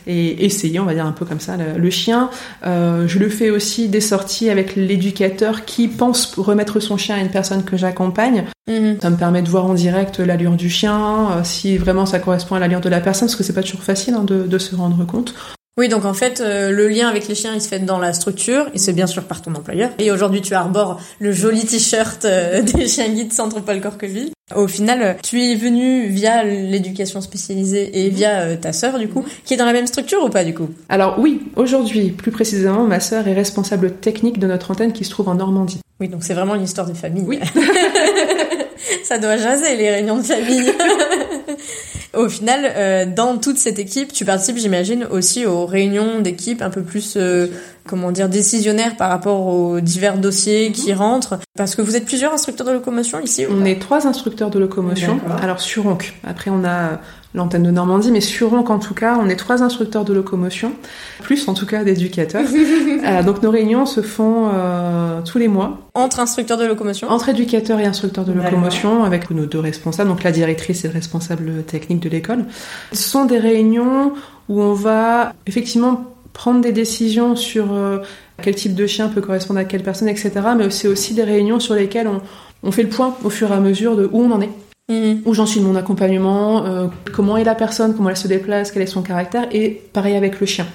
et 0.05 0.45
essayer, 0.45 0.79
on 0.79 0.85
va 0.85 0.93
dire 0.93 1.05
un 1.05 1.11
peu 1.11 1.25
comme 1.25 1.39
ça, 1.39 1.55
le, 1.57 1.89
chien. 1.89 2.29
Euh, 2.65 3.07
je 3.07 3.19
le 3.19 3.29
fais 3.29 3.49
aussi 3.49 3.87
des 3.87 4.01
sorties 4.01 4.49
avec 4.49 4.75
l'éducateur 4.75 5.65
qui 5.65 5.87
pense 5.87 6.35
remettre 6.35 6.79
son 6.79 6.97
chien 6.97 7.15
à 7.15 7.19
une 7.19 7.31
personne 7.31 7.63
que 7.63 7.77
j'accompagne. 7.77 8.45
Mhm. 8.69 8.97
Ça 9.01 9.09
me 9.09 9.17
permet 9.17 9.41
de 9.41 9.49
voir 9.49 9.65
en 9.65 9.73
direct 9.73 10.19
l'allure 10.19 10.51
du 10.51 10.69
chien, 10.69 11.31
euh, 11.31 11.43
si 11.43 11.77
vraiment 11.77 12.05
ça 12.05 12.19
correspond 12.19 12.55
à 12.55 12.59
l'allure 12.59 12.81
de 12.81 12.89
la 12.89 12.99
personne, 12.99 13.27
parce 13.27 13.35
que 13.35 13.43
c'est 13.43 13.53
pas 13.53 13.63
toujours 13.63 13.83
facile 13.83 14.13
hein, 14.13 14.23
de, 14.23 14.43
de 14.43 14.57
se 14.57 14.75
rendre 14.75 15.05
compte. 15.05 15.33
Oui, 15.77 15.89
donc 15.89 16.05
en 16.05 16.13
fait, 16.15 16.41
euh, 16.41 16.71
le 16.71 16.87
lien 16.87 17.07
avec 17.07 17.27
les 17.27 17.35
chiens, 17.35 17.53
il 17.53 17.61
se 17.61 17.67
fait 17.67 17.79
dans 17.79 17.99
la 17.99 18.11
structure, 18.11 18.67
et 18.73 18.79
c'est 18.79 18.93
bien 18.93 19.05
sûr 19.05 19.23
par 19.25 19.43
ton 19.43 19.53
employeur. 19.53 19.91
Et 19.99 20.11
aujourd'hui, 20.11 20.41
tu 20.41 20.55
arbores 20.55 20.99
le 21.19 21.31
joli 21.31 21.65
t-shirt 21.65 22.25
euh, 22.25 22.61
des 22.63 22.87
chiens 22.87 23.09
guides 23.09 23.31
Centre 23.31 23.61
Paul 23.61 23.79
Corqueville. 23.79 24.31
Au 24.55 24.65
final, 24.65 25.17
tu 25.21 25.43
es 25.43 25.55
venu 25.55 26.07
via 26.07 26.45
l'éducation 26.45 27.19
spécialisée 27.19 28.05
et 28.05 28.09
via 28.09 28.43
euh, 28.43 28.55
ta 28.55 28.71
sœur, 28.71 28.97
du 28.97 29.09
coup, 29.09 29.25
qui 29.43 29.53
est 29.53 29.57
dans 29.57 29.65
la 29.65 29.73
même 29.73 29.87
structure 29.87 30.23
ou 30.23 30.29
pas, 30.29 30.45
du 30.45 30.53
coup? 30.53 30.69
Alors 30.87 31.19
oui, 31.19 31.41
aujourd'hui, 31.57 32.11
plus 32.11 32.31
précisément, 32.31 32.85
ma 32.85 33.01
sœur 33.01 33.27
est 33.27 33.33
responsable 33.33 33.91
technique 33.91 34.39
de 34.39 34.47
notre 34.47 34.71
antenne 34.71 34.93
qui 34.93 35.03
se 35.03 35.09
trouve 35.09 35.27
en 35.27 35.35
Normandie. 35.35 35.81
Oui, 35.99 36.07
donc 36.07 36.23
c'est 36.23 36.33
vraiment 36.33 36.55
une 36.55 36.63
histoire 36.63 36.87
de 36.87 36.93
famille. 36.93 37.25
Oui. 37.27 37.39
Ça 39.03 39.17
doit 39.17 39.35
jaser 39.35 39.75
les 39.75 39.89
réunions 39.89 40.17
de 40.17 40.23
famille. 40.23 40.71
Au 42.13 42.29
final, 42.29 42.71
euh, 42.75 43.05
dans 43.05 43.37
toute 43.37 43.57
cette 43.57 43.79
équipe, 43.79 44.13
tu 44.13 44.23
participes, 44.23 44.57
j'imagine, 44.57 45.05
aussi 45.11 45.45
aux 45.45 45.65
réunions 45.65 46.21
d'équipe 46.21 46.61
un 46.61 46.69
peu 46.69 46.83
plus, 46.83 47.15
euh, 47.17 47.47
comment 47.87 48.11
dire, 48.11 48.29
décisionnaires 48.29 48.95
par 48.95 49.09
rapport 49.09 49.47
aux 49.47 49.79
divers 49.79 50.17
dossiers 50.17 50.71
qui 50.71 50.91
mhm. 50.91 50.97
rentrent. 50.99 51.39
Parce 51.57 51.75
que 51.75 51.81
vous 51.81 51.95
êtes 51.95 52.05
plusieurs 52.05 52.33
instructeurs 52.33 52.67
de 52.67 52.73
locomotion 52.73 53.19
ici 53.19 53.45
On 53.49 53.65
est 53.65 53.79
trois 53.79 54.05
instructeurs 54.07 54.49
de 54.49 54.59
locomotion. 54.59 55.19
Alors 55.41 55.59
sur 55.59 55.87
Onc. 55.87 56.13
Après, 56.23 56.51
on 56.51 56.63
a 56.63 56.99
l'antenne 57.33 57.63
de 57.63 57.71
Normandie, 57.71 58.11
mais 58.11 58.21
sur 58.21 58.53
Onc 58.53 58.69
en 58.69 58.79
tout 58.79 58.93
cas, 58.93 59.17
on 59.21 59.29
est 59.29 59.35
trois 59.35 59.63
instructeurs 59.63 60.05
de 60.05 60.13
locomotion, 60.13 60.73
plus 61.21 61.47
en 61.47 61.53
tout 61.53 61.65
cas 61.65 61.83
d'éducateurs. 61.83 62.45
euh, 63.05 63.23
donc 63.23 63.41
nos 63.43 63.51
réunions 63.51 63.85
se 63.85 64.01
font 64.01 64.49
euh, 64.53 65.21
tous 65.21 65.37
les 65.37 65.47
mois. 65.47 65.77
Entre 65.93 66.19
instructeurs 66.19 66.57
de 66.57 66.65
locomotion 66.65 67.09
Entre 67.09 67.29
éducateurs 67.29 67.79
et 67.79 67.85
instructeurs 67.85 68.25
de 68.25 68.33
locomotion, 68.33 69.03
avec 69.03 69.29
nos 69.29 69.45
deux 69.45 69.59
responsables, 69.59 70.09
donc 70.09 70.23
la 70.23 70.31
directrice 70.31 70.83
et 70.83 70.87
le 70.87 70.93
responsable 70.93 71.63
technique 71.63 72.01
de 72.01 72.09
l'école. 72.09 72.45
Ce 72.91 73.07
sont 73.07 73.25
des 73.25 73.39
réunions 73.39 74.13
où 74.49 74.61
on 74.61 74.73
va 74.73 75.33
effectivement 75.45 76.05
prendre 76.37 76.61
des 76.61 76.71
décisions 76.71 77.35
sur 77.35 77.73
euh, 77.73 77.97
quel 78.43 78.53
type 78.53 78.75
de 78.75 78.85
chien 78.85 79.09
peut 79.09 79.21
correspondre 79.21 79.59
à 79.59 79.65
quelle 79.65 79.81
personne, 79.81 80.07
etc. 80.07 80.31
Mais 80.55 80.69
c'est 80.69 80.87
aussi 80.87 81.15
des 81.15 81.23
réunions 81.23 81.59
sur 81.59 81.73
lesquelles 81.73 82.07
on, 82.07 82.21
on 82.61 82.71
fait 82.71 82.83
le 82.83 82.89
point 82.89 83.17
au 83.23 83.31
fur 83.31 83.51
et 83.51 83.55
à 83.55 83.59
mesure 83.59 83.97
de 83.97 84.07
où 84.11 84.21
on 84.21 84.31
en 84.31 84.39
est. 84.39 84.51
Mhm. 84.89 85.23
Où 85.25 85.33
j'en 85.33 85.45
suis 85.45 85.59
de 85.59 85.65
mon 85.65 85.75
accompagnement, 85.75 86.65
euh, 86.65 86.87
comment 87.11 87.35
est 87.35 87.43
la 87.43 87.55
personne, 87.55 87.93
comment 87.93 88.09
elle 88.09 88.15
se 88.15 88.29
déplace, 88.29 88.71
quel 88.71 88.83
est 88.83 88.87
son 88.87 89.01
caractère, 89.01 89.47
et 89.51 89.81
pareil 89.91 90.15
avec 90.15 90.39
le 90.39 90.45
chien. 90.45 90.65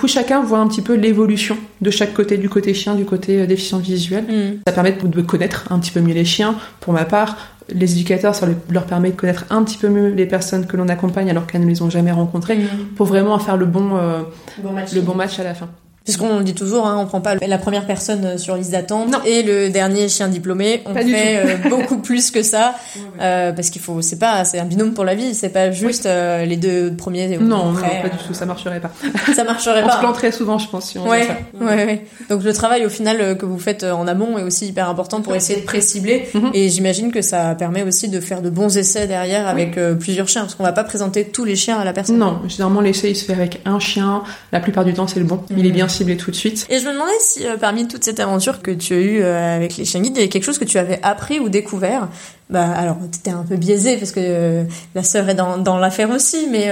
Coup, 0.00 0.08
chacun 0.08 0.42
voit 0.42 0.58
un 0.58 0.66
petit 0.66 0.82
peu 0.82 0.94
l'évolution 0.94 1.56
de 1.80 1.90
chaque 1.90 2.12
côté, 2.12 2.38
du 2.38 2.48
côté 2.48 2.74
chien, 2.74 2.96
du 2.96 3.04
côté 3.04 3.42
euh, 3.42 3.46
déficient 3.46 3.78
visuel. 3.78 4.24
Mhm. 4.24 4.58
Ça 4.66 4.72
permet 4.72 4.92
de 4.92 5.20
connaître 5.20 5.70
un 5.70 5.78
petit 5.78 5.92
peu 5.92 6.00
mieux 6.00 6.14
les 6.14 6.24
chiens. 6.24 6.56
Pour 6.80 6.92
ma 6.92 7.04
part, 7.04 7.36
les 7.68 7.92
éducateurs, 7.92 8.34
ça 8.34 8.46
leur 8.70 8.86
permet 8.86 9.10
de 9.10 9.16
connaître 9.16 9.44
un 9.50 9.62
petit 9.62 9.78
peu 9.78 9.88
mieux 9.88 10.08
les 10.08 10.26
personnes 10.26 10.66
que 10.66 10.76
l'on 10.76 10.88
accompagne 10.88 11.30
alors 11.30 11.46
qu'elles 11.46 11.62
ne 11.62 11.68
les 11.68 11.82
ont 11.82 11.90
jamais 11.90 12.12
rencontrées, 12.12 12.58
pour 12.96 13.06
vraiment 13.06 13.38
faire 13.38 13.56
le 13.56 13.66
bon, 13.66 13.96
euh, 13.96 14.22
le 14.62 15.00
bon 15.00 15.14
match 15.14 15.38
à 15.38 15.44
la 15.44 15.54
fin. 15.54 15.68
Puisqu'on 16.04 16.38
le 16.38 16.44
dit 16.44 16.54
toujours, 16.54 16.86
hein, 16.86 16.96
on 16.98 17.06
prend 17.06 17.20
pas 17.20 17.36
la 17.36 17.58
première 17.58 17.86
personne 17.86 18.24
euh, 18.24 18.38
sur 18.38 18.56
liste 18.56 18.72
d'attente 18.72 19.14
et 19.24 19.42
le 19.42 19.70
dernier 19.70 20.08
chien 20.08 20.28
diplômé. 20.28 20.82
On 20.84 20.94
fait 20.94 21.38
euh, 21.38 21.68
beaucoup 21.68 21.98
plus 22.02 22.30
que 22.30 22.42
ça 22.42 22.74
euh, 23.20 23.52
parce 23.52 23.70
qu'il 23.70 23.80
faut, 23.80 24.02
c'est 24.02 24.18
pas, 24.18 24.44
c'est 24.44 24.58
un 24.58 24.64
binôme 24.64 24.94
pour 24.94 25.04
la 25.04 25.14
vie. 25.14 25.34
C'est 25.34 25.50
pas 25.50 25.70
juste 25.70 26.06
euh, 26.06 26.44
les 26.44 26.56
deux 26.56 26.92
premiers. 26.96 27.38
Non, 27.38 27.72
non, 27.72 27.80
pas 27.80 28.08
du 28.08 28.16
tout. 28.26 28.34
Ça 28.34 28.46
marcherait 28.46 28.80
pas. 28.80 28.90
Ça 29.34 29.44
marcherait 29.44 29.82
on 29.84 29.86
pas. 29.86 29.92
On 29.92 29.96
se 29.96 30.00
planterait 30.00 30.32
souvent, 30.32 30.58
je 30.58 30.68
pense. 30.68 30.90
Si 30.90 30.98
on 30.98 31.08
ouais, 31.08 31.28
ouais, 31.60 31.66
ouais. 31.66 32.06
Donc 32.28 32.42
le 32.42 32.52
travail 32.52 32.84
au 32.84 32.88
final 32.88 33.38
que 33.38 33.46
vous 33.46 33.58
faites 33.58 33.84
en 33.84 34.06
amont 34.08 34.38
est 34.38 34.42
aussi 34.42 34.66
hyper 34.66 34.88
important 34.88 35.20
pour 35.22 35.34
essayer 35.34 35.60
de 35.60 35.64
précibler. 35.64 36.28
Mhm. 36.34 36.50
Et 36.54 36.68
j'imagine 36.68 37.12
que 37.12 37.22
ça 37.22 37.54
permet 37.54 37.84
aussi 37.84 38.08
de 38.08 38.18
faire 38.18 38.42
de 38.42 38.50
bons 38.50 38.76
essais 38.76 39.06
derrière 39.06 39.46
avec 39.46 39.78
plusieurs 40.00 40.28
chiens, 40.28 40.42
parce 40.42 40.54
qu'on 40.54 40.64
va 40.64 40.72
pas 40.72 40.84
présenter 40.84 41.26
tous 41.26 41.44
les 41.44 41.56
chiens 41.56 41.78
à 41.78 41.84
la 41.84 41.92
personne. 41.92 42.18
Non, 42.18 42.40
généralement 42.48 42.80
l'essai 42.80 43.10
il 43.10 43.16
se 43.16 43.24
fait 43.24 43.34
avec 43.34 43.60
un 43.64 43.78
chien. 43.78 44.22
La 44.50 44.60
plupart 44.60 44.84
du 44.84 44.94
temps 44.94 45.06
c'est 45.06 45.20
le 45.20 45.26
bon. 45.26 45.42
Il 45.50 45.64
est 45.64 45.68
mhm. 45.68 45.74
bien 45.74 45.88
ciblé 45.92 46.16
tout 46.16 46.30
de 46.30 46.36
suite. 46.36 46.66
Et 46.68 46.78
je 46.78 46.86
me 46.86 46.92
demandais 46.92 47.12
si 47.20 47.46
euh, 47.46 47.56
parmi 47.56 47.86
toute 47.86 48.04
cette 48.04 48.20
aventure 48.20 48.62
que 48.62 48.70
tu 48.70 48.94
as 48.94 48.98
eue 48.98 49.22
euh, 49.22 49.56
avec 49.56 49.76
les 49.76 49.84
chiens 49.84 50.00
guides, 50.00 50.14
il 50.16 50.18
y 50.18 50.22
avait 50.22 50.28
quelque 50.28 50.44
chose 50.44 50.58
que 50.58 50.64
tu 50.64 50.78
avais 50.78 50.98
appris 51.02 51.38
ou 51.38 51.48
découvert? 51.48 52.08
Bah 52.50 52.70
alors 52.70 52.98
t'étais 53.10 53.30
un 53.30 53.44
peu 53.44 53.56
biaisé 53.56 53.96
parce 53.96 54.12
que 54.12 54.20
euh, 54.20 54.64
la 54.94 55.02
sœur 55.02 55.28
est 55.28 55.34
dans, 55.34 55.56
dans 55.58 55.78
l'affaire 55.78 56.10
aussi, 56.10 56.48
mais 56.50 56.70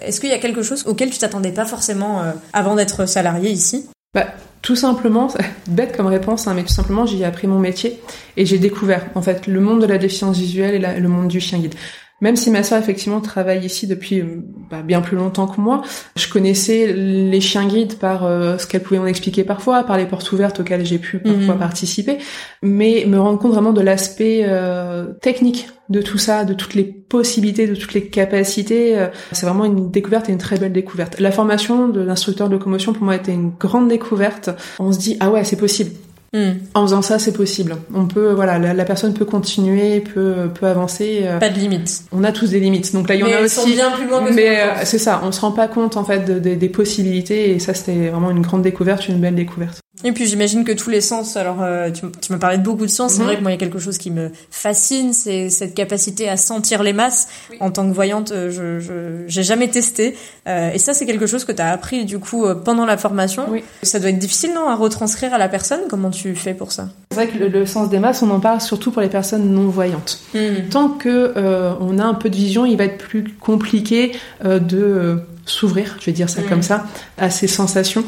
est-ce 0.00 0.20
qu'il 0.20 0.30
y 0.30 0.32
a 0.32 0.38
quelque 0.38 0.62
chose 0.62 0.84
auquel 0.86 1.10
tu 1.10 1.18
t'attendais 1.18 1.52
pas 1.52 1.66
forcément 1.66 2.22
avant 2.52 2.76
d'être 2.76 3.06
salarié 3.06 3.50
ici? 3.50 3.86
Bah, 4.14 4.26
tout 4.62 4.76
simplement, 4.76 5.28
bête 5.68 5.96
comme 5.96 6.06
réponse, 6.06 6.46
hein, 6.46 6.54
mais 6.54 6.62
tout 6.62 6.72
simplement, 6.72 7.04
j'ai 7.04 7.24
appris 7.24 7.46
mon 7.46 7.58
métier 7.58 8.00
et 8.36 8.46
j'ai 8.46 8.58
découvert 8.58 9.06
en 9.14 9.22
fait 9.22 9.46
le 9.46 9.60
monde 9.60 9.82
de 9.82 9.86
la 9.86 9.98
déficience 9.98 10.38
visuelle 10.38 10.74
et 10.74 11.00
le 11.00 11.08
monde 11.08 11.28
du 11.28 11.40
chien 11.40 11.58
guide. 11.58 11.74
Même 12.20 12.34
si 12.34 12.50
ma 12.50 12.64
soeur 12.64 12.78
effectivement 12.78 13.20
travaille 13.20 13.64
ici 13.64 13.86
depuis 13.86 14.20
euh, 14.20 14.42
bah, 14.70 14.82
bien 14.82 15.00
plus 15.00 15.16
longtemps 15.16 15.46
que 15.46 15.60
moi, 15.60 15.82
je 16.16 16.28
connaissais 16.28 16.92
les 16.92 17.40
chiens 17.40 17.66
guides 17.66 17.98
par 17.98 18.24
euh, 18.24 18.58
ce 18.58 18.66
qu'elle 18.66 18.82
pouvait 18.82 18.98
m'en 18.98 19.06
expliquer 19.06 19.44
parfois, 19.44 19.84
par 19.84 19.96
les 19.96 20.06
portes 20.06 20.30
ouvertes 20.32 20.58
auxquelles 20.60 20.84
j'ai 20.84 20.98
pu 20.98 21.20
parfois 21.20 21.54
mhm. 21.54 21.60
participer, 21.60 22.18
mais 22.62 23.04
me 23.06 23.20
rendre 23.20 23.38
compte 23.38 23.52
vraiment 23.52 23.72
de 23.72 23.80
l'aspect 23.80 24.44
euh, 24.48 25.12
technique 25.22 25.68
de 25.88 26.02
tout 26.02 26.18
ça, 26.18 26.44
de 26.44 26.54
toutes 26.54 26.74
les 26.74 26.84
possibilités, 26.84 27.66
de 27.66 27.74
toutes 27.74 27.94
les 27.94 28.08
capacités. 28.08 29.08
c'est 29.32 29.46
vraiment 29.46 29.64
une 29.64 29.90
découverte 29.90 30.28
et 30.28 30.32
une 30.32 30.38
très 30.38 30.58
belle 30.58 30.72
découverte. 30.72 31.18
La 31.18 31.30
formation 31.30 31.88
de 31.88 32.00
l'instructeur 32.02 32.48
de 32.48 32.54
locomotion 32.54 32.92
pour 32.92 33.04
moi 33.04 33.14
était 33.14 33.32
une 33.32 33.52
grande 33.58 33.88
découverte. 33.88 34.50
On 34.78 34.92
se 34.92 34.98
dit 34.98 35.16
ah 35.20 35.30
ouais 35.30 35.44
c'est 35.44 35.56
possible. 35.56 35.92
Hmm. 36.34 36.58
En 36.74 36.82
faisant 36.82 37.00
ça, 37.00 37.18
c'est 37.18 37.32
possible. 37.32 37.76
On 37.94 38.06
peut, 38.06 38.32
voilà, 38.32 38.58
la, 38.58 38.84
personne 38.84 39.14
peut 39.14 39.24
continuer, 39.24 40.00
peut, 40.00 40.50
peut 40.54 40.66
avancer. 40.66 41.20
Euh. 41.22 41.38
Pas 41.38 41.48
de 41.48 41.58
limites. 41.58 42.02
On 42.12 42.22
a 42.22 42.32
tous 42.32 42.50
des 42.50 42.60
limites. 42.60 42.92
Donc 42.92 43.08
là, 43.08 43.14
il 43.14 43.20
y 43.20 43.24
en 43.24 43.28
a 43.28 43.40
aussi. 43.40 43.72
bien 43.72 43.90
plus 43.92 44.06
loin 44.06 44.20
mais 44.30 44.60
euh, 44.60 44.84
c'est 44.84 44.98
ça, 44.98 45.22
on 45.24 45.32
se 45.32 45.40
rend 45.40 45.52
pas 45.52 45.68
compte 45.68 45.96
en 45.96 46.04
fait 46.04 46.30
des 46.30 46.68
possibilités 46.68 47.50
et 47.50 47.58
ça, 47.58 47.72
c'était 47.72 48.08
vraiment 48.08 48.30
une 48.30 48.42
grande 48.42 48.62
découverte, 48.62 49.08
une 49.08 49.20
belle 49.20 49.34
découverte. 49.34 49.80
Et 50.04 50.12
puis 50.12 50.26
j'imagine 50.26 50.64
que 50.64 50.72
tous 50.72 50.90
les 50.90 51.00
sens, 51.00 51.36
alors 51.36 51.58
euh, 51.60 51.90
tu, 51.90 52.02
tu 52.20 52.32
me 52.32 52.38
parlais 52.38 52.58
de 52.58 52.62
beaucoup 52.62 52.86
de 52.86 52.90
sens, 52.90 53.14
c'est 53.14 53.18
mhm. 53.20 53.24
vrai 53.24 53.36
que 53.36 53.42
moi 53.42 53.50
il 53.50 53.54
y 53.54 53.56
a 53.56 53.58
quelque 53.58 53.80
chose 53.80 53.98
qui 53.98 54.10
me 54.10 54.30
fascine, 54.50 55.12
c'est 55.12 55.50
cette 55.50 55.74
capacité 55.74 56.28
à 56.28 56.36
sentir 56.36 56.82
les 56.82 56.92
masses. 56.92 57.28
En 57.60 57.70
tant 57.70 57.88
que 57.88 57.94
voyante, 57.94 58.30
euh, 58.30 58.50
je 58.50 59.24
j'ai 59.26 59.42
jamais 59.42 59.68
testé. 59.68 60.16
Euh, 60.46 60.70
et 60.72 60.78
ça 60.78 60.94
c'est 60.94 61.06
quelque 61.06 61.26
chose 61.26 61.44
que 61.44 61.52
tu 61.52 61.62
as 61.62 61.72
appris 61.72 62.04
du 62.04 62.18
coup 62.18 62.46
pendant 62.64 62.86
la 62.86 62.96
formation. 62.96 63.46
Oui. 63.48 63.64
Ça 63.82 63.98
doit 63.98 64.10
être 64.10 64.18
difficile 64.18 64.52
non 64.54 64.68
à 64.68 64.76
retranscrire 64.76 65.34
à 65.34 65.38
la 65.38 65.48
personne? 65.48 65.80
Comment 65.88 66.10
tu 66.10 66.34
fais 66.36 66.54
pour 66.54 66.70
ça? 66.70 66.88
C'est 67.10 67.16
vrai 67.16 67.28
que 67.28 67.42
le, 67.42 67.66
sens 67.66 67.90
des 67.90 67.98
masses, 67.98 68.22
on 68.22 68.30
en 68.30 68.40
parle 68.40 68.60
surtout 68.60 68.92
pour 68.92 69.02
les 69.02 69.08
personnes 69.08 69.50
non 69.50 69.68
voyantes. 69.68 70.20
Mhm. 70.34 70.68
Tant 70.70 70.88
que 70.90 71.34
on 71.80 71.98
a 71.98 72.04
un 72.04 72.14
peu 72.14 72.30
de 72.30 72.36
vision, 72.36 72.64
il 72.64 72.76
va 72.76 72.84
être 72.84 72.98
plus 72.98 73.24
compliqué 73.40 74.12
de 74.44 75.20
s'ouvrir, 75.44 75.96
je 75.98 76.06
vais 76.06 76.12
dire 76.12 76.30
ça 76.30 76.42
mhm. 76.42 76.48
comme 76.48 76.62
ça, 76.62 76.86
à 77.16 77.30
ces 77.30 77.48
sensations. 77.48 78.04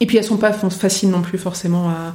Et 0.00 0.06
puis 0.06 0.16
elles 0.16 0.24
sont 0.24 0.38
pas 0.38 0.52
faciles 0.52 1.10
non 1.10 1.22
plus 1.22 1.38
forcément 1.38 1.90
à, 1.90 2.14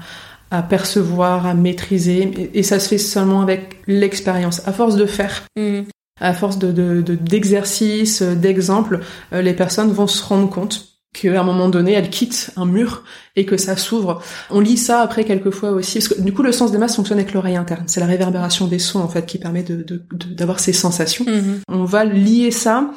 à 0.52 0.64
percevoir, 0.64 1.46
à 1.46 1.54
maîtriser. 1.54 2.50
Et, 2.54 2.64
ça 2.64 2.80
se 2.80 2.90
fait 2.90 2.98
seulement 2.98 3.42
avec 3.42 3.82
l'expérience. 3.88 4.66
À 4.68 4.74
force 4.74 4.96
de 4.96 5.06
faire, 5.06 5.44
mm. 5.58 5.82
à 6.20 6.34
force 6.34 6.58
de, 6.58 7.02
d'exercices, 7.02 8.22
de, 8.22 8.36
d'exemples, 8.36 9.00
euh, 9.34 9.42
les 9.42 9.54
personnes 9.54 9.92
vont 9.92 10.08
se 10.08 10.24
rendre 10.24 10.50
compte 10.50 10.88
qu'à 11.14 11.40
un 11.40 11.44
moment 11.44 11.70
donné, 11.70 11.94
elles 11.94 12.10
quittent 12.10 12.52
un 12.58 12.66
mur 12.66 13.04
et 13.36 13.46
que 13.46 13.58
ça 13.58 13.76
s'ouvre. 13.76 14.22
On 14.50 14.60
lit 14.60 14.78
ça 14.78 15.02
après 15.02 15.24
quelquefois 15.24 15.72
aussi, 15.72 16.00
parce 16.00 16.10
que 16.10 16.22
du 16.22 16.34
coup, 16.34 16.44
le 16.44 16.52
sens 16.52 16.72
des 16.72 16.78
masses 16.78 16.96
fonctionne 16.96 17.20
avec 17.20 17.34
l'oreille 17.34 17.58
interne. 17.58 17.84
C'est 17.88 18.00
la 18.00 18.06
réverbération 18.06 18.68
des 18.68 18.80
sons 18.80 19.00
en 19.00 19.08
fait 19.08 19.26
qui 19.26 19.38
permet 19.38 19.64
de, 19.64 19.86
d'avoir 20.32 20.60
ces 20.60 20.74
sensations. 20.74 21.26
Mm-hmm. 21.26 21.62
On 21.70 21.84
va 21.84 22.06
lier 22.06 22.52
ça 22.52 22.92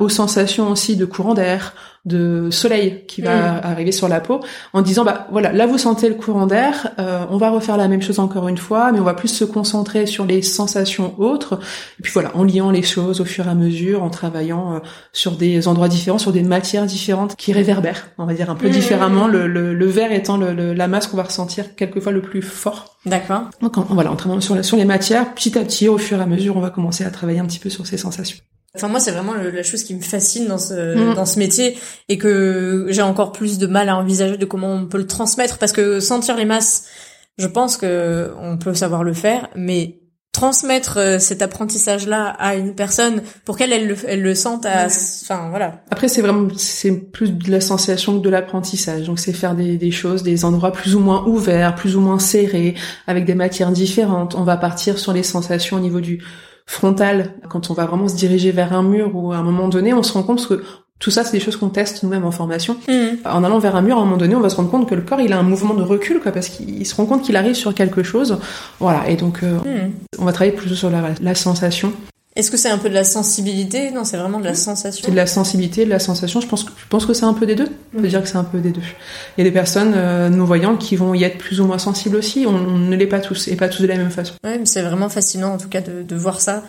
aux 0.00 0.08
sensations 0.08 0.70
aussi 0.70 0.96
de 0.96 1.04
courant 1.04 1.34
d'air, 1.34 1.74
de 2.04 2.50
soleil 2.50 3.04
qui 3.06 3.22
va 3.22 3.52
mm. 3.52 3.60
arriver 3.62 3.92
sur 3.92 4.08
la 4.08 4.20
peau, 4.20 4.40
en 4.72 4.82
disant 4.82 5.04
bah 5.04 5.28
voilà, 5.30 5.52
là 5.52 5.66
vous 5.66 5.78
sentez 5.78 6.08
le 6.08 6.14
courant 6.14 6.46
d'air, 6.46 6.90
euh, 6.98 7.24
on 7.30 7.36
va 7.36 7.50
refaire 7.50 7.76
la 7.76 7.88
même 7.88 8.02
chose 8.02 8.18
encore 8.18 8.48
une 8.48 8.58
fois, 8.58 8.92
mais 8.92 8.98
on 8.98 9.04
va 9.04 9.14
plus 9.14 9.28
se 9.28 9.44
concentrer 9.44 10.06
sur 10.06 10.26
les 10.26 10.42
sensations 10.42 11.14
autres. 11.20 11.60
Et 11.98 12.02
puis 12.02 12.12
voilà, 12.12 12.36
en 12.36 12.44
liant 12.44 12.70
les 12.70 12.82
choses 12.82 13.20
au 13.20 13.24
fur 13.24 13.46
et 13.46 13.50
à 13.50 13.54
mesure, 13.54 14.02
en 14.02 14.10
travaillant 14.10 14.74
euh, 14.74 14.78
sur 15.12 15.32
des 15.32 15.68
endroits 15.68 15.88
différents, 15.88 16.18
sur 16.18 16.32
des 16.32 16.42
matières 16.42 16.86
différentes 16.86 17.36
qui 17.36 17.52
réverbèrent, 17.52 18.08
on 18.18 18.26
va 18.26 18.34
dire 18.34 18.50
un 18.50 18.56
peu 18.56 18.68
mm. 18.68 18.72
différemment, 18.72 19.26
le, 19.28 19.46
le, 19.46 19.72
le 19.72 19.81
verre 19.86 20.12
étant 20.12 20.36
le, 20.36 20.72
la 20.72 20.88
masse 20.88 21.06
qu'on 21.06 21.16
va 21.16 21.24
ressentir 21.24 21.74
quelquefois 21.74 22.12
le 22.12 22.22
plus 22.22 22.42
fort. 22.42 22.96
D'accord. 23.06 23.50
Donc 23.60 23.76
voilà, 23.90 24.10
en 24.10 24.16
travaillant 24.16 24.40
sur, 24.40 24.64
sur 24.64 24.76
les 24.76 24.84
matières, 24.84 25.34
petit 25.34 25.58
à 25.58 25.62
petit, 25.62 25.88
au 25.88 25.98
fur 25.98 26.18
et 26.18 26.22
à 26.22 26.26
mesure, 26.26 26.56
on 26.56 26.60
va 26.60 26.70
commencer 26.70 27.04
à 27.04 27.10
travailler 27.10 27.40
un 27.40 27.46
petit 27.46 27.58
peu 27.58 27.70
sur 27.70 27.86
ces 27.86 27.96
sensations. 27.96 28.38
Enfin 28.74 28.88
moi 28.88 29.00
c'est 29.00 29.10
vraiment 29.10 29.34
la 29.34 29.62
chose 29.62 29.82
qui 29.82 29.94
me 29.94 30.00
fascine 30.00 30.46
dans 30.46 30.56
ce 30.56 30.96
mm. 30.96 31.14
dans 31.14 31.26
ce 31.26 31.38
métier 31.38 31.76
et 32.08 32.16
que 32.16 32.86
j'ai 32.88 33.02
encore 33.02 33.32
plus 33.32 33.58
de 33.58 33.66
mal 33.66 33.90
à 33.90 33.96
envisager 33.96 34.38
de 34.38 34.46
comment 34.46 34.72
on 34.72 34.86
peut 34.86 34.96
le 34.96 35.06
transmettre 35.06 35.58
parce 35.58 35.72
que 35.72 36.00
sentir 36.00 36.38
les 36.38 36.46
masses, 36.46 36.86
je 37.36 37.46
pense 37.46 37.76
que 37.76 38.32
on 38.40 38.56
peut 38.56 38.72
savoir 38.72 39.04
le 39.04 39.12
faire, 39.12 39.50
mais 39.54 40.01
transmettre 40.42 40.98
euh, 40.98 41.18
cet 41.20 41.40
apprentissage 41.40 42.08
là 42.08 42.34
à 42.40 42.56
une 42.56 42.74
personne 42.74 43.22
pour 43.44 43.56
qu'elle 43.56 43.72
elle, 43.72 43.96
elle, 44.08 44.22
le 44.22 44.34
sente 44.34 44.66
à 44.66 44.86
enfin 44.86 45.50
voilà. 45.50 45.84
Après 45.88 46.08
c'est 46.08 46.20
vraiment 46.20 46.48
c'est 46.56 46.90
plus 46.90 47.30
de 47.30 47.48
la 47.48 47.60
sensation 47.60 48.18
que 48.18 48.24
de 48.24 48.28
l'apprentissage. 48.28 49.06
Donc 49.06 49.20
c'est 49.20 49.32
faire 49.32 49.54
des, 49.54 49.76
des 49.78 49.92
choses 49.92 50.24
des 50.24 50.44
endroits 50.44 50.72
plus 50.72 50.96
ou 50.96 50.98
moins 50.98 51.24
ouverts 51.28 51.76
plus 51.76 51.94
ou 51.94 52.00
moins 52.00 52.18
serrés 52.18 52.74
avec 53.06 53.24
des 53.24 53.36
matières 53.36 53.70
différentes. 53.70 54.34
On 54.34 54.42
va 54.42 54.56
partir 54.56 54.98
sur 54.98 55.12
les 55.12 55.22
sensations 55.22 55.76
au 55.76 55.80
niveau 55.80 56.00
du 56.00 56.20
frontale, 56.66 57.34
quand 57.48 57.70
on 57.70 57.74
va 57.74 57.86
vraiment 57.86 58.08
se 58.08 58.16
diriger 58.16 58.50
vers 58.50 58.72
un 58.72 58.82
mur 58.82 59.14
ou 59.14 59.32
à 59.32 59.36
un 59.36 59.42
moment 59.42 59.68
donné, 59.68 59.92
on 59.92 60.02
se 60.02 60.12
rend 60.12 60.22
compte 60.22 60.46
que 60.46 60.64
tout 61.02 61.10
ça, 61.10 61.24
c'est 61.24 61.32
des 61.32 61.40
choses 61.40 61.56
qu'on 61.56 61.68
teste 61.68 62.04
nous-mêmes 62.04 62.24
en 62.24 62.30
formation. 62.30 62.76
Mm. 62.88 63.26
En 63.26 63.42
allant 63.42 63.58
vers 63.58 63.74
un 63.74 63.82
mur, 63.82 63.98
à 63.98 64.00
un 64.00 64.04
moment 64.04 64.16
donné, 64.16 64.36
on 64.36 64.40
va 64.40 64.48
se 64.48 64.54
rendre 64.54 64.70
compte 64.70 64.88
que 64.88 64.94
le 64.94 65.02
corps, 65.02 65.20
il 65.20 65.32
a 65.32 65.38
un 65.38 65.42
mouvement 65.42 65.74
de 65.74 65.82
recul, 65.82 66.20
quoi, 66.20 66.30
parce 66.30 66.48
qu'il 66.48 66.86
se 66.86 66.94
rend 66.94 67.06
compte 67.06 67.22
qu'il 67.22 67.34
arrive 67.34 67.56
sur 67.56 67.74
quelque 67.74 68.04
chose. 68.04 68.38
Voilà. 68.78 69.08
Et 69.10 69.16
donc, 69.16 69.42
euh, 69.42 69.56
mm. 69.56 69.90
on 70.20 70.24
va 70.24 70.32
travailler 70.32 70.54
plutôt 70.54 70.76
sur 70.76 70.90
la, 70.90 71.02
la 71.20 71.34
sensation. 71.34 71.92
Est-ce 72.36 72.52
que 72.52 72.56
c'est 72.56 72.70
un 72.70 72.78
peu 72.78 72.88
de 72.88 72.94
la 72.94 73.02
sensibilité? 73.02 73.90
Non, 73.90 74.04
c'est 74.04 74.16
vraiment 74.16 74.38
de 74.38 74.44
la 74.44 74.54
sensation. 74.54 75.02
C'est 75.04 75.10
de 75.10 75.16
la 75.16 75.26
sensibilité, 75.26 75.84
de 75.84 75.90
la 75.90 75.98
sensation. 75.98 76.40
Je 76.40 76.46
pense 76.46 76.62
que 76.62 76.70
je 76.76 76.86
pense 76.88 77.04
que 77.04 77.14
c'est 77.14 77.26
un 77.26 77.34
peu 77.34 77.46
des 77.46 77.56
deux? 77.56 77.68
On 77.96 78.00
peut 78.00 78.06
dire 78.06 78.22
que 78.22 78.28
c'est 78.28 78.38
un 78.38 78.44
peu 78.44 78.58
des 78.58 78.70
deux. 78.70 78.80
Il 79.36 79.44
y 79.44 79.46
a 79.46 79.50
des 79.50 79.52
personnes 79.52 79.94
euh, 79.96 80.28
non 80.28 80.44
voyantes 80.44 80.78
qui 80.78 80.94
vont 80.94 81.14
y 81.14 81.24
être 81.24 81.36
plus 81.36 81.60
ou 81.60 81.66
moins 81.66 81.78
sensibles 81.78 82.14
aussi. 82.14 82.46
On, 82.46 82.78
ne 82.78 82.94
l'est 82.96 83.06
pas 83.06 83.20
tous 83.20 83.48
et 83.48 83.56
pas 83.56 83.68
tous 83.68 83.82
de 83.82 83.88
la 83.88 83.96
même 83.96 84.10
façon. 84.10 84.34
Ouais, 84.44 84.56
mais 84.56 84.66
c'est 84.66 84.82
vraiment 84.82 85.08
fascinant 85.08 85.54
en 85.54 85.58
tout 85.58 85.68
cas 85.68 85.80
de, 85.80 86.02
de 86.02 86.16
voir 86.16 86.40
ça, 86.40 86.62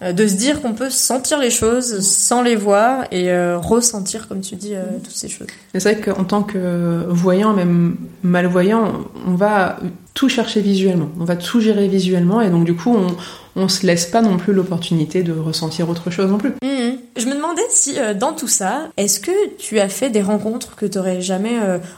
de 0.00 0.26
se 0.28 0.34
dire 0.34 0.62
qu'on 0.62 0.74
peut 0.74 0.90
sentir 0.90 1.38
les 1.38 1.50
choses 1.50 2.00
sans 2.00 2.42
les 2.42 2.54
voir 2.54 3.04
et 3.10 3.32
euh, 3.32 3.58
ressentir, 3.58 4.28
comme 4.28 4.40
tu 4.40 4.54
dis, 4.54 4.74
euh, 4.74 4.84
toutes 5.02 5.16
ces 5.16 5.28
choses. 5.28 5.48
C'est 5.72 5.82
vrai 5.82 6.00
qu'en 6.00 6.22
tant 6.22 6.44
que 6.44 7.04
voyant, 7.08 7.52
même 7.52 7.96
malvoyant, 8.22 8.92
on 9.26 9.34
va 9.34 9.76
tout 10.14 10.28
chercher 10.28 10.60
visuellement. 10.60 11.08
On 11.18 11.24
va 11.24 11.34
tout 11.34 11.60
gérer 11.60 11.88
visuellement 11.88 12.40
et 12.40 12.50
donc 12.50 12.64
du 12.64 12.74
coup, 12.74 12.94
on 12.94 13.16
on 13.56 13.66
se 13.66 13.84
laisse 13.84 14.06
pas 14.06 14.22
non 14.22 14.36
plus 14.36 14.52
l'opportunité 14.52 15.24
de 15.24 15.32
ressentir 15.32 15.90
autre 15.90 16.12
chose 16.12 16.30
non 16.30 16.38
plus. 16.38 16.50
Mmh. 16.62 16.96
Je 17.16 17.26
me 17.26 17.34
demandais 17.34 17.62
si 17.70 17.96
dans 18.14 18.32
tout 18.32 18.46
ça, 18.46 18.86
est-ce 18.96 19.18
que 19.18 19.32
tu 19.56 19.80
as 19.80 19.88
fait 19.88 20.10
des 20.10 20.22
rencontres 20.22 20.76
que 20.76 20.86
tu 20.86 20.96
n'aurais 20.96 21.20
jamais 21.20 21.56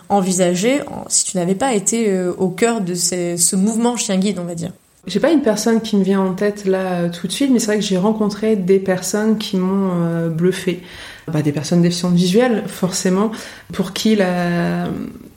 envisagées 0.09 0.81
si 1.09 1.27
tu 1.27 1.37
n'avais 1.37 1.55
pas 1.55 1.75
été 1.75 2.19
au 2.39 2.49
cœur 2.49 2.81
de 2.81 2.95
ce 2.95 3.57
mouvement 3.57 3.99
chien 3.99 4.17
guide, 4.17 4.39
on 4.39 4.45
va 4.45 4.55
dire? 4.55 4.73
J'ai 5.07 5.21
pas 5.21 5.31
une 5.31 5.43
personne 5.43 5.81
qui 5.81 5.97
me 5.97 6.05
vient 6.05 6.21
en 6.21 6.35
tête 6.35 6.67
là 6.67 7.09
tout 7.09 7.27
de 7.27 7.33
suite, 7.33 7.51
mais 7.51 7.59
c'est 7.59 7.67
vrai 7.67 7.79
que 7.79 7.85
j'ai 7.85 7.97
rencontré 7.97 8.57
des 8.57 8.79
personnes 8.79 9.39
qui 9.39 9.57
m'ont 9.57 9.91
euh, 9.95 10.29
bluffé. 10.29 10.83
Bah, 11.29 11.43
des 11.43 11.53
personnes 11.53 11.81
déficientes 11.81 12.15
visuelles, 12.15 12.65
forcément, 12.67 13.31
pour 13.73 13.93
qui 13.93 14.17
la, 14.17 14.89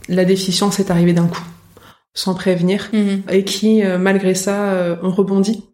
la 0.10 0.26
déficience 0.26 0.80
est 0.80 0.90
arrivée 0.90 1.14
d'un 1.14 1.28
coup, 1.28 1.44
sans 2.16 2.34
prévenir, 2.34 2.90
mhm. 2.94 3.22
et 3.30 3.44
qui, 3.44 3.84
euh, 3.84 4.00
malgré 4.00 4.34
ça, 4.34 4.72
euh, 4.72 4.96
ont 5.04 5.12
rebondi 5.12 5.66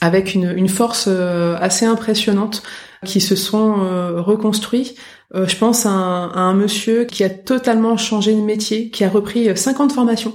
avec 0.00 0.34
une, 0.34 0.54
une 0.56 0.68
force 0.70 1.08
assez 1.08 1.84
impressionnante 1.84 2.62
qui 3.04 3.20
se 3.20 3.36
sont 3.36 3.74
reconstruits. 4.16 4.94
je 5.34 5.56
pense 5.56 5.84
à 5.84 5.90
un, 5.90 6.28
à 6.30 6.40
un, 6.40 6.54
monsieur 6.54 7.04
qui 7.04 7.22
a 7.22 7.28
totalement 7.28 7.98
changé 7.98 8.32
de 8.32 8.40
métier, 8.40 8.88
qui 8.88 9.04
a 9.04 9.10
repris 9.10 9.54
50 9.54 9.92
formations 9.92 10.32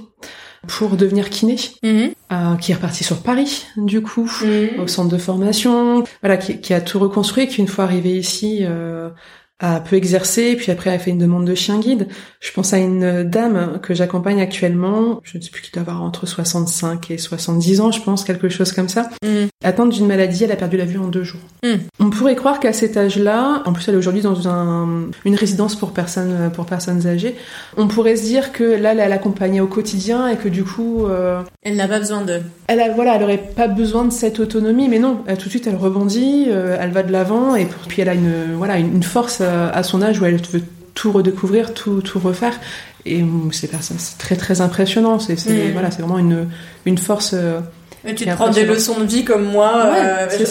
pour 0.66 0.96
devenir 0.96 1.30
kiné, 1.30 1.56
mhm. 1.82 2.58
qui 2.60 2.72
est 2.72 2.74
reparti 2.74 3.04
sur 3.04 3.22
Paris 3.22 3.66
du 3.76 4.02
coup, 4.02 4.30
mhm. 4.42 4.80
au 4.80 4.86
centre 4.86 5.10
de 5.10 5.18
formation, 5.18 6.04
voilà, 6.22 6.36
qui, 6.36 6.60
qui, 6.60 6.74
a 6.74 6.80
tout 6.80 6.98
reconstruit, 6.98 7.48
qui 7.48 7.60
une 7.60 7.68
fois 7.68 7.84
arrivé 7.84 8.16
ici 8.16 8.60
euh, 8.62 9.10
a 9.58 9.80
peu 9.80 9.96
exercé, 9.96 10.54
puis 10.54 10.70
après 10.70 10.90
a 10.90 10.98
fait 10.98 11.10
une 11.10 11.18
demande 11.18 11.46
de 11.46 11.54
chien 11.54 11.78
guide. 11.78 12.08
Je 12.40 12.52
pense 12.52 12.74
à 12.74 12.78
une 12.78 13.22
dame 13.24 13.78
que 13.82 13.94
j'accompagne 13.94 14.40
actuellement, 14.40 15.20
je 15.24 15.38
ne 15.38 15.42
sais 15.42 15.50
plus 15.50 15.62
qui 15.62 15.72
doit 15.72 15.80
avoir 15.80 16.02
entre 16.02 16.26
65 16.26 17.10
et 17.10 17.18
70 17.18 17.80
ans, 17.80 17.90
je 17.90 18.02
pense, 18.02 18.24
quelque 18.24 18.50
chose 18.50 18.72
comme 18.72 18.88
ça. 18.88 19.08
Mm. 19.24 19.46
Atteinte 19.64 19.92
d'une 19.92 20.06
maladie, 20.06 20.44
elle 20.44 20.52
a 20.52 20.56
perdu 20.56 20.76
la 20.76 20.84
vue 20.84 20.98
en 20.98 21.08
deux 21.08 21.24
jours. 21.24 21.40
Mm. 21.64 21.76
On 22.00 22.10
pourrait 22.10 22.36
croire 22.36 22.60
qu'à 22.60 22.74
cet 22.74 22.98
âge-là, 22.98 23.62
en 23.64 23.72
plus 23.72 23.88
elle 23.88 23.94
est 23.94 23.98
aujourd'hui 23.98 24.22
dans 24.22 24.46
un, 24.46 25.08
une 25.24 25.34
résidence 25.34 25.74
pour 25.74 25.92
personnes 25.92 26.50
pour 26.54 26.66
personnes 26.66 27.06
âgées, 27.06 27.34
on 27.78 27.88
pourrait 27.88 28.16
se 28.16 28.24
dire 28.24 28.52
que 28.52 28.64
là, 28.64 28.92
elle 28.92 28.98
est 29.00 29.12
accompagnée 29.12 29.60
au 29.60 29.66
quotidien 29.66 30.28
et 30.28 30.36
que 30.36 30.48
du 30.48 30.64
coup, 30.64 31.06
euh, 31.06 31.40
elle 31.62 31.76
n'a 31.76 31.88
pas 31.88 31.98
besoin 31.98 32.22
de. 32.22 32.40
Elle 32.68 32.80
a, 32.80 32.92
voilà, 32.92 33.16
elle 33.16 33.22
aurait 33.22 33.38
pas 33.38 33.68
besoin 33.68 34.04
de 34.04 34.12
cette 34.12 34.38
autonomie, 34.38 34.88
mais 34.88 34.98
non, 34.98 35.24
tout 35.26 35.44
de 35.46 35.50
suite 35.50 35.66
elle 35.66 35.76
rebondit, 35.76 36.46
euh, 36.48 36.76
elle 36.78 36.90
va 36.90 37.02
de 37.02 37.12
l'avant 37.12 37.56
et 37.56 37.66
puis 37.88 38.02
elle 38.02 38.08
a 38.08 38.14
une 38.14 38.54
voilà 38.56 38.78
une 38.78 39.02
force 39.02 39.40
à 39.46 39.82
son 39.82 40.02
âge 40.02 40.20
où 40.20 40.24
elle 40.24 40.40
veut 40.40 40.62
tout 40.94 41.12
redécouvrir, 41.12 41.74
tout, 41.74 42.00
tout 42.00 42.18
refaire. 42.18 42.58
Et 43.04 43.24
c'est 43.52 43.70
très 44.18 44.36
très 44.36 44.60
impressionnant. 44.60 45.20
C'est 45.20 45.34
mm. 45.34 45.72
voilà, 45.72 45.90
vraiment 45.90 46.18
une 46.18 46.48
une 46.84 46.98
force. 46.98 47.32
Euh, 47.34 47.60
tu 48.04 48.24
te 48.24 48.34
prends 48.34 48.50
des 48.50 48.64
leçons 48.64 49.00
de 49.00 49.06
vie 49.06 49.24
comme 49.24 49.44
moi. 49.44 49.72
Euh, 49.94 50.28
je, 50.30 50.44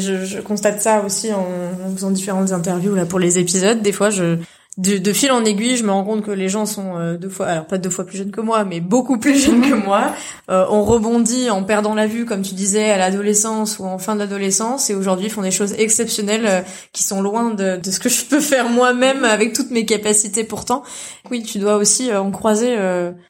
je, 0.00 0.24
je, 0.24 0.40
constate 0.40 0.80
ça 0.80 1.02
aussi 1.04 1.32
en, 1.32 1.40
en, 1.40 1.94
faisant 1.94 2.10
différentes 2.10 2.52
interviews 2.52 2.94
là 2.94 3.06
pour 3.06 3.18
les 3.18 3.38
épisodes. 3.38 3.82
Des 3.82 3.92
fois, 3.92 4.10
je 4.10 4.36
de, 4.78 4.96
de, 4.96 5.12
fil 5.12 5.30
en 5.30 5.44
aiguille, 5.44 5.76
je 5.76 5.84
me 5.84 5.90
rends 5.90 6.02
compte 6.02 6.22
que 6.22 6.30
les 6.30 6.48
gens 6.48 6.64
sont 6.64 6.96
euh, 6.96 7.18
deux 7.18 7.28
fois, 7.28 7.46
alors 7.46 7.66
pas 7.66 7.76
deux 7.76 7.90
fois 7.90 8.06
plus 8.06 8.16
jeunes 8.16 8.30
que 8.30 8.40
moi, 8.40 8.64
mais 8.64 8.80
beaucoup 8.80 9.18
plus 9.18 9.36
jeunes 9.38 9.60
que 9.60 9.74
moi. 9.74 10.12
Euh, 10.48 10.64
on 10.70 10.82
rebondit 10.82 11.50
en 11.50 11.62
perdant 11.62 11.94
la 11.94 12.06
vue, 12.06 12.24
comme 12.24 12.40
tu 12.40 12.54
disais, 12.54 12.90
à 12.90 12.96
l'adolescence 12.96 13.78
ou 13.78 13.84
en 13.84 13.98
fin 13.98 14.16
d'adolescence, 14.16 14.88
et 14.88 14.94
aujourd'hui 14.94 15.28
font 15.28 15.42
des 15.42 15.50
choses 15.50 15.74
exceptionnelles 15.74 16.46
euh, 16.46 16.60
qui 16.94 17.02
sont 17.02 17.20
loin 17.20 17.50
de, 17.50 17.76
de, 17.76 17.90
ce 17.90 18.00
que 18.00 18.08
je 18.08 18.24
peux 18.24 18.40
faire 18.40 18.70
moi-même 18.70 19.24
avec 19.24 19.52
toutes 19.52 19.70
mes 19.70 19.84
capacités. 19.84 20.42
Pourtant, 20.42 20.84
oui, 21.30 21.42
tu 21.42 21.58
dois 21.58 21.76
aussi 21.76 22.14
en 22.14 22.30
croiser 22.30 22.76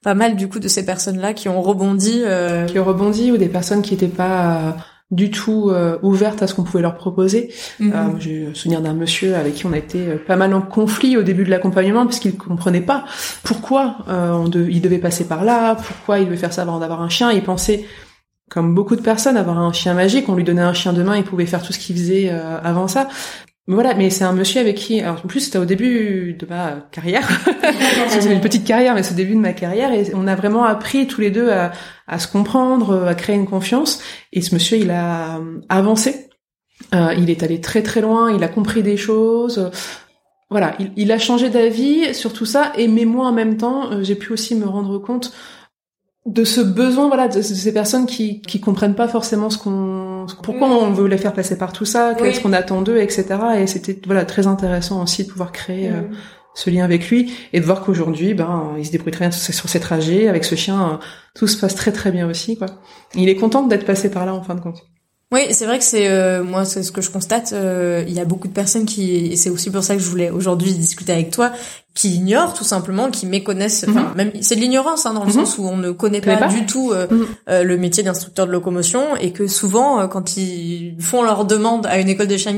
pas 0.03 0.15
mal 0.15 0.37
du 0.37 0.49
coup 0.49 0.61
de 0.61 0.69
ces 0.69 0.85
personnes-là 0.85 1.35
qui 1.35 1.49
ont 1.49 1.61
rebondi, 1.61 2.23
qui 2.69 2.79
ont 2.79 2.85
rebondi 2.85 3.33
ou 3.33 3.37
des 3.37 3.49
personnes 3.49 3.83
qui 3.83 3.93
n'étaient 3.93 4.07
pas 4.07 4.77
du 5.13 5.31
tout 5.31 5.69
euh, 5.71 5.99
ouverte 6.03 6.43
à 6.43 6.47
ce 6.47 6.55
qu'on 6.55 6.65
pouvait 6.65 6.83
leur 6.83 6.97
proposer. 6.97 7.53
Mhm. 7.79 7.93
Euh, 7.95 7.99
J'ai 8.19 8.55
souvenir 8.55 8.81
d'un 8.81 8.95
monsieur 8.95 9.37
avec 9.37 9.55
qui 9.55 9.67
on 9.67 9.73
a 9.73 9.79
été 9.79 10.09
euh, 10.09 10.17
pas 10.17 10.37
mal 10.37 10.53
en 10.55 10.63
conflit 10.63 11.17
au 11.19 11.23
début 11.23 11.45
de 11.45 11.51
l'accompagnement 11.51 12.05
parce 12.07 12.19
qu'il 12.19 12.37
comprenait 12.37 12.81
pas 12.81 13.05
pourquoi 13.45 13.99
euh, 14.09 14.33
on 14.33 14.51
il 14.51 14.81
devait 14.81 14.99
passer 14.99 15.29
par 15.29 15.45
là, 15.45 15.77
pourquoi 15.77 16.19
il 16.19 16.27
devait 16.27 16.37
faire 16.39 16.53
ça 16.53 16.63
avant 16.63 16.79
d'avoir 16.79 17.03
un 17.03 17.11
chien. 17.11 17.31
Il 17.31 17.43
pensait, 17.43 17.85
comme 18.51 18.75
beaucoup 18.75 18.97
de 18.97 19.03
personnes, 19.03 19.37
avoir 19.37 19.59
un 19.59 19.73
chien 19.73 19.93
magique. 19.93 20.29
On 20.31 20.35
lui 20.35 20.45
donnait 20.45 20.63
un 20.63 20.75
chien 20.75 20.95
de 20.95 21.03
main, 21.03 21.17
il 21.17 21.25
pouvait 21.25 21.47
faire 21.47 21.63
tout 21.63 21.75
ce 21.75 21.79
qu'il 21.79 21.95
faisait 21.95 22.31
avant 22.31 22.89
ça. 22.89 23.09
Voilà, 23.69 23.95
mais 23.95 24.11
c'est 24.11 24.25
un 24.25 24.33
monsieur 24.33 24.61
avec 24.61 24.77
qui, 24.77 25.01
alors 25.01 25.21
en 25.25 25.29
plus 25.29 25.39
c'était 25.39 25.59
au 25.59 25.65
début 25.65 26.35
de 26.35 26.47
ma 26.47 26.89
carrière, 26.91 27.29
c'est 28.09 28.25
une 28.33 28.41
petite 28.41 28.67
carrière, 28.67 28.93
mais 28.97 29.05
c'est 29.05 29.13
au 29.13 29.17
début 29.17 29.35
de 29.35 29.41
ma 29.41 29.53
carrière, 29.53 29.93
et 29.93 30.11
on 30.15 30.27
a 30.27 30.35
vraiment 30.35 30.65
appris 30.65 31.07
tous 31.07 31.21
les 31.21 31.31
deux 31.31 31.49
à, 31.49 31.71
à 32.09 32.19
se 32.19 32.27
comprendre, 32.27 33.07
à 33.07 33.15
créer 33.15 33.37
une 33.37 33.47
confiance. 33.47 34.03
Et 34.33 34.43
ce 34.43 34.53
monsieur, 34.53 34.79
il 34.79 34.91
a 34.91 35.41
avancé, 35.69 36.29
euh, 36.93 37.15
il 37.17 37.31
est 37.31 37.45
allé 37.45 37.61
très 37.61 37.85
très 37.85 38.01
loin, 38.01 38.33
il 38.33 38.43
a 38.43 38.49
compris 38.49 38.83
des 38.83 38.97
choses. 38.97 39.71
Voilà, 40.51 40.75
il, 40.81 40.93
il 40.97 41.13
a 41.13 41.19
changé 41.19 41.49
d'avis 41.49 42.15
sur 42.15 42.33
tout 42.33 42.47
ça, 42.47 42.73
et 42.77 42.89
mais 42.89 43.05
moi 43.05 43.29
en 43.29 43.33
même 43.33 43.59
temps, 43.59 43.93
euh, 43.93 44.03
j'ai 44.03 44.17
pu 44.17 44.33
aussi 44.33 44.57
me 44.57 44.67
rendre 44.67 44.99
compte 44.99 45.33
de 46.27 46.45
ce 46.45 46.61
besoin 46.61 47.09
voilà 47.09 47.27
de, 47.29 47.43
ces 47.43 47.73
personnes 47.73 48.07
qui 48.07 48.41
qui 48.43 48.61
comprennent 48.61 48.95
pas 48.95 49.09
forcément 49.09 49.51
ce 49.51 49.59
qu'on 49.59 50.12
pourquoi 50.43 50.69
on 50.69 50.93
veut 50.93 51.07
les 51.07 51.19
faire 51.19 51.33
passer 51.33 51.57
par 51.57 51.73
tout 51.73 51.85
ça? 51.85 52.15
Qu'est-ce 52.15 52.41
qu'on 52.41 52.53
attend 52.53 52.83
d'eux 52.83 52.99
etc 52.99 53.25
et 53.59 53.67
c'était 53.67 53.99
voilà 54.07 54.25
très 54.25 54.47
intéressant 54.47 55.03
aussi 55.03 55.25
de 55.25 55.31
pouvoir 55.31 55.53
créer 55.53 55.89
euh, 55.89 56.03
mm. 56.03 56.17
ce 56.55 56.71
lien 56.71 56.85
avec 56.85 57.09
lui 57.09 57.33
et 57.53 57.61
de 57.61 57.65
voir 57.65 57.83
qu'aujourd'hui 57.83 58.35
ben 58.35 58.75
il 58.79 58.87
se 58.87 58.93
débrouille 58.93 59.13
très 59.13 59.29
bien 59.29 59.33
sur 59.33 59.69
ses 59.69 59.81
trajets. 59.81 60.29
Avec 60.29 60.45
ce 60.45 60.55
chien 60.55 61.01
tout 61.35 61.47
se 61.47 61.57
passe 61.57 61.75
très 61.75 61.93
très 61.93 62.11
bien 62.11 62.29
aussi 62.29 62.57
quoi. 62.57 62.67
Il 63.15 63.29
est 63.29 63.37
content 63.37 63.67
d'être 63.67 63.87
passé 63.87 64.11
par 64.11 64.27
là 64.27 64.35
en 64.35 64.43
fin 64.43 64.55
de 64.55 64.61
compte. 64.61 64.83
Oui, 65.33 65.47
c'est 65.51 65.65
vrai 65.65 65.79
que 65.79 65.85
c'est 65.85 66.11
euh, 66.11 66.45
moi 66.45 66.67
c'est 66.67 66.83
ce 66.83 66.93
que 66.93 67.01
je 67.01 67.11
constate. 67.11 67.55
Euh, 67.55 68.05
il 68.07 68.13
y 68.13 68.21
a 68.21 68.27
beaucoup 68.27 68.49
de 68.49 68.53
personnes 68.53 68.85
qui 68.85 69.33
et 69.33 69.37
c'est 69.37 69.49
aussi 69.49 69.71
pour 69.71 69.83
ça 69.83 69.97
que 69.97 70.03
je 70.03 70.09
voulais 70.09 70.29
aujourd'hui 70.29 70.75
discuter 70.75 71.13
avec 71.13 71.31
toi, 71.31 71.53
qui 71.95 72.15
ignorent 72.15 72.55
tout 72.55 72.65
simplement, 72.65 73.11
qui 73.11 73.27
méconnaissent. 73.27 73.85
Enfin, 73.89 74.09
mhm. 74.11 74.17
même 74.17 74.33
c'est 74.41 74.57
de 74.57 74.61
l'ignorance 74.61 75.05
hein, 75.05 75.13
dans 75.13 75.25
le 75.25 75.27
mhm. 75.27 75.45
sens 75.45 75.59
où 75.59 75.65
on 75.65 75.77
ne 75.77 75.91
connaît 75.91 76.23
pas, 76.23 76.49
du 76.49 76.65
tout 76.65 76.91
euh, 76.93 77.07
mhm. 77.11 77.27
euh, 77.51 77.63
le 77.65 77.77
métier 77.77 78.03
d'instructeur 78.03 78.47
de 78.47 78.53
locomotion 78.53 79.17
et 79.17 79.33
que 79.33 79.47
souvent 79.47 80.01
euh, 80.01 80.07
quand 80.07 80.37
ils 80.37 80.97
font 81.01 81.23
leur 81.23 81.45
demande 81.45 81.87
à 81.87 81.99
une 81.99 82.09
école 82.09 82.29
de 82.29 82.37
chien 82.37 82.55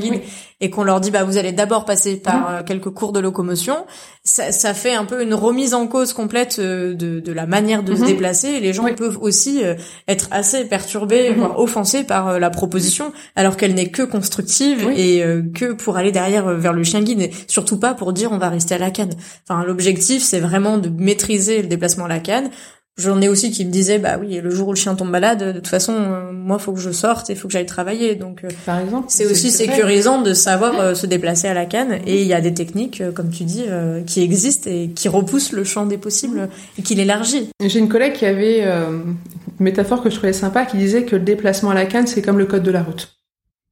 et 0.61 0.69
qu'on 0.69 0.83
leur 0.83 1.01
dit 1.01 1.11
bah 1.11 1.23
vous 1.23 1.37
allez 1.37 1.51
d'abord 1.51 1.85
passer 1.85 2.17
par 2.17 2.63
quelques 2.65 2.89
cours 2.89 3.11
de 3.11 3.19
locomotion, 3.19 3.85
ça, 4.23 4.51
ça, 4.51 4.73
fait 4.73 4.93
un 4.93 5.05
peu 5.05 5.21
une 5.21 5.33
remise 5.33 5.73
en 5.73 5.87
cause 5.87 6.13
complète 6.13 6.59
de, 6.59 6.93
de 6.93 7.31
la 7.31 7.45
manière 7.45 7.83
de 7.83 7.95
se 7.95 8.05
déplacer. 8.05 8.47
Et 8.47 8.59
les 8.59 8.73
gens 8.73 8.85
peuvent 8.95 9.17
aussi 9.21 9.61
être 10.07 10.27
assez 10.31 10.65
perturbés, 10.65 11.31
voire 11.31 11.59
offensés 11.59 12.03
par 12.03 12.39
la 12.39 12.49
proposition, 12.49 13.11
alors 13.35 13.57
qu'elle 13.57 13.75
n'est 13.75 13.89
que 13.89 14.03
constructive 14.03 14.89
et 14.95 15.23
que 15.53 15.73
pour 15.73 15.97
aller 15.97 16.11
derrière 16.11 16.45
vers 16.55 16.73
le 16.73 16.83
chien 16.83 17.01
guide, 17.01 17.21
et 17.21 17.31
surtout 17.47 17.79
pas 17.79 17.93
pour 17.93 18.13
dire 18.13 18.31
on 18.31 18.37
va 18.37 18.49
rester 18.49 18.75
à 18.75 18.79
la 18.79 18.91
canne. 18.91 19.13
Enfin, 19.47 19.63
l'objectif, 19.65 20.23
c'est 20.23 20.39
vraiment 20.39 20.77
de 20.77 20.89
maîtriser 20.89 21.61
le 21.61 21.67
déplacement 21.67 22.05
à 22.05 22.09
la 22.09 22.19
canne. 22.19 22.49
J'en 22.97 23.19
ai 23.19 23.27
aussi 23.27 23.51
qui 23.51 23.65
me 23.65 23.71
disaient, 23.71 23.99
bah 23.99 24.17
oui, 24.17 24.39
le 24.41 24.49
jour 24.49 24.69
où 24.69 24.71
le 24.71 24.77
chien 24.77 24.95
tombe 24.95 25.09
malade, 25.09 25.43
de 25.43 25.51
toute 25.51 25.67
façon, 25.67 25.93
euh, 25.93 26.31
moi, 26.31 26.59
faut 26.59 26.71
que 26.71 26.79
je 26.79 26.91
sorte 26.91 27.29
et 27.29 27.35
faut 27.35 27.49
que 27.49 27.51
j'aille 27.51 27.65
travailler. 27.65 28.15
Donc, 28.15 28.45
euh, 28.45 28.49
par 28.65 28.79
exemple, 28.79 29.07
c'est 29.09 29.25
aussi 29.25 29.51
sécurisant 29.51 30.21
de 30.21 30.33
savoir 30.33 30.79
euh, 30.79 30.95
se 30.95 31.05
déplacer 31.05 31.49
à 31.49 31.53
la 31.53 31.65
canne. 31.65 31.99
Et 32.07 32.21
il 32.21 32.27
y 32.27 32.33
a 32.33 32.39
des 32.39 32.53
techniques, 32.53 33.03
comme 33.13 33.31
tu 33.31 33.43
dis, 33.43 33.65
qui 34.07 34.21
existent 34.21 34.69
et 34.69 34.91
qui 34.95 35.09
repoussent 35.09 35.51
le 35.51 35.65
champ 35.65 35.85
des 35.85 35.97
possibles 35.97 36.47
et 36.77 36.83
qui 36.83 36.95
l'élargit. 36.95 37.49
J'ai 37.61 37.79
une 37.79 37.89
collègue 37.89 38.13
qui 38.13 38.25
avait 38.25 38.63
une 38.63 39.15
métaphore 39.59 40.01
que 40.01 40.09
je 40.09 40.15
trouvais 40.15 40.31
sympa, 40.31 40.65
qui 40.65 40.77
disait 40.77 41.03
que 41.03 41.17
le 41.17 41.23
déplacement 41.23 41.71
à 41.71 41.73
la 41.73 41.85
canne, 41.85 42.07
c'est 42.07 42.21
comme 42.21 42.37
le 42.37 42.45
code 42.45 42.63
de 42.63 42.71
la 42.71 42.81
route. 42.81 43.17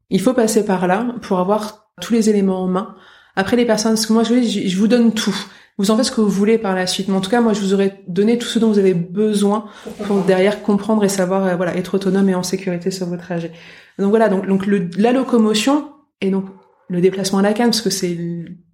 Il 0.09 0.19
faut 0.19 0.33
passer 0.33 0.65
par 0.65 0.85
là 0.85 1.07
pour 1.21 1.39
avoir 1.39 1.87
tous 2.01 2.11
les 2.11 2.29
éléments 2.29 2.61
en 2.61 2.67
main 2.67 2.95
après 3.35 3.55
les 3.55 3.65
personnes, 3.65 3.93
parce 3.93 4.05
que 4.05 4.13
moi 4.13 4.23
je, 4.23 4.41
je 4.41 4.77
vous 4.77 4.87
donne 4.87 5.13
tout. 5.13 5.35
Vous 5.77 5.91
en 5.91 5.97
faites 5.97 6.05
ce 6.05 6.11
que 6.11 6.21
vous 6.21 6.29
voulez 6.29 6.57
par 6.57 6.75
la 6.75 6.85
suite. 6.87 7.07
Mais 7.07 7.15
en 7.15 7.21
tout 7.21 7.29
cas, 7.29 7.41
moi 7.41 7.53
je 7.53 7.61
vous 7.61 7.73
aurais 7.73 8.03
donné 8.07 8.37
tout 8.37 8.47
ce 8.47 8.59
dont 8.59 8.69
vous 8.69 8.79
avez 8.79 8.93
besoin 8.93 9.65
pour 10.05 10.21
derrière 10.21 10.61
comprendre 10.61 11.03
et 11.03 11.09
savoir 11.09 11.45
euh, 11.45 11.55
voilà 11.55 11.75
être 11.75 11.95
autonome 11.95 12.29
et 12.29 12.35
en 12.35 12.43
sécurité 12.43 12.91
sur 12.91 13.07
votre 13.07 13.23
trajet. 13.23 13.51
Donc 13.99 14.09
voilà, 14.09 14.29
donc, 14.29 14.47
donc 14.47 14.65
le, 14.65 14.89
la 14.97 15.11
locomotion 15.11 15.89
et 16.21 16.29
donc 16.29 16.45
le 16.89 17.01
déplacement 17.01 17.39
à 17.39 17.41
la 17.41 17.53
canne, 17.53 17.69
parce 17.69 17.81
que 17.81 17.89
c'est 17.89 18.17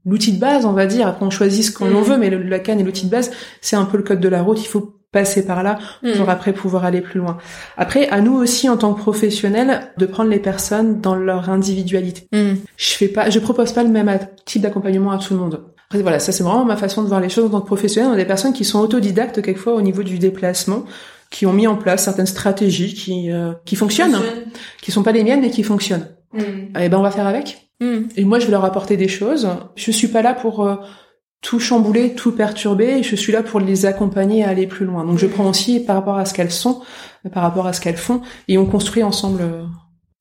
l'outil 0.05 0.33
de 0.33 0.39
base, 0.39 0.65
on 0.65 0.73
va 0.73 0.85
dire. 0.85 1.07
Après 1.07 1.25
on 1.25 1.29
choisit 1.29 1.63
ce 1.63 1.71
qu'on 1.71 1.85
mmh. 1.85 2.03
veut, 2.03 2.17
mais 2.17 2.29
la 2.29 2.59
canne 2.59 2.79
est 2.79 2.83
l'outil 2.83 3.05
de 3.05 3.11
base. 3.11 3.31
C'est 3.61 3.75
un 3.75 3.85
peu 3.85 3.97
le 3.97 4.03
code 4.03 4.19
de 4.19 4.29
la 4.29 4.41
route. 4.41 4.61
Il 4.61 4.67
faut 4.67 4.95
passer 5.11 5.45
par 5.45 5.63
là 5.63 5.79
pour 6.01 6.27
mmh. 6.27 6.29
après 6.29 6.53
pouvoir 6.53 6.85
aller 6.85 7.01
plus 7.01 7.19
loin. 7.19 7.37
Après, 7.77 8.07
à 8.09 8.21
nous 8.21 8.33
aussi 8.35 8.69
en 8.69 8.77
tant 8.77 8.93
que 8.93 8.99
professionnels 8.99 9.91
de 9.97 10.05
prendre 10.05 10.29
les 10.29 10.39
personnes 10.39 11.01
dans 11.01 11.15
leur 11.15 11.49
individualité. 11.49 12.27
Mmh. 12.31 12.55
Je 12.77 12.89
fais 12.89 13.07
pas, 13.07 13.29
je 13.29 13.39
propose 13.39 13.71
pas 13.71 13.83
le 13.83 13.89
même 13.89 14.19
type 14.45 14.61
d'accompagnement 14.61 15.11
à 15.11 15.17
tout 15.17 15.33
le 15.33 15.39
monde. 15.39 15.63
Après, 15.89 16.03
voilà, 16.03 16.19
ça 16.19 16.31
c'est 16.31 16.43
vraiment 16.43 16.65
ma 16.65 16.77
façon 16.77 17.01
de 17.01 17.07
voir 17.07 17.19
les 17.19 17.29
choses 17.29 17.45
en 17.45 17.49
tant 17.49 17.61
que 17.61 17.65
professionnel. 17.65 18.11
On 18.11 18.13
a 18.13 18.17
des 18.17 18.25
personnes 18.25 18.53
qui 18.53 18.63
sont 18.63 18.79
autodidactes 18.79 19.41
quelquefois 19.41 19.73
au 19.73 19.81
niveau 19.81 20.03
du 20.03 20.19
déplacement, 20.19 20.85
qui 21.31 21.47
ont 21.47 21.53
mis 21.53 21.65
en 21.65 21.75
place 21.75 22.03
certaines 22.03 22.27
stratégies 22.27 22.93
qui 22.93 23.31
euh, 23.31 23.53
qui 23.65 23.75
fonctionnent, 23.75 24.19
qui 24.81 24.91
sont 24.91 25.01
pas 25.01 25.11
les 25.11 25.23
miennes 25.23 25.41
mais 25.41 25.49
qui 25.49 25.63
fonctionnent. 25.63 26.07
Mmh. 26.33 26.39
Et 26.39 26.71
eh 26.81 26.89
ben 26.89 26.99
on 26.99 27.01
va 27.01 27.09
faire 27.09 27.25
avec. 27.25 27.71
Et 27.81 28.23
moi 28.23 28.39
je 28.39 28.45
vais 28.45 28.51
leur 28.51 28.65
apporter 28.65 28.97
des 28.97 29.07
choses. 29.07 29.47
Je 29.75 29.89
suis 29.89 30.09
pas 30.09 30.21
là 30.21 30.35
pour 30.35 30.63
euh, 30.63 30.75
tout 31.41 31.59
chambouler, 31.59 32.13
tout 32.13 32.33
perturber, 32.33 33.01
je 33.01 33.15
suis 33.15 33.31
là 33.31 33.43
pour 33.43 33.59
les 33.59 33.85
accompagner 33.85 34.43
à 34.43 34.49
aller 34.49 34.67
plus 34.67 34.85
loin. 34.85 35.05
Donc 35.05 35.17
je 35.17 35.27
prends 35.27 35.49
aussi 35.49 35.79
par 35.79 35.95
rapport 35.95 36.17
à 36.17 36.25
ce 36.25 36.33
qu'elles 36.33 36.51
sont, 36.51 36.81
par 37.33 37.43
rapport 37.43 37.67
à 37.67 37.73
ce 37.73 37.81
qu'elles 37.81 37.97
font, 37.97 38.21
et 38.47 38.57
on 38.57 38.65
construit 38.65 39.03
ensemble. 39.03 39.41
Euh. 39.41 39.63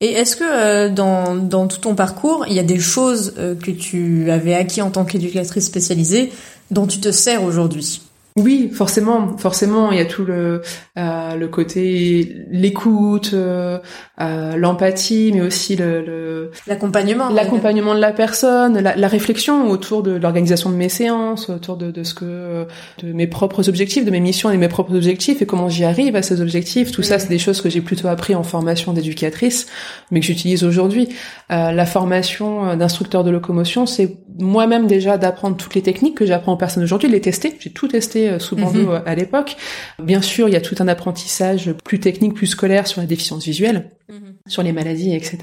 Et 0.01 0.13
est-ce 0.13 0.37
que 0.37 0.43
euh, 0.45 0.89
dans, 0.89 1.35
dans 1.35 1.67
tout 1.67 1.79
ton 1.79 1.93
parcours, 1.93 2.45
il 2.47 2.53
y 2.53 2.59
a 2.59 2.63
des 2.63 2.79
choses 2.79 3.33
euh, 3.37 3.53
que 3.55 3.71
tu 3.71 4.31
avais 4.31 4.53
acquis 4.53 4.81
en 4.81 4.91
tant 4.91 5.03
qu'éducatrice 5.03 5.65
spécialisée 5.65 6.31
dont 6.71 6.87
tu 6.87 7.01
te 7.01 7.11
sers 7.11 7.43
aujourd'hui? 7.43 8.01
Oui, 8.39 8.69
forcément, 8.73 9.37
forcément, 9.37 9.91
il 9.91 9.97
y 9.97 10.01
a 10.01 10.05
tout 10.05 10.23
le 10.23 10.61
euh, 10.97 11.35
le 11.35 11.47
côté 11.47 12.37
l'écoute, 12.49 13.31
euh, 13.33 13.79
euh, 14.21 14.55
l'empathie, 14.55 15.31
mais 15.33 15.41
aussi 15.41 15.75
le 15.75 16.51
l'accompagnement, 16.67 17.29
l'accompagnement 17.29 17.93
de 17.93 17.99
la 17.99 18.11
personne, 18.11 18.79
la, 18.79 18.95
la 18.95 19.07
réflexion 19.07 19.69
autour 19.69 20.03
de 20.03 20.11
l'organisation 20.11 20.69
de 20.69 20.75
mes 20.75 20.89
séances, 20.89 21.49
autour 21.49 21.75
de, 21.75 21.91
de 21.91 22.03
ce 22.03 22.13
que 22.13 22.65
de 23.03 23.11
mes 23.11 23.27
propres 23.27 23.67
objectifs, 23.67 24.05
de 24.05 24.11
mes 24.11 24.21
missions 24.21 24.49
et 24.51 24.57
mes 24.57 24.69
propres 24.69 24.95
objectifs 24.95 25.41
et 25.41 25.45
comment 25.45 25.67
j'y 25.67 25.83
arrive 25.83 26.15
à 26.15 26.21
ces 26.21 26.41
objectifs. 26.41 26.91
Tout 26.91 27.03
ça, 27.03 27.19
c'est 27.19 27.29
des 27.29 27.39
choses 27.39 27.61
que 27.61 27.69
j'ai 27.69 27.81
plutôt 27.81 28.07
appris 28.07 28.35
en 28.35 28.43
formation 28.43 28.93
d'éducatrice, 28.93 29.67
mais 30.11 30.21
que 30.21 30.25
j'utilise 30.25 30.63
aujourd'hui. 30.63 31.09
Euh, 31.51 31.71
la 31.71 31.85
formation 31.85 32.75
d'instructeur 32.77 33.23
de 33.23 33.31
locomotion, 33.31 33.85
c'est 33.85 34.17
moi-même 34.39 34.87
déjà 34.87 35.17
d'apprendre 35.17 35.57
toutes 35.57 35.75
les 35.75 35.81
techniques 35.81 36.15
que 36.15 36.25
j'apprends 36.25 36.53
aux 36.53 36.57
personnes 36.57 36.83
aujourd'hui, 36.83 37.07
de 37.07 37.13
les 37.13 37.21
tester. 37.21 37.55
J'ai 37.59 37.71
tout 37.71 37.87
testé 37.87 38.29
euh, 38.29 38.39
sous 38.39 38.55
bandeau 38.55 38.91
mhm. 38.91 39.03
à 39.05 39.15
l'époque. 39.15 39.57
Bien 40.01 40.21
sûr, 40.21 40.47
il 40.47 40.53
y 40.53 40.57
a 40.57 40.61
tout 40.61 40.75
un 40.79 40.87
apprentissage 40.87 41.71
plus 41.83 41.99
technique, 41.99 42.33
plus 42.33 42.47
scolaire 42.47 42.87
sur 42.87 43.01
la 43.01 43.07
déficience 43.07 43.45
visuelle, 43.45 43.91
mhm. 44.09 44.33
sur 44.47 44.63
les 44.63 44.71
maladies, 44.71 45.15
etc. 45.15 45.37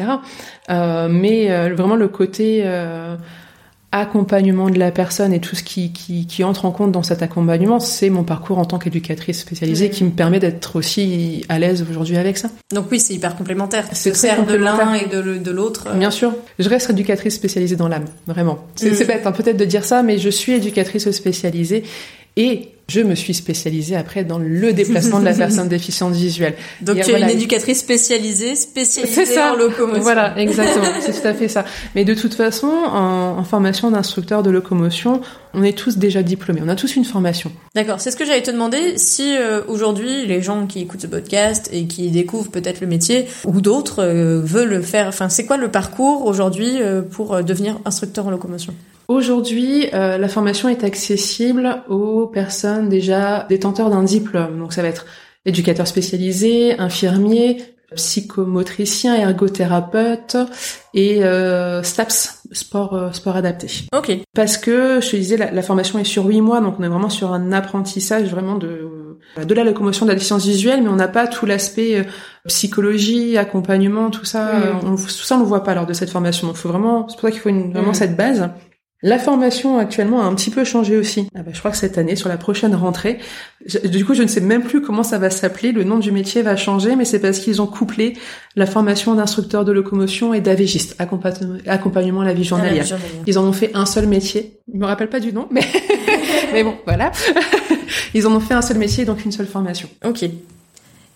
Euh, 0.71 1.09
mais 1.09 1.51
euh, 1.51 1.75
vraiment 1.75 1.97
le 1.97 2.09
côté 2.09 2.65
accompagnement 3.93 4.69
de 4.69 4.79
la 4.79 4.91
personne 4.91 5.33
et 5.33 5.41
tout 5.41 5.57
ce 5.57 5.63
qui, 5.63 5.93
qui, 5.93 6.27
qui, 6.27 6.45
entre 6.45 6.65
en 6.65 6.71
compte 6.71 6.93
dans 6.93 7.03
cet 7.03 7.23
accompagnement, 7.23 7.81
c'est 7.81 8.11
mon 8.11 8.25
parcours 8.25 8.59
en 8.59 8.65
tant 8.65 8.79
qu'éducatrice 8.79 9.41
spécialisée 9.41 9.91
qui 9.91 10.05
me 10.05 10.11
permet 10.11 10.39
d'être 10.39 10.77
aussi 10.77 11.45
à 11.49 11.59
l'aise 11.59 11.85
aujourd'hui 11.89 12.17
avec 12.17 12.37
ça. 12.37 12.51
Donc 12.73 12.87
oui, 12.91 13.01
c'est 13.01 13.15
hyper 13.15 13.37
complémentaire. 13.37 13.87
C'est 13.93 14.15
sert 14.15 14.45
de 14.45 14.55
l'un 14.55 14.95
et 14.95 15.07
de, 15.07 15.51
l'autre. 15.51 15.95
Bien 15.95 16.11
sûr. 16.11 16.35
Je 16.59 16.69
reste 16.69 16.91
éducatrice 16.91 17.35
spécialisée 17.35 17.77
dans 17.77 17.89
l'âme, 17.89 18.07
vraiment. 18.27 18.59
C'est 18.75 18.91
mm. 18.91 19.07
bête 19.07 19.27
hein, 19.27 19.33
peut-être 19.33 19.57
de 19.57 19.65
dire 19.65 19.85
ça, 19.85 20.03
mais 20.03 20.19
je 20.19 20.29
suis 20.29 20.53
éducatrice 20.53 21.11
spécialisée 21.11 21.85
et 22.37 22.71
je 22.89 23.01
me 23.01 23.17
suis 23.17 23.35
spécialisée 23.35 23.97
après 23.97 24.23
dans 24.23 24.39
le 24.39 24.73
déplacement 24.73 25.19
de 25.19 25.25
la 25.25 25.35
personne 25.35 25.69
déficiente 25.69 26.13
visuelle. 26.13 26.55
Donc 26.83 27.01
tu 27.01 27.11
es 27.11 27.21
une 27.21 27.29
éducatrice 27.29 27.81
spécialisée, 27.81 28.55
spécialisée 28.55 29.27
ça. 29.27 29.53
en 29.53 29.57
locomotion. 29.57 30.03
Voilà, 30.03 30.39
exactement, 30.39 30.87
c'est 31.01 31.21
tout 31.21 31.27
à 31.27 31.35
fait 31.35 31.49
ça. 31.49 31.65
Mais 31.97 32.05
de 32.05 32.15
toute 32.15 32.35
façon, 32.35 32.69
en, 32.69 33.43
formation 33.43 33.91
d'instructeur 33.91 34.43
de 34.43 34.51
locomotion, 34.51 35.21
on 35.55 35.63
est 35.63 35.77
tous 35.77 35.99
déjà 35.99 36.23
diplômés, 36.23 36.61
on 36.65 36.69
a 36.69 36.77
tous 36.77 36.95
une 36.97 37.05
formation. 37.05 37.51
D'accord, 37.75 38.01
c'est 38.01 38.11
ce 38.11 38.17
que 38.17 38.25
j'allais 38.25 38.43
te 38.43 38.51
demander. 38.51 38.99
Si 38.99 39.37
euh, 39.37 39.63
aujourd'hui 39.67 40.27
les 40.27 40.43
gens 40.43 40.67
qui 40.67 40.81
écoutent 40.81 41.03
ce 41.03 41.07
podcast 41.07 41.69
et 41.73 41.87
qui 41.87 42.11
découvrent 42.11 42.51
peut-être 42.51 42.81
le 42.81 42.87
métier 42.87 43.27
ou 43.45 43.61
d'autres 43.61 44.03
euh, 44.03 44.41
veulent 44.43 44.69
le 44.69 44.83
faire, 44.83 45.09
enfin 45.09 45.29
c'est 45.29 45.47
quoi 45.47 45.57
le 45.57 45.71
parcours 45.71 46.25
aujourd'hui 46.25 46.81
euh, 46.81 47.03
pour 47.03 47.43
devenir 47.43 47.79
instructeur 47.85 48.27
en 48.27 48.31
locomotion? 48.31 48.75
Aujourd'hui, 49.09 49.87
la 49.93 50.29
formation 50.29 50.69
est 50.69 50.85
accessible 50.85 51.83
aux 51.89 52.27
personnes 52.27 52.89
déjà 52.89 53.47
détenteurs 53.49 53.91
d'un 53.91 54.03
diplôme. 54.03 54.59
Donc 54.59 54.73
ça 54.73 54.83
va 54.83 54.89
être 54.89 55.07
éducateur 55.45 55.87
spécialisé, 55.87 56.79
infirmier, 56.79 57.59
psychomotricien, 57.95 59.15
ergothérapeute 59.15 60.37
et 60.93 61.25
euh, 61.25 61.83
STAPS, 61.83 62.43
sport 62.51 62.95
euh, 62.95 63.13
sport 63.13 63.37
adapté. 63.37 63.69
Ok. 63.97 64.13
Parce 64.35 64.59
que 64.59 65.01
je 65.01 65.11
te 65.11 65.17
disais 65.17 65.37
la, 65.37 65.63
formation 65.63 65.99
est 65.99 66.05
sur 66.05 66.27
huit 66.27 66.41
mois, 66.41 66.61
donc 66.61 66.77
on 66.79 66.83
est 66.83 66.89
vraiment 66.89 67.11
sur 67.11 67.33
un 67.33 67.53
apprentissage 67.53 68.29
vraiment 68.29 68.57
de 68.57 68.91
de 69.43 69.55
la 69.55 69.65
locomotion 69.65 70.07
de 70.07 70.11
la 70.11 70.15
déficience 70.15 70.47
visuelle, 70.47 70.83
mais 70.83 70.89
on 70.89 70.97
n'a 70.97 71.09
pas 71.09 71.27
tout 71.27 71.47
l'aspect 71.47 71.99
euh, 71.99 72.05
psychologie, 72.47 73.37
accompagnement, 73.37 74.11
tout 74.11 74.25
ça. 74.25 74.51
On, 74.83 74.97
tout 74.97 75.09
ça 75.09 75.37
on 75.37 75.41
le 75.41 75.45
voit 75.45 75.63
pas 75.63 75.75
lors 75.75 75.87
de 75.87 75.93
cette 75.93 76.11
formation. 76.11 76.47
Donc 76.47 76.57
faut 76.57 76.69
vraiment, 76.69 77.09
c'est 77.09 77.15
pour 77.15 77.23
ça 77.23 77.31
qu'il 77.31 77.41
faut 77.41 77.49
une, 77.49 77.73
vraiment 77.73 77.95
cette 77.95 78.17
base. 78.17 78.49
La 79.07 79.21
formation 79.21 79.79
actuellement 79.79 80.21
a 80.21 80.25
un 80.25 80.35
petit 80.35 80.51
peu 80.51 80.65
changé 80.65 80.97
aussi. 80.97 81.29
Ah 81.37 81.43
bah, 81.45 81.53
je 81.55 81.61
crois 81.61 81.71
que 81.71 81.77
cette 81.77 81.97
année, 81.97 82.17
sur 82.17 82.29
la 82.29 82.37
prochaine 82.37 82.75
rentrée, 82.75 83.21
du 83.85 84.05
coup, 84.05 84.15
je 84.15 84.23
ne 84.25 84.27
sais 84.27 84.41
même 84.41 84.65
plus 84.65 84.83
comment 84.83 85.05
ça 85.05 85.17
va 85.19 85.31
s'appeler. 85.31 85.71
Le 85.71 85.85
nom 85.85 86.01
du 86.01 86.11
métier 86.11 86.43
va 86.43 86.57
changer, 86.57 86.97
mais 86.97 87.05
c'est 87.05 87.21
parce 87.21 87.39
qu'ils 87.39 87.63
ont 87.63 87.69
couplé 87.69 88.15
la 88.57 88.67
formation 88.67 89.15
d'instructeur 89.15 89.65
de 89.65 89.71
locomotion 89.71 90.35
et 90.35 90.41
d'avégiste, 90.41 90.97
accompagnement 90.99 92.21
à 92.23 92.25
la 92.25 92.35
vie 92.35 92.43
journalière. 92.43 92.85
Ils 93.29 93.39
en 93.39 93.45
ont 93.45 93.53
fait 93.53 93.71
un 93.75 93.87
seul 93.87 94.09
métier. 94.09 94.59
Je 94.75 94.77
me 94.77 94.87
rappelle 94.87 95.09
pas 95.09 95.21
du 95.21 95.33
nom, 95.33 95.47
mais 95.53 95.63
mais 96.53 96.65
bon, 96.65 96.75
voilà. 96.85 97.13
Ils 98.15 98.27
en 98.27 98.35
ont 98.35 98.41
fait 98.41 98.55
un 98.55 98.63
seul 98.63 98.79
métier, 98.79 99.05
donc 99.05 99.25
une 99.25 99.31
seule 99.31 99.47
formation. 99.47 99.89
Ok. 100.05 100.25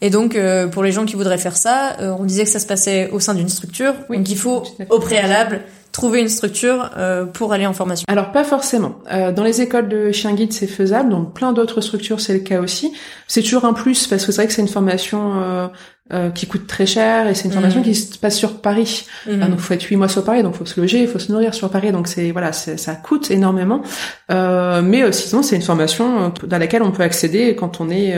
Et 0.00 0.10
donc, 0.10 0.36
euh, 0.36 0.68
pour 0.68 0.82
les 0.82 0.92
gens 0.92 1.04
qui 1.04 1.16
voudraient 1.16 1.38
faire 1.38 1.56
ça, 1.56 1.96
euh, 2.00 2.14
on 2.18 2.24
disait 2.24 2.44
que 2.44 2.50
ça 2.50 2.60
se 2.60 2.66
passait 2.66 3.10
au 3.10 3.20
sein 3.20 3.34
d'une 3.34 3.48
structure. 3.48 3.94
Oui, 4.08 4.18
donc, 4.18 4.30
il 4.30 4.36
faut, 4.36 4.62
au 4.88 4.98
préalable, 4.98 5.62
trouver 5.92 6.20
une 6.20 6.28
structure 6.28 6.90
euh, 6.96 7.24
pour 7.24 7.52
aller 7.52 7.66
en 7.66 7.72
formation 7.72 8.04
Alors 8.08 8.32
pas 8.32 8.44
forcément. 8.44 8.96
Euh, 9.12 9.32
dans 9.32 9.44
les 9.44 9.60
écoles 9.60 9.88
de 9.88 10.12
chien 10.12 10.32
guide 10.34 10.52
c'est 10.52 10.66
faisable, 10.66 11.10
dans 11.10 11.24
plein 11.24 11.52
d'autres 11.52 11.80
structures 11.80 12.20
c'est 12.20 12.34
le 12.34 12.40
cas 12.40 12.60
aussi. 12.60 12.92
C'est 13.26 13.42
toujours 13.42 13.64
un 13.64 13.72
plus 13.72 14.06
parce 14.06 14.24
que 14.24 14.32
c'est 14.32 14.42
vrai 14.42 14.46
que 14.46 14.52
c'est 14.52 14.62
une 14.62 14.68
formation 14.68 15.40
euh, 15.40 15.68
euh, 16.12 16.30
qui 16.30 16.46
coûte 16.46 16.66
très 16.66 16.86
cher 16.86 17.28
et 17.28 17.34
c'est 17.34 17.46
une 17.46 17.52
formation 17.52 17.80
mhm. 17.80 17.86
qui 17.86 17.94
se 17.94 18.18
passe 18.18 18.36
sur 18.36 18.60
Paris. 18.60 19.06
Mhm. 19.26 19.50
donc 19.50 19.58
faut 19.58 19.74
être 19.74 19.82
huit 19.82 19.96
mois 19.96 20.08
sur 20.08 20.24
Paris, 20.24 20.42
donc 20.42 20.54
faut 20.54 20.66
se 20.66 20.80
loger, 20.80 21.06
faut 21.06 21.18
se 21.18 21.32
nourrir 21.32 21.54
sur 21.54 21.70
Paris, 21.70 21.92
donc 21.92 22.08
c'est 22.08 22.30
voilà, 22.30 22.52
ça 22.52 22.94
coûte 22.94 23.30
énormément. 23.30 23.82
Euh, 24.30 24.82
mais 24.82 25.10
sinon 25.12 25.42
c'est 25.42 25.56
une 25.56 25.62
formation 25.62 26.32
dans 26.44 26.58
laquelle 26.58 26.82
on 26.82 26.92
peut 26.92 27.02
accéder 27.02 27.56
quand 27.56 27.80
on 27.80 27.90
est 27.90 28.14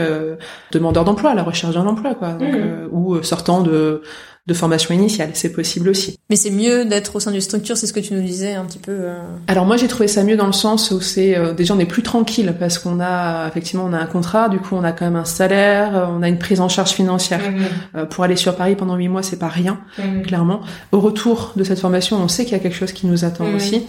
demandeur 0.71 1.03
d'emploi, 1.03 1.31
à 1.31 1.35
la 1.35 1.43
recherche 1.43 1.75
d'un 1.75 1.87
emploi, 1.87 2.15
quoi, 2.15 2.33
donc, 2.33 2.53
mhm. 2.53 2.89
ou 2.91 3.21
sortant 3.23 3.61
de 3.61 4.01
de 4.45 4.53
formation 4.53 4.93
initiale. 4.93 5.29
C'est 5.35 5.53
possible 5.53 5.87
aussi. 5.87 6.19
Mais 6.29 6.35
c'est 6.35 6.49
mieux 6.49 6.83
d'être 6.83 7.15
au 7.15 7.21
sein 7.21 7.31
d'une 7.31 7.39
structure, 7.39 7.77
c'est 7.77 7.87
ce 7.87 7.93
que 7.93 8.01
tu 8.01 8.13
nous 8.13 8.21
disais 8.21 8.55
un 8.55 8.65
petit 8.65 8.79
peu. 8.79 8.91
Euh... 8.91 9.21
Alors 9.47 9.65
moi 9.65 9.77
j'ai 9.77 9.87
trouvé 9.87 10.09
ça 10.09 10.21
mieux 10.23 10.35
dans 10.35 10.47
le 10.47 10.51
sens 10.51 10.91
où 10.91 10.99
c'est 10.99 11.37
euh, 11.37 11.53
déjà 11.53 11.73
on 11.73 11.79
est 11.79 11.85
plus 11.85 12.03
tranquille 12.03 12.53
parce 12.59 12.77
qu'on 12.77 12.99
a 12.99 13.47
effectivement 13.47 13.85
on 13.85 13.93
a 13.93 13.97
un 13.97 14.05
contrat, 14.05 14.49
du 14.49 14.59
coup 14.59 14.75
on 14.75 14.83
a 14.83 14.91
quand 14.91 15.05
même 15.05 15.15
un 15.15 15.23
salaire, 15.23 15.95
euh, 15.95 16.05
on 16.09 16.21
a 16.23 16.27
une 16.27 16.39
prise 16.39 16.59
en 16.59 16.67
charge 16.67 16.91
financière. 16.91 17.39
Mhm. 17.39 17.63
Euh, 17.95 18.05
pour 18.05 18.25
aller 18.25 18.35
sur 18.35 18.57
Paris 18.57 18.75
pendant 18.75 18.95
huit 18.95 19.07
mois 19.07 19.23
c'est 19.23 19.39
pas 19.39 19.47
rien, 19.47 19.79
mhm. 19.97 20.23
clairement. 20.23 20.59
Au 20.91 20.99
retour 20.99 21.53
de 21.55 21.63
cette 21.63 21.79
formation 21.79 22.17
on 22.17 22.27
sait 22.27 22.43
qu'il 22.43 22.51
y 22.51 22.59
a 22.59 22.59
quelque 22.59 22.75
chose 22.75 22.91
qui 22.91 23.07
nous 23.07 23.23
attend 23.23 23.45
mhm. 23.45 23.55
aussi. 23.55 23.83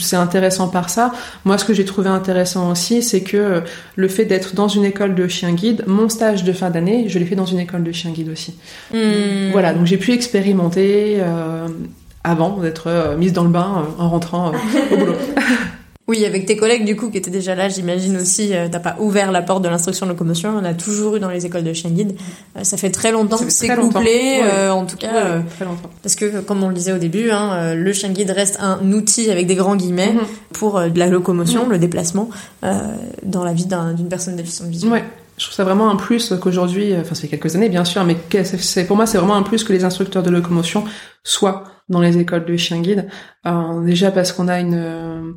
C'est 0.00 0.16
intéressant 0.16 0.66
par 0.66 0.90
ça. 0.90 1.12
Moi 1.44 1.56
ce 1.56 1.64
que 1.64 1.72
j'ai 1.72 1.84
trouvé 1.84 2.08
intéressant 2.08 2.72
aussi 2.72 3.02
c'est 3.04 3.20
que 3.22 3.36
euh, 3.36 3.60
le 3.94 4.08
fait 4.08 4.24
d'être 4.24 4.56
dans 4.56 4.66
une 4.66 4.84
école 4.84 5.14
de 5.14 5.28
chien 5.28 5.52
guide, 5.52 5.84
mon 5.86 6.08
stage 6.08 6.42
de 6.42 6.52
fin 6.52 6.70
d'année 6.70 7.08
je 7.08 7.20
l'ai 7.20 7.26
fait 7.26 7.36
dans 7.36 7.46
une 7.46 7.60
école 7.60 7.84
de 7.84 7.92
chien 7.92 8.10
guide 8.10 8.28
aussi. 8.28 8.56
Voilà 9.52 9.72
donc 9.72 9.86
j'ai 9.86 9.99
pu 10.00 10.12
expérimenter 10.12 11.18
euh, 11.20 11.68
avant 12.24 12.56
d'être 12.58 12.88
euh, 12.88 13.16
mise 13.16 13.32
dans 13.32 13.44
le 13.44 13.50
bain 13.50 13.84
euh, 13.84 14.02
en 14.02 14.08
rentrant 14.08 14.52
au 14.92 14.96
boulot. 14.96 15.14
Oui, 16.08 16.24
avec 16.24 16.44
tes 16.44 16.56
collègues 16.56 16.84
du 16.84 16.96
coup 16.96 17.08
qui 17.08 17.18
étaient 17.18 17.30
déjà 17.30 17.54
là, 17.54 17.68
j'imagine 17.68 18.16
aussi, 18.16 18.50
t'as 18.72 18.80
pas 18.80 18.96
ouvert 18.98 19.30
la 19.30 19.42
porte 19.42 19.62
de 19.62 19.68
l'instruction 19.68 20.06
de 20.06 20.10
locomotion. 20.10 20.50
On 20.60 20.64
a 20.64 20.74
toujours 20.74 21.14
eu 21.14 21.20
dans 21.20 21.28
les 21.28 21.46
écoles 21.46 21.62
de 21.62 21.72
chien 21.72 21.90
guide. 21.90 22.16
ça 22.64 22.76
fait 22.76 22.90
très 22.90 23.12
longtemps 23.12 23.38
que 23.38 23.48
c'est 23.48 23.68
couplé, 23.76 24.42
en 24.72 24.86
tout 24.86 24.96
cas, 24.96 25.40
très 25.54 25.64
longtemps. 25.64 25.88
parce 26.02 26.16
que 26.16 26.40
comme 26.40 26.64
on 26.64 26.68
le 26.68 26.74
disait 26.74 26.90
au 26.90 26.98
début, 26.98 27.30
hein, 27.30 27.76
le 27.76 27.92
chien 27.92 28.08
guide 28.08 28.32
reste 28.32 28.58
un 28.60 28.90
outil 28.90 29.30
avec 29.30 29.46
des 29.46 29.54
grands 29.54 29.76
guillemets 29.76 30.14
mhm. 30.14 30.26
pour 30.52 30.80
de 30.80 30.98
la 30.98 31.06
locomotion, 31.06 31.66
mhm. 31.66 31.70
le 31.70 31.78
déplacement 31.78 32.28
dans 33.22 33.44
la 33.44 33.52
vie 33.52 33.68
d'une 33.96 34.08
personne 34.08 34.34
déficiente 34.34 34.66
visuelle. 34.68 34.90
Ouais 34.90 35.04
je 35.40 35.46
trouve 35.46 35.54
ça 35.54 35.64
vraiment 35.64 35.88
un 35.90 35.96
plus 35.96 36.34
qu'aujourd'hui, 36.38 36.94
enfin 36.94 37.14
ça 37.14 37.22
fait 37.22 37.28
quelques 37.28 37.56
années 37.56 37.70
bien 37.70 37.86
sûr, 37.86 38.04
mais 38.04 38.14
c'est 38.44 38.86
pour 38.86 38.94
moi 38.94 39.06
c'est 39.06 39.16
vraiment 39.16 39.36
un 39.36 39.42
plus 39.42 39.64
que 39.64 39.72
les 39.72 39.84
instructeurs 39.84 40.22
de 40.22 40.28
locomotion 40.28 40.84
soient 41.24 41.64
dans 41.88 42.00
les 42.00 42.18
écoles 42.18 42.44
de 42.44 42.56
chien 42.58 42.80
guide. 42.82 43.08
Euh, 43.46 43.82
déjà 43.82 44.10
parce 44.10 44.32
qu'on 44.32 44.48
a 44.48 44.60
une, 44.60 44.74
euh, 44.74 45.32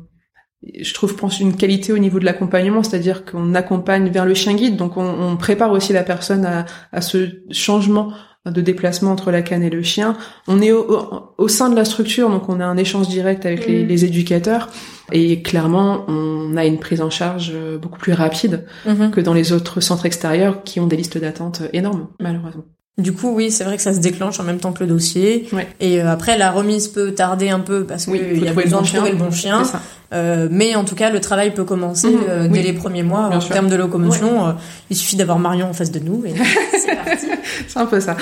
je 0.78 0.92
trouve 0.92 1.16
pense 1.16 1.40
une 1.40 1.56
qualité 1.56 1.94
au 1.94 1.98
niveau 1.98 2.18
de 2.18 2.26
l'accompagnement, 2.26 2.82
c'est-à-dire 2.82 3.24
qu'on 3.24 3.54
accompagne 3.54 4.10
vers 4.10 4.26
le 4.26 4.34
chien 4.34 4.52
guide, 4.52 4.76
donc 4.76 4.98
on, 4.98 5.06
on 5.06 5.38
prépare 5.38 5.72
aussi 5.72 5.94
la 5.94 6.02
personne 6.02 6.44
à, 6.44 6.66
à 6.92 7.00
ce 7.00 7.26
changement 7.50 8.12
de 8.44 8.60
déplacement 8.60 9.10
entre 9.10 9.30
la 9.30 9.40
canne 9.40 9.62
et 9.62 9.70
le 9.70 9.82
chien. 9.82 10.18
On 10.48 10.60
est 10.60 10.70
au, 10.70 11.32
au, 11.38 11.48
sein 11.48 11.70
de 11.70 11.76
la 11.76 11.86
structure, 11.86 12.28
donc 12.28 12.50
on 12.50 12.60
a 12.60 12.66
un 12.66 12.76
échange 12.76 13.08
direct 13.08 13.46
avec 13.46 13.66
les, 13.66 13.84
mm. 13.84 13.88
les, 13.88 14.04
éducateurs. 14.04 14.68
Et 15.12 15.42
clairement, 15.42 16.04
on 16.08 16.56
a 16.56 16.64
une 16.64 16.78
prise 16.78 17.00
en 17.00 17.10
charge 17.10 17.52
euh, 17.54 17.78
beaucoup 17.78 17.98
plus 17.98 18.12
rapide 18.12 18.64
mm-hmm. 18.86 19.10
que 19.10 19.20
dans 19.20 19.34
les 19.34 19.52
autres 19.52 19.80
centres 19.80 20.06
extérieurs 20.06 20.62
qui 20.64 20.80
ont 20.80 20.86
des 20.86 20.96
listes 20.96 21.18
d'attente 21.18 21.62
énormes, 21.72 22.08
malheureusement. 22.20 22.64
Du 22.96 23.12
coup, 23.12 23.34
oui, 23.34 23.50
c'est 23.50 23.64
vrai 23.64 23.76
que 23.76 23.82
ça 23.82 23.92
se 23.92 23.98
déclenche 23.98 24.38
en 24.38 24.44
même 24.44 24.58
temps 24.60 24.72
que 24.72 24.84
le 24.84 24.88
dossier. 24.88 25.48
Et 25.80 26.00
euh, 26.00 26.08
après, 26.08 26.38
la 26.38 26.52
remise 26.52 26.86
peut 26.86 27.12
tarder 27.12 27.48
un 27.48 27.58
peu 27.58 27.84
parce 27.84 28.06
qu'il 28.06 28.42
y 28.42 28.46
a 28.46 28.52
besoin 28.52 28.82
de 28.82 28.86
trouver 28.86 29.10
le 29.10 29.16
bon 29.16 29.32
chien. 29.32 29.64
Euh, 30.12 30.46
mais 30.48 30.76
en 30.76 30.84
tout 30.84 30.94
cas, 30.94 31.10
le 31.10 31.20
travail 31.20 31.52
peut 31.52 31.64
commencer 31.64 32.10
mhm. 32.10 32.20
euh, 32.28 32.48
dès 32.48 32.62
les 32.62 32.72
premiers 32.72 33.02
mois 33.02 33.30
en 33.34 33.38
termes 33.40 33.68
de 33.68 33.74
locomotion. 33.74 34.46
Euh, 34.46 34.52
il 34.90 34.96
suffit 34.96 35.16
d'avoir 35.16 35.40
Marion 35.40 35.68
en 35.70 35.72
face 35.72 35.90
de 35.90 35.98
nous 35.98 36.22
et 36.24 36.34
c'est 36.72 36.94
parti. 36.94 37.26
c'est 37.66 37.78
un 37.78 37.86
peu 37.86 37.98
ça. 37.98 38.16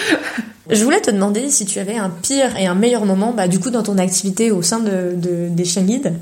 Je 0.70 0.82
voulais 0.84 1.00
te 1.00 1.10
demander 1.10 1.50
si 1.50 1.66
tu 1.66 1.78
avais 1.78 1.98
un 1.98 2.08
pire 2.08 2.56
et 2.56 2.66
un 2.66 2.74
meilleur 2.74 3.04
moment, 3.04 3.34
bah, 3.36 3.48
du 3.48 3.58
coup, 3.58 3.68
dans 3.68 3.82
ton 3.82 3.98
activité 3.98 4.50
au 4.50 4.62
sein 4.62 4.78
de, 4.78 5.14
de 5.16 5.48
des 5.50 5.64
chiens 5.66 5.82
guides. 5.82 6.14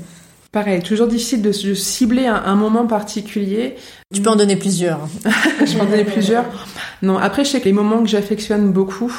Pareil, 0.51 0.81
toujours 0.81 1.07
difficile 1.07 1.41
de, 1.41 1.51
cibler 1.51 2.25
un, 2.27 2.55
moment 2.55 2.85
particulier. 2.85 3.75
Tu 4.13 4.21
peux 4.21 4.29
en 4.29 4.35
donner 4.35 4.57
plusieurs. 4.57 5.07
je 5.65 5.73
peux 5.75 5.81
en 5.81 5.85
donner 5.85 6.03
plusieurs. 6.03 6.43
Non, 7.01 7.17
après, 7.17 7.45
je 7.45 7.51
sais 7.51 7.59
que 7.61 7.65
les 7.65 7.71
moments 7.73 8.03
que 8.03 8.09
j'affectionne 8.09 8.73
beaucoup, 8.73 9.13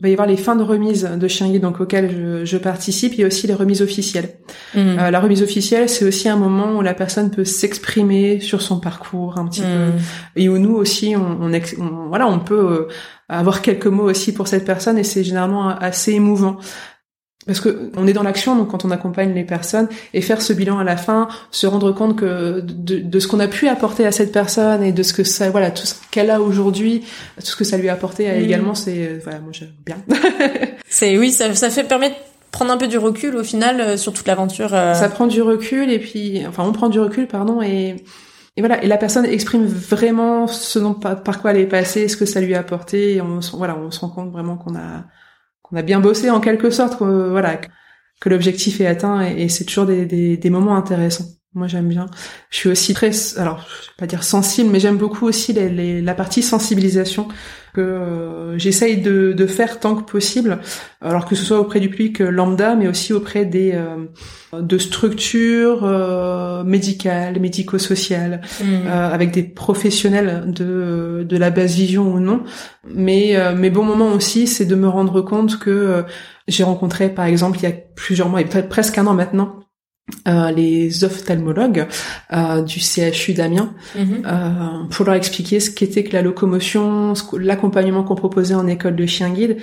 il 0.00 0.02
va 0.02 0.08
y 0.10 0.12
avoir 0.12 0.26
les 0.28 0.36
fins 0.36 0.56
de 0.56 0.62
remise 0.62 1.04
de 1.04 1.28
chien 1.28 1.48
guide 1.48 1.62
donc 1.62 1.80
auxquelles 1.80 2.10
je, 2.10 2.44
je 2.44 2.56
participe. 2.58 3.18
A 3.18 3.26
aussi 3.26 3.46
les 3.46 3.54
remises 3.54 3.80
officielles. 3.80 4.34
Mmh. 4.74 4.78
Euh, 4.78 5.10
la 5.10 5.20
remise 5.20 5.42
officielle, 5.42 5.88
c'est 5.88 6.04
aussi 6.04 6.28
un 6.28 6.36
moment 6.36 6.76
où 6.76 6.82
la 6.82 6.92
personne 6.92 7.30
peut 7.30 7.44
s'exprimer 7.46 8.40
sur 8.40 8.60
son 8.60 8.78
parcours 8.78 9.38
un 9.38 9.46
petit 9.46 9.62
Mmh. 9.62 9.64
peu 9.64 9.92
et 10.36 10.48
où 10.50 10.58
nous 10.58 10.74
aussi, 10.74 11.14
on, 11.16 11.38
on, 11.40 11.52
ex- 11.54 11.76
on- 11.80 12.08
voilà, 12.08 12.26
on 12.26 12.40
peut 12.40 12.58
euh, 12.58 12.88
avoir 13.30 13.62
quelques 13.62 13.86
mots 13.86 14.10
aussi 14.10 14.34
pour 14.34 14.48
cette 14.48 14.66
personne 14.66 14.98
et 14.98 15.04
c'est 15.04 15.24
généralement 15.24 15.68
assez 15.68 16.12
émouvant. 16.12 16.58
Parce 17.46 17.60
que 17.60 17.90
on 17.96 18.06
est 18.06 18.14
dans 18.14 18.22
l'action, 18.22 18.56
donc 18.56 18.70
quand 18.70 18.86
on 18.86 18.90
accompagne 18.90 19.34
les 19.34 19.44
personnes 19.44 19.88
et 20.14 20.22
faire 20.22 20.40
ce 20.40 20.54
bilan 20.54 20.78
à 20.78 20.84
la 20.84 20.96
fin, 20.96 21.28
se 21.50 21.66
rendre 21.66 21.92
compte 21.92 22.16
que 22.16 22.60
de, 22.60 23.00
de 23.00 23.18
ce 23.20 23.28
qu'on 23.28 23.38
a 23.40 23.48
pu 23.48 23.68
apporter 23.68 24.06
à 24.06 24.12
cette 24.12 24.32
personne 24.32 24.82
et 24.82 24.92
de 24.92 25.02
ce 25.02 25.12
que 25.12 25.24
ça, 25.24 25.50
voilà, 25.50 25.70
tout 25.70 25.84
ce 25.84 25.94
qu'elle 26.10 26.30
a 26.30 26.40
aujourd'hui, 26.40 27.00
tout 27.36 27.44
ce 27.46 27.56
que 27.56 27.64
ça 27.64 27.76
lui 27.76 27.90
a 27.90 27.92
apporté 27.92 28.26
Mhm. 28.30 28.42
également, 28.44 28.74
c'est, 28.74 28.96
euh, 29.08 29.18
voilà, 29.22 29.40
moi 29.40 29.50
j'aime 29.52 29.72
bien. 29.84 29.96
C'est 30.88 31.18
oui, 31.18 31.32
ça, 31.32 31.54
ça 31.54 31.68
fait 31.70 31.84
permet 31.84 32.10
de 32.10 32.14
prendre 32.50 32.70
un 32.72 32.76
peu 32.78 32.86
du 32.86 32.96
recul 32.98 33.36
au 33.36 33.44
final 33.44 33.80
euh, 33.80 33.96
sur 33.98 34.12
toute 34.14 34.26
l'aventure. 34.26 34.72
euh. 34.72 34.94
Ça 34.94 35.08
prend 35.08 35.26
du 35.26 35.42
recul 35.42 35.90
et 35.90 35.98
puis, 35.98 36.46
enfin, 36.48 36.64
on 36.66 36.72
prend 36.72 36.88
du 36.88 36.98
recul, 37.00 37.26
pardon, 37.26 37.60
et, 37.60 37.96
et 38.56 38.60
voilà, 38.60 38.82
et 38.82 38.86
la 38.86 38.96
personne 38.96 39.26
exprime 39.26 39.66
vraiment 39.66 40.46
ce 40.46 40.78
dont 40.78 40.94
par, 40.94 41.22
par 41.22 41.42
quoi 41.42 41.50
elle 41.50 41.58
est 41.58 41.66
passée, 41.66 42.08
ce 42.08 42.16
que 42.16 42.24
ça 42.26 42.40
lui 42.40 42.54
a 42.54 42.60
apporté, 42.60 43.16
et 43.16 43.20
on, 43.20 43.40
se- 43.42 43.54
voilà, 43.56 43.76
on 43.76 43.90
se 43.90 44.00
rend 44.00 44.08
compte 44.08 44.30
vraiment 44.32 44.56
qu'on 44.56 44.76
a 44.76 45.04
qu'on 45.74 45.78
a 45.80 45.82
bien 45.82 46.00
bossé 46.00 46.30
en 46.30 46.40
quelque 46.40 46.70
sorte, 46.70 46.98
que, 46.98 47.28
voilà, 47.30 47.60
que, 48.20 48.28
l'objectif 48.28 48.80
est 48.80 48.86
atteint, 48.86 49.20
et, 49.22 49.48
c'est 49.48 49.64
toujours 49.64 49.86
des 49.86 50.50
moments 50.50 50.76
intéressants. 50.76 51.24
Moi, 51.54 51.68
j'aime 51.68 51.88
bien. 51.88 52.06
Je 52.50 52.56
suis 52.56 52.68
aussi 52.68 52.94
très, 52.94 53.10
alors, 53.38 53.60
je 53.82 53.86
vais 53.88 53.92
pas 53.96 54.06
dire 54.06 54.24
sensible, 54.24 54.70
mais 54.70 54.80
j'aime 54.80 54.96
beaucoup 54.96 55.24
aussi 55.26 55.52
les, 55.52 55.68
les- 55.68 56.02
la 56.02 56.14
partie 56.14 56.42
sensibilisation 56.42 57.28
que 57.74 57.80
euh, 57.80 58.58
j'essaye 58.58 59.00
de, 59.00 59.32
de 59.32 59.46
faire 59.46 59.78
tant 59.78 59.94
que 59.94 60.02
possible, 60.02 60.58
alors 61.00 61.26
que 61.26 61.34
ce 61.36 61.44
soit 61.44 61.60
auprès 61.60 61.78
du 61.78 61.90
public 61.90 62.20
euh, 62.20 62.30
lambda, 62.30 62.74
mais 62.74 62.88
aussi 62.88 63.12
auprès 63.12 63.44
des 63.44 63.72
euh, 63.74 64.60
de 64.60 64.78
structures 64.78 65.84
euh, 65.84 66.64
médicales, 66.64 67.38
médico-sociales, 67.40 68.40
Mmh. 68.60 68.64
euh, 68.86 69.10
avec 69.12 69.30
des 69.30 69.42
professionnels 69.44 70.44
de 70.52 71.24
de 71.28 71.36
la 71.36 71.50
basse 71.50 71.74
vision 71.74 72.12
ou 72.14 72.18
non. 72.20 72.42
Mais 72.92 73.36
euh, 73.36 73.54
mes 73.54 73.70
bons 73.70 73.84
moments 73.84 74.12
aussi, 74.12 74.46
c'est 74.48 74.66
de 74.66 74.74
me 74.74 74.88
rendre 74.88 75.20
compte 75.20 75.58
que 75.58 76.04
j'ai 76.48 76.64
rencontré, 76.64 77.08
par 77.08 77.24
exemple, 77.26 77.58
il 77.58 77.62
y 77.62 77.66
a 77.66 77.72
plusieurs 77.94 78.28
mois, 78.28 78.40
et 78.40 78.44
peut-être 78.44 78.68
presque 78.68 78.98
un 78.98 79.06
an 79.06 79.14
maintenant, 79.14 79.60
euh, 80.28 80.50
les 80.50 81.02
ophtalmologues 81.04 81.86
euh, 82.32 82.62
du 82.62 82.78
CHU 82.80 83.32
d'Amiens 83.32 83.72
Mhm. 83.96 84.22
euh, 84.26 84.84
pour 84.90 85.06
leur 85.06 85.14
expliquer 85.14 85.60
ce 85.60 85.70
qu'était 85.70 86.04
que 86.04 86.12
la 86.12 86.22
locomotion, 86.22 87.14
l'accompagnement 87.38 88.02
qu'on 88.04 88.14
proposait 88.14 88.54
en 88.54 88.66
école 88.66 88.96
de 88.96 89.06
chien 89.06 89.30
guide. 89.30 89.56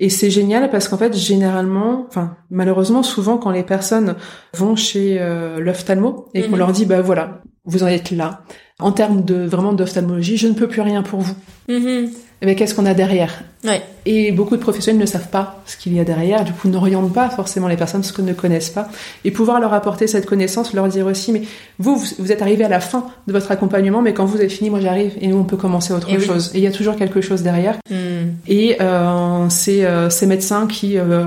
Et 0.00 0.10
c'est 0.10 0.30
génial 0.30 0.70
parce 0.70 0.86
qu'en 0.86 0.96
fait, 0.98 1.16
généralement, 1.16 2.06
enfin, 2.08 2.36
malheureusement, 2.50 3.02
souvent, 3.02 3.36
quand 3.38 3.50
les 3.50 3.64
personnes 3.64 4.14
vont 4.54 4.76
chez 4.76 5.18
euh, 5.20 5.58
l'ophtalmo 5.58 6.26
et 6.34 6.42
qu'on 6.42 6.52
Mhm. 6.52 6.58
leur 6.58 6.72
dit, 6.72 6.84
bah 6.86 7.00
voilà, 7.00 7.42
vous 7.64 7.82
en 7.82 7.88
êtes 7.88 8.12
là, 8.12 8.42
en 8.78 8.92
termes 8.92 9.24
de 9.24 9.44
vraiment 9.44 9.72
d'ophtalmologie, 9.72 10.36
je 10.36 10.46
ne 10.46 10.52
peux 10.54 10.68
plus 10.68 10.82
rien 10.82 11.02
pour 11.02 11.20
vous. 11.20 11.34
Mhm. 11.68 12.10
Mais 12.40 12.54
qu'est-ce 12.54 12.74
qu'on 12.74 12.86
a 12.86 12.94
derrière? 12.94 13.42
Ouais. 13.64 13.82
Et 14.06 14.30
beaucoup 14.30 14.56
de 14.56 14.60
professionnels 14.62 15.00
ne 15.00 15.06
savent 15.06 15.28
pas 15.28 15.60
ce 15.66 15.76
qu'il 15.76 15.92
y 15.92 15.98
a 16.00 16.04
derrière, 16.04 16.44
du 16.44 16.52
coup 16.52 16.68
n'orientent 16.68 17.12
pas 17.12 17.28
forcément 17.30 17.66
les 17.66 17.76
personnes 17.76 18.04
ce 18.04 18.12
que 18.12 18.22
ne 18.22 18.32
connaissent 18.32 18.70
pas. 18.70 18.88
Et 19.24 19.32
pouvoir 19.32 19.58
leur 19.58 19.74
apporter 19.74 20.06
cette 20.06 20.24
connaissance, 20.26 20.72
leur 20.72 20.86
dire 20.88 21.06
aussi, 21.06 21.32
mais 21.32 21.42
vous, 21.80 21.96
vous, 22.18 22.30
êtes 22.32 22.40
arrivé 22.40 22.64
à 22.64 22.68
la 22.68 22.78
fin 22.78 23.06
de 23.26 23.32
votre 23.32 23.50
accompagnement, 23.50 24.00
mais 24.02 24.14
quand 24.14 24.24
vous 24.24 24.36
avez 24.36 24.48
fini, 24.48 24.70
moi 24.70 24.78
j'arrive, 24.80 25.14
et 25.20 25.26
nous 25.26 25.36
on 25.38 25.44
peut 25.44 25.56
commencer 25.56 25.92
autre 25.92 26.08
Et 26.10 26.16
oui. 26.16 26.24
chose. 26.24 26.52
Et 26.54 26.58
il 26.58 26.64
y 26.64 26.68
a 26.68 26.72
toujours 26.72 26.94
quelque 26.94 27.20
chose 27.20 27.42
derrière. 27.42 27.76
Mhm. 27.90 28.34
Et 28.46 28.76
euh, 28.80 29.48
c'est 29.48 29.84
euh, 29.84 30.08
ces 30.08 30.26
médecins 30.26 30.68
qui, 30.68 30.96
euh, 30.96 31.24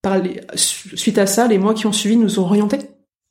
par 0.00 0.18
les- 0.18 0.40
su- 0.54 0.96
suite 0.96 1.18
à 1.18 1.26
ça, 1.26 1.46
les 1.48 1.58
mois 1.58 1.74
qui 1.74 1.86
ont 1.86 1.92
suivi, 1.92 2.16
nous 2.16 2.38
ont 2.40 2.44
orientés 2.44 2.78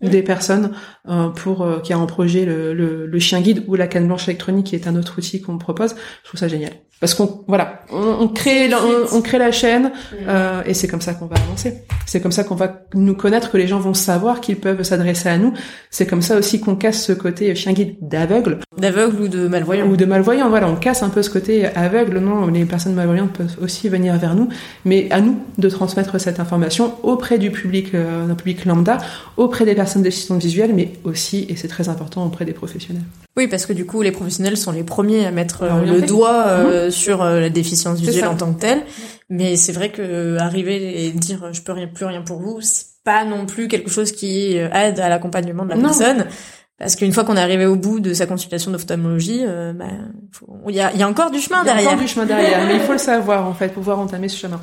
Mhm. 0.02 0.10
des 0.10 0.24
personnes 0.24 0.76
euh, 1.08 1.30
pour 1.30 1.64
euh, 1.64 1.80
qui 1.80 1.94
a 1.94 2.00
en 2.00 2.06
projet 2.06 2.46
le, 2.46 2.74
le, 2.74 3.08
le 3.08 3.20
chien 3.20 3.42
guide 3.42 3.64
ou 3.68 3.76
la 3.76 3.88
canne 3.88 4.08
blanche 4.08 4.28
électronique 4.28 4.68
qui 4.68 4.76
est 4.76 4.88
un 4.88 4.96
autre 4.96 5.18
outil 5.18 5.42
qu'on 5.42 5.58
propose. 5.58 5.96
Je 6.24 6.28
trouve 6.28 6.40
ça 6.40 6.48
génial 6.48 6.74
parce 7.00 7.14
qu'on 7.14 7.44
voilà 7.48 7.82
on, 7.92 8.18
on 8.22 8.28
crée 8.28 8.68
la- 8.68 8.80
on, 8.84 9.18
on 9.18 9.22
crée 9.22 9.38
la 9.38 9.52
chaîne 9.52 9.92
euh, 10.28 10.62
et 10.66 10.74
c'est 10.74 10.88
comme 10.88 11.02
ça 11.02 11.14
qu'on 11.14 11.26
va 11.28 11.36
avancer. 11.46 11.76
C'est 12.06 12.22
comme 12.22 12.32
ça 12.32 12.44
qu'on 12.44 12.56
va 12.56 12.84
nous 12.94 13.16
connaître, 13.16 13.52
que 13.52 13.58
les 13.58 13.68
gens 13.68 13.80
vont 13.80 13.94
savoir 13.94 14.40
qu'ils 14.42 14.56
peuvent 14.58 14.84
s'adresser 14.84 15.30
à 15.30 15.38
nous. 15.38 15.54
C'est 15.92 16.08
comme 16.08 16.22
ça 16.22 16.38
aussi 16.38 16.60
qu'on 16.62 16.76
casse 16.76 17.04
ce 17.04 17.12
côté 17.14 17.54
chien 17.56 17.74
guide 17.74 17.96
d'aveugle 18.02 18.60
D'aveugle 18.78 19.22
ou 19.24 19.28
de 19.28 19.48
malvoyant. 19.48 19.88
ou 19.88 19.98
de 19.98 20.06
malvoyants. 20.06 20.50
Voilà, 20.50 20.70
on 20.70 20.76
casse 20.76 21.04
un 21.04 21.10
peu 21.10 21.22
ce 21.22 21.30
côté 21.30 21.66
aveugle. 21.76 22.20
Non, 22.20 22.48
les 22.48 22.64
personnes 22.66 22.94
malvoyantes 22.94 23.34
peuvent 23.34 23.58
aussi 23.62 23.90
venir 23.90 24.16
vers 24.18 24.36
nous, 24.36 24.48
mais 24.86 25.08
à 25.12 25.20
nous 25.22 25.38
de 25.58 25.70
transmettre 25.70 26.20
cette 26.20 26.40
information 26.40 26.94
auprès 27.04 27.38
du 27.38 27.52
public, 27.52 27.94
euh, 27.94 28.26
d'un 28.26 28.36
public 28.36 28.66
lambda, 28.66 28.98
auprès 29.36 29.66
des 29.66 29.76
personnes 29.76 30.02
déficientes 30.04 30.42
visuelles, 30.42 30.74
mais 30.74 30.94
aussi, 31.04 31.46
et 31.50 31.56
c'est 31.56 31.68
très 31.68 31.90
important, 31.90 32.26
auprès 32.26 32.46
des 32.46 32.54
professionnels. 32.54 33.04
Oui, 33.36 33.48
parce 33.48 33.66
que 33.68 33.74
du 33.74 33.86
coup, 33.86 34.02
les 34.02 34.12
professionnels 34.12 34.58
sont 34.58 34.72
les 34.72 34.84
premiers 34.84 35.26
à 35.28 35.32
mettre 35.32 35.64
euh, 35.64 35.86
le 35.86 36.02
doigt 36.02 36.46
euh, 36.88 36.92
sur 36.92 37.22
euh, 37.22 37.40
la 37.40 37.50
déficience 37.50 38.00
visuelle 38.00 38.28
en 38.28 38.36
tant 38.36 38.54
que 38.54 38.60
telle. 38.60 38.82
Mais 39.30 39.56
c'est 39.56 39.74
vrai 39.74 39.90
que 39.92 40.02
euh, 40.02 40.40
arriver 40.40 41.06
et 41.06 41.12
dire 41.12 41.50
je 41.52 41.62
peux 41.62 41.74
rien, 41.74 41.88
plus 41.88 42.06
rien 42.06 42.22
pour 42.22 42.40
vous, 42.40 42.60
c'est 42.62 42.86
pas 43.04 43.24
non 43.26 43.46
plus 43.46 43.68
quelque 43.68 43.90
chose 43.90 44.12
qui 44.12 44.58
euh, 44.58 44.70
aide 44.72 45.00
à 45.00 45.10
l'accompagnement 45.10 45.64
de 45.66 45.70
la 45.70 45.76
Non. 45.76 45.84
personne. 45.84 46.26
Parce 46.80 46.96
qu'une 46.96 47.12
fois 47.12 47.24
qu'on 47.24 47.36
est 47.36 47.42
arrivé 47.42 47.66
au 47.66 47.76
bout 47.76 48.00
de 48.00 48.14
sa 48.14 48.28
consultation 48.28 48.70
d'ophtalmologie, 48.72 49.42
euh, 49.48 49.74
bah, 49.74 49.86
il 50.70 50.76
y 50.76 50.80
a, 50.80 50.92
il 50.94 51.00
y 51.00 51.04
a 51.04 51.08
encore 51.08 51.32
du 51.32 51.40
chemin 51.40 51.62
Il 51.64 51.68
y 51.68 51.70
a 51.70 51.74
derrière. 51.74 51.92
encore 51.94 52.04
du 52.04 52.08
chemin 52.08 52.26
derrière, 52.28 52.66
mais 52.68 52.76
il 52.76 52.82
faut 52.82 52.92
le 52.92 52.98
savoir 53.00 53.48
en 53.48 53.54
fait, 53.56 53.70
pour 53.70 53.82
pouvoir 53.82 53.98
entamer 54.00 54.30
ce 54.30 54.38
chemin. 54.38 54.62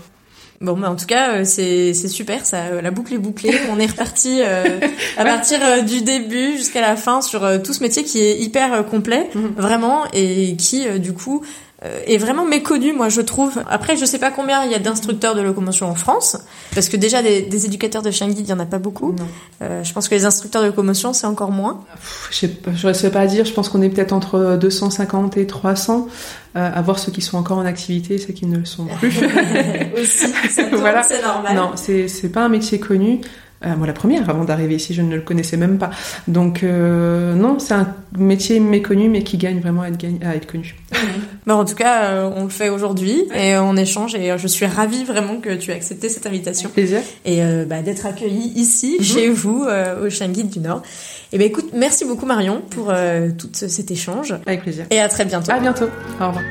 Bon, 0.60 0.74
bah, 0.78 0.88
en 0.88 0.94
tout 0.94 1.06
cas, 1.06 1.32
euh, 1.38 1.44
c'est 1.44 1.92
c'est 1.94 2.06
super, 2.06 2.46
ça, 2.46 2.66
euh, 2.66 2.80
la 2.80 2.92
boucle 2.92 3.12
est 3.14 3.18
bouclée. 3.18 3.52
On 3.72 3.80
est 3.80 3.86
reparti 3.86 4.40
euh, 4.44 4.78
à 5.18 5.24
partir 5.24 5.58
euh, 5.60 5.80
du 5.82 6.02
début 6.02 6.52
jusqu'à 6.52 6.80
la 6.80 6.94
fin 6.94 7.20
sur 7.20 7.40
tout 7.64 7.72
ce 7.72 7.82
métier 7.82 8.04
qui 8.04 8.20
est 8.20 8.38
hyper 8.38 8.86
complet, 8.86 9.28
Mhm. 9.34 9.54
vraiment, 9.56 10.02
et 10.12 10.54
qui 10.56 10.86
euh, 10.86 10.98
du 10.98 11.12
coup 11.14 11.42
est 12.06 12.18
vraiment 12.18 12.44
méconnu, 12.46 12.92
moi 12.92 13.08
je 13.08 13.20
trouve. 13.20 13.62
Après, 13.68 13.96
je 13.96 14.04
sais 14.04 14.18
pas 14.18 14.30
combien 14.30 14.64
il 14.64 14.70
y 14.70 14.74
a 14.74 14.78
d'instructeurs 14.78 15.34
de 15.34 15.40
locomotion 15.42 15.88
en 15.88 15.94
France, 15.94 16.36
parce 16.74 16.88
que 16.88 16.96
déjà 16.96 17.22
des, 17.22 17.42
des 17.42 17.66
éducateurs 17.66 18.02
de 18.02 18.10
chien 18.10 18.26
guide, 18.28 18.40
il 18.40 18.48
y 18.48 18.52
en 18.52 18.58
a 18.60 18.66
pas 18.66 18.78
beaucoup. 18.78 19.14
Euh, 19.62 19.84
je 19.84 19.92
pense 19.92 20.08
que 20.08 20.14
les 20.14 20.24
instructeurs 20.24 20.62
de 20.62 20.68
locomotion, 20.68 21.12
c'est 21.12 21.26
encore 21.26 21.50
moins. 21.50 21.84
Je 22.30 22.36
sais 22.36 22.48
pas, 22.48 22.70
je 22.74 22.88
ne 22.88 22.92
sais 22.92 23.10
pas 23.10 23.26
dire, 23.26 23.44
je 23.44 23.52
pense 23.52 23.68
qu'on 23.68 23.82
est 23.82 23.90
peut-être 23.90 24.12
entre 24.12 24.56
250 24.60 25.36
et 25.36 25.46
300, 25.46 26.08
euh, 26.56 26.70
à 26.74 26.82
voir 26.82 26.98
ceux 26.98 27.12
qui 27.12 27.20
sont 27.20 27.36
encore 27.36 27.58
en 27.58 27.64
activité, 27.66 28.16
ceux 28.18 28.32
qui 28.32 28.46
ne 28.46 28.58
le 28.58 28.64
sont 28.64 28.86
plus. 28.86 29.08
Aussi, 30.00 30.26
Voilà. 30.72 31.02
c'est 31.02 31.22
normal. 31.22 31.54
Non, 31.56 31.70
c'est 31.76 32.32
pas 32.32 32.42
un 32.44 32.48
métier 32.48 32.78
connu. 32.80 33.20
Euh, 33.64 33.76
moi, 33.76 33.86
la 33.86 33.92
première, 33.92 34.28
avant 34.28 34.44
d'arriver 34.44 34.74
ici, 34.76 34.92
je 34.94 35.02
ne 35.02 35.14
le 35.14 35.20
connaissais 35.22 35.56
même 35.56 35.78
pas. 35.78 35.90
Donc, 36.28 36.62
euh, 36.62 37.34
non, 37.34 37.58
c'est 37.58 37.74
un 37.74 37.94
métier 38.18 38.60
méconnu, 38.60 39.08
mais 39.08 39.22
qui 39.22 39.38
gagne 39.38 39.60
vraiment 39.60 39.82
à 39.82 39.88
être, 39.88 39.96
gagné- 39.96 40.24
à 40.24 40.34
être 40.36 40.46
connu. 40.50 40.74
Bah, 41.46 41.56
en 41.56 41.66
tout 41.66 41.74
cas, 41.74 42.04
euh, 42.04 42.30
on 42.34 42.44
le 42.44 42.48
fait 42.48 42.70
aujourd'hui 42.70 43.24
et 43.34 43.58
on 43.58 43.76
échange 43.76 44.14
et 44.14 44.32
je 44.38 44.46
suis 44.46 44.64
ravie 44.64 45.04
vraiment 45.04 45.36
que 45.42 45.54
tu 45.54 45.70
aies 45.70 45.74
accepté 45.74 46.08
cette 46.08 46.26
invitation 46.26 46.70
Plaisir. 46.70 47.00
et 47.26 47.42
euh, 47.42 47.66
bah, 47.68 47.82
d'être 47.82 48.06
accueillie 48.06 48.50
ici, 48.56 48.96
Mhm. 48.98 49.04
chez 49.04 49.28
vous, 49.28 49.66
au 50.02 50.08
Chien 50.08 50.28
Guide 50.28 50.48
du 50.48 50.60
Nord. 50.60 50.80
Et 51.34 51.38
ben 51.38 51.46
écoute, 51.46 51.70
merci 51.74 52.06
beaucoup 52.06 52.24
Marion 52.24 52.62
pour 52.70 52.86
tout 53.36 53.48
ce- 53.52 53.68
cet 53.68 53.90
échange 53.90 54.34
Avec 54.46 54.62
plaisir. 54.62 54.86
et 54.90 55.00
à 55.00 55.08
très 55.08 55.26
bientôt. 55.26 55.50
À 55.52 55.58
bientôt. 55.60 55.86
Au 56.18 56.28
revoir. 56.28 56.44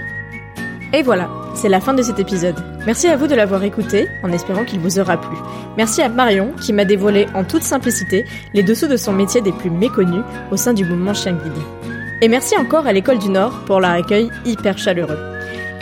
Et 0.95 1.01
voilà, 1.01 1.27
c'est 1.55 1.69
la 1.69 1.81
fin 1.81 1.95
de 1.95 2.03
cet 2.03 2.19
épisode. 2.19 2.63
Merci 2.85 3.07
à 3.07 3.15
vous 3.15 3.25
de 3.25 3.33
l'avoir 3.33 3.63
écouté, 3.63 4.07
en 4.21 4.31
espérant 4.31 4.63
qu'il 4.63 4.79
vous 4.79 4.99
aura 4.99 5.17
plu. 5.17 5.35
Merci 5.75 6.03
à 6.03 6.09
Marion, 6.09 6.53
qui 6.61 6.71
m'a 6.71 6.85
dévoilé 6.85 7.25
en 7.33 7.43
toute 7.43 7.63
simplicité 7.63 8.25
les 8.53 8.61
dessous 8.61 8.87
de 8.87 8.95
son 8.95 9.11
métier 9.11 9.41
des 9.41 9.51
plus 9.51 9.71
méconnus 9.71 10.21
au 10.51 10.55
sein 10.55 10.71
du 10.71 10.85
mouvement 10.85 11.15
Chien. 11.15 11.35
Et 12.21 12.27
merci 12.27 12.55
encore 12.57 12.85
à 12.85 12.93
l'École 12.93 13.17
du 13.17 13.29
Nord 13.29 13.63
pour 13.65 13.79
leur 13.79 13.89
accueil 13.89 14.29
hyper 14.45 14.77
chaleureux. 14.77 15.17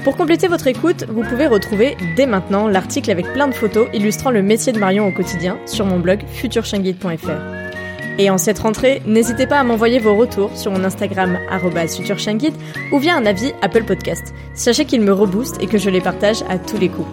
Pour 0.05 0.15
compléter 0.15 0.47
votre 0.47 0.67
écoute, 0.67 1.05
vous 1.09 1.23
pouvez 1.23 1.47
retrouver 1.47 1.97
dès 2.15 2.25
maintenant 2.25 2.69
l'article 2.69 3.11
avec 3.11 3.33
plein 3.33 3.49
de 3.49 3.53
photos 3.53 3.89
illustrant 3.93 4.31
le 4.31 4.41
métier 4.41 4.71
de 4.71 4.79
Marion 4.79 5.07
au 5.07 5.11
quotidien 5.11 5.59
sur 5.65 5.85
mon 5.85 5.99
blog 5.99 6.21
futurchienguide.fr. 6.25 7.70
Et 8.17 8.29
en 8.29 8.37
cette 8.37 8.59
rentrée, 8.59 9.01
n'hésitez 9.05 9.47
pas 9.47 9.59
à 9.59 9.63
m'envoyer 9.63 9.99
vos 9.99 10.15
retours 10.15 10.55
sur 10.55 10.71
mon 10.71 10.83
Instagram 10.83 11.39
@futurchienguide 11.87 12.53
ou 12.91 12.99
via 12.99 13.15
un 13.15 13.25
avis 13.25 13.53
Apple 13.61 13.83
Podcast. 13.83 14.33
Sachez 14.53 14.85
qu'il 14.85 15.01
me 15.01 15.13
rebooste 15.13 15.61
et 15.61 15.67
que 15.67 15.77
je 15.77 15.89
les 15.89 16.01
partage 16.01 16.43
à 16.49 16.57
tous 16.57 16.77
les 16.77 16.89
coups. 16.89 17.07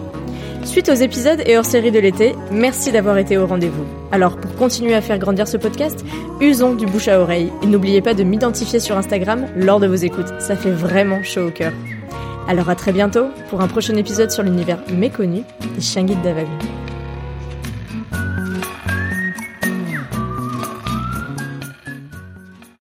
Suite 0.65 0.89
aux 0.89 0.93
épisodes 0.93 1.41
et 1.45 1.57
hors 1.57 1.65
série 1.65 1.89
de 1.89 1.99
l'été, 1.99 2.35
merci 2.51 2.91
d'avoir 2.91 3.17
été 3.17 3.37
au 3.37 3.47
rendez-vous. 3.47 3.85
Alors 4.11 4.35
pour 4.35 4.53
continuer 4.55 4.93
à 4.93 5.01
faire 5.01 5.17
grandir 5.17 5.47
ce 5.47 5.57
podcast, 5.57 6.05
usons 6.41 6.75
du 6.75 6.85
bouche 6.85 7.07
à 7.07 7.19
oreille 7.19 7.51
et 7.63 7.65
n'oubliez 7.65 8.01
pas 8.01 8.13
de 8.13 8.23
m'identifier 8.23 8.79
sur 8.79 8.97
Instagram 8.97 9.47
lors 9.55 9.79
de 9.79 9.87
vos 9.87 9.95
écoutes, 9.95 10.33
ça 10.39 10.55
fait 10.55 10.71
vraiment 10.71 11.23
chaud 11.23 11.47
au 11.47 11.51
cœur. 11.51 11.71
Alors 12.47 12.69
à 12.69 12.75
très 12.75 12.91
bientôt 12.91 13.27
pour 13.49 13.61
un 13.61 13.67
prochain 13.67 13.95
épisode 13.95 14.31
sur 14.31 14.43
l'univers 14.43 14.79
méconnu 14.91 15.43
des 15.75 15.81
chiens 15.81 16.03
guides. 16.03 16.19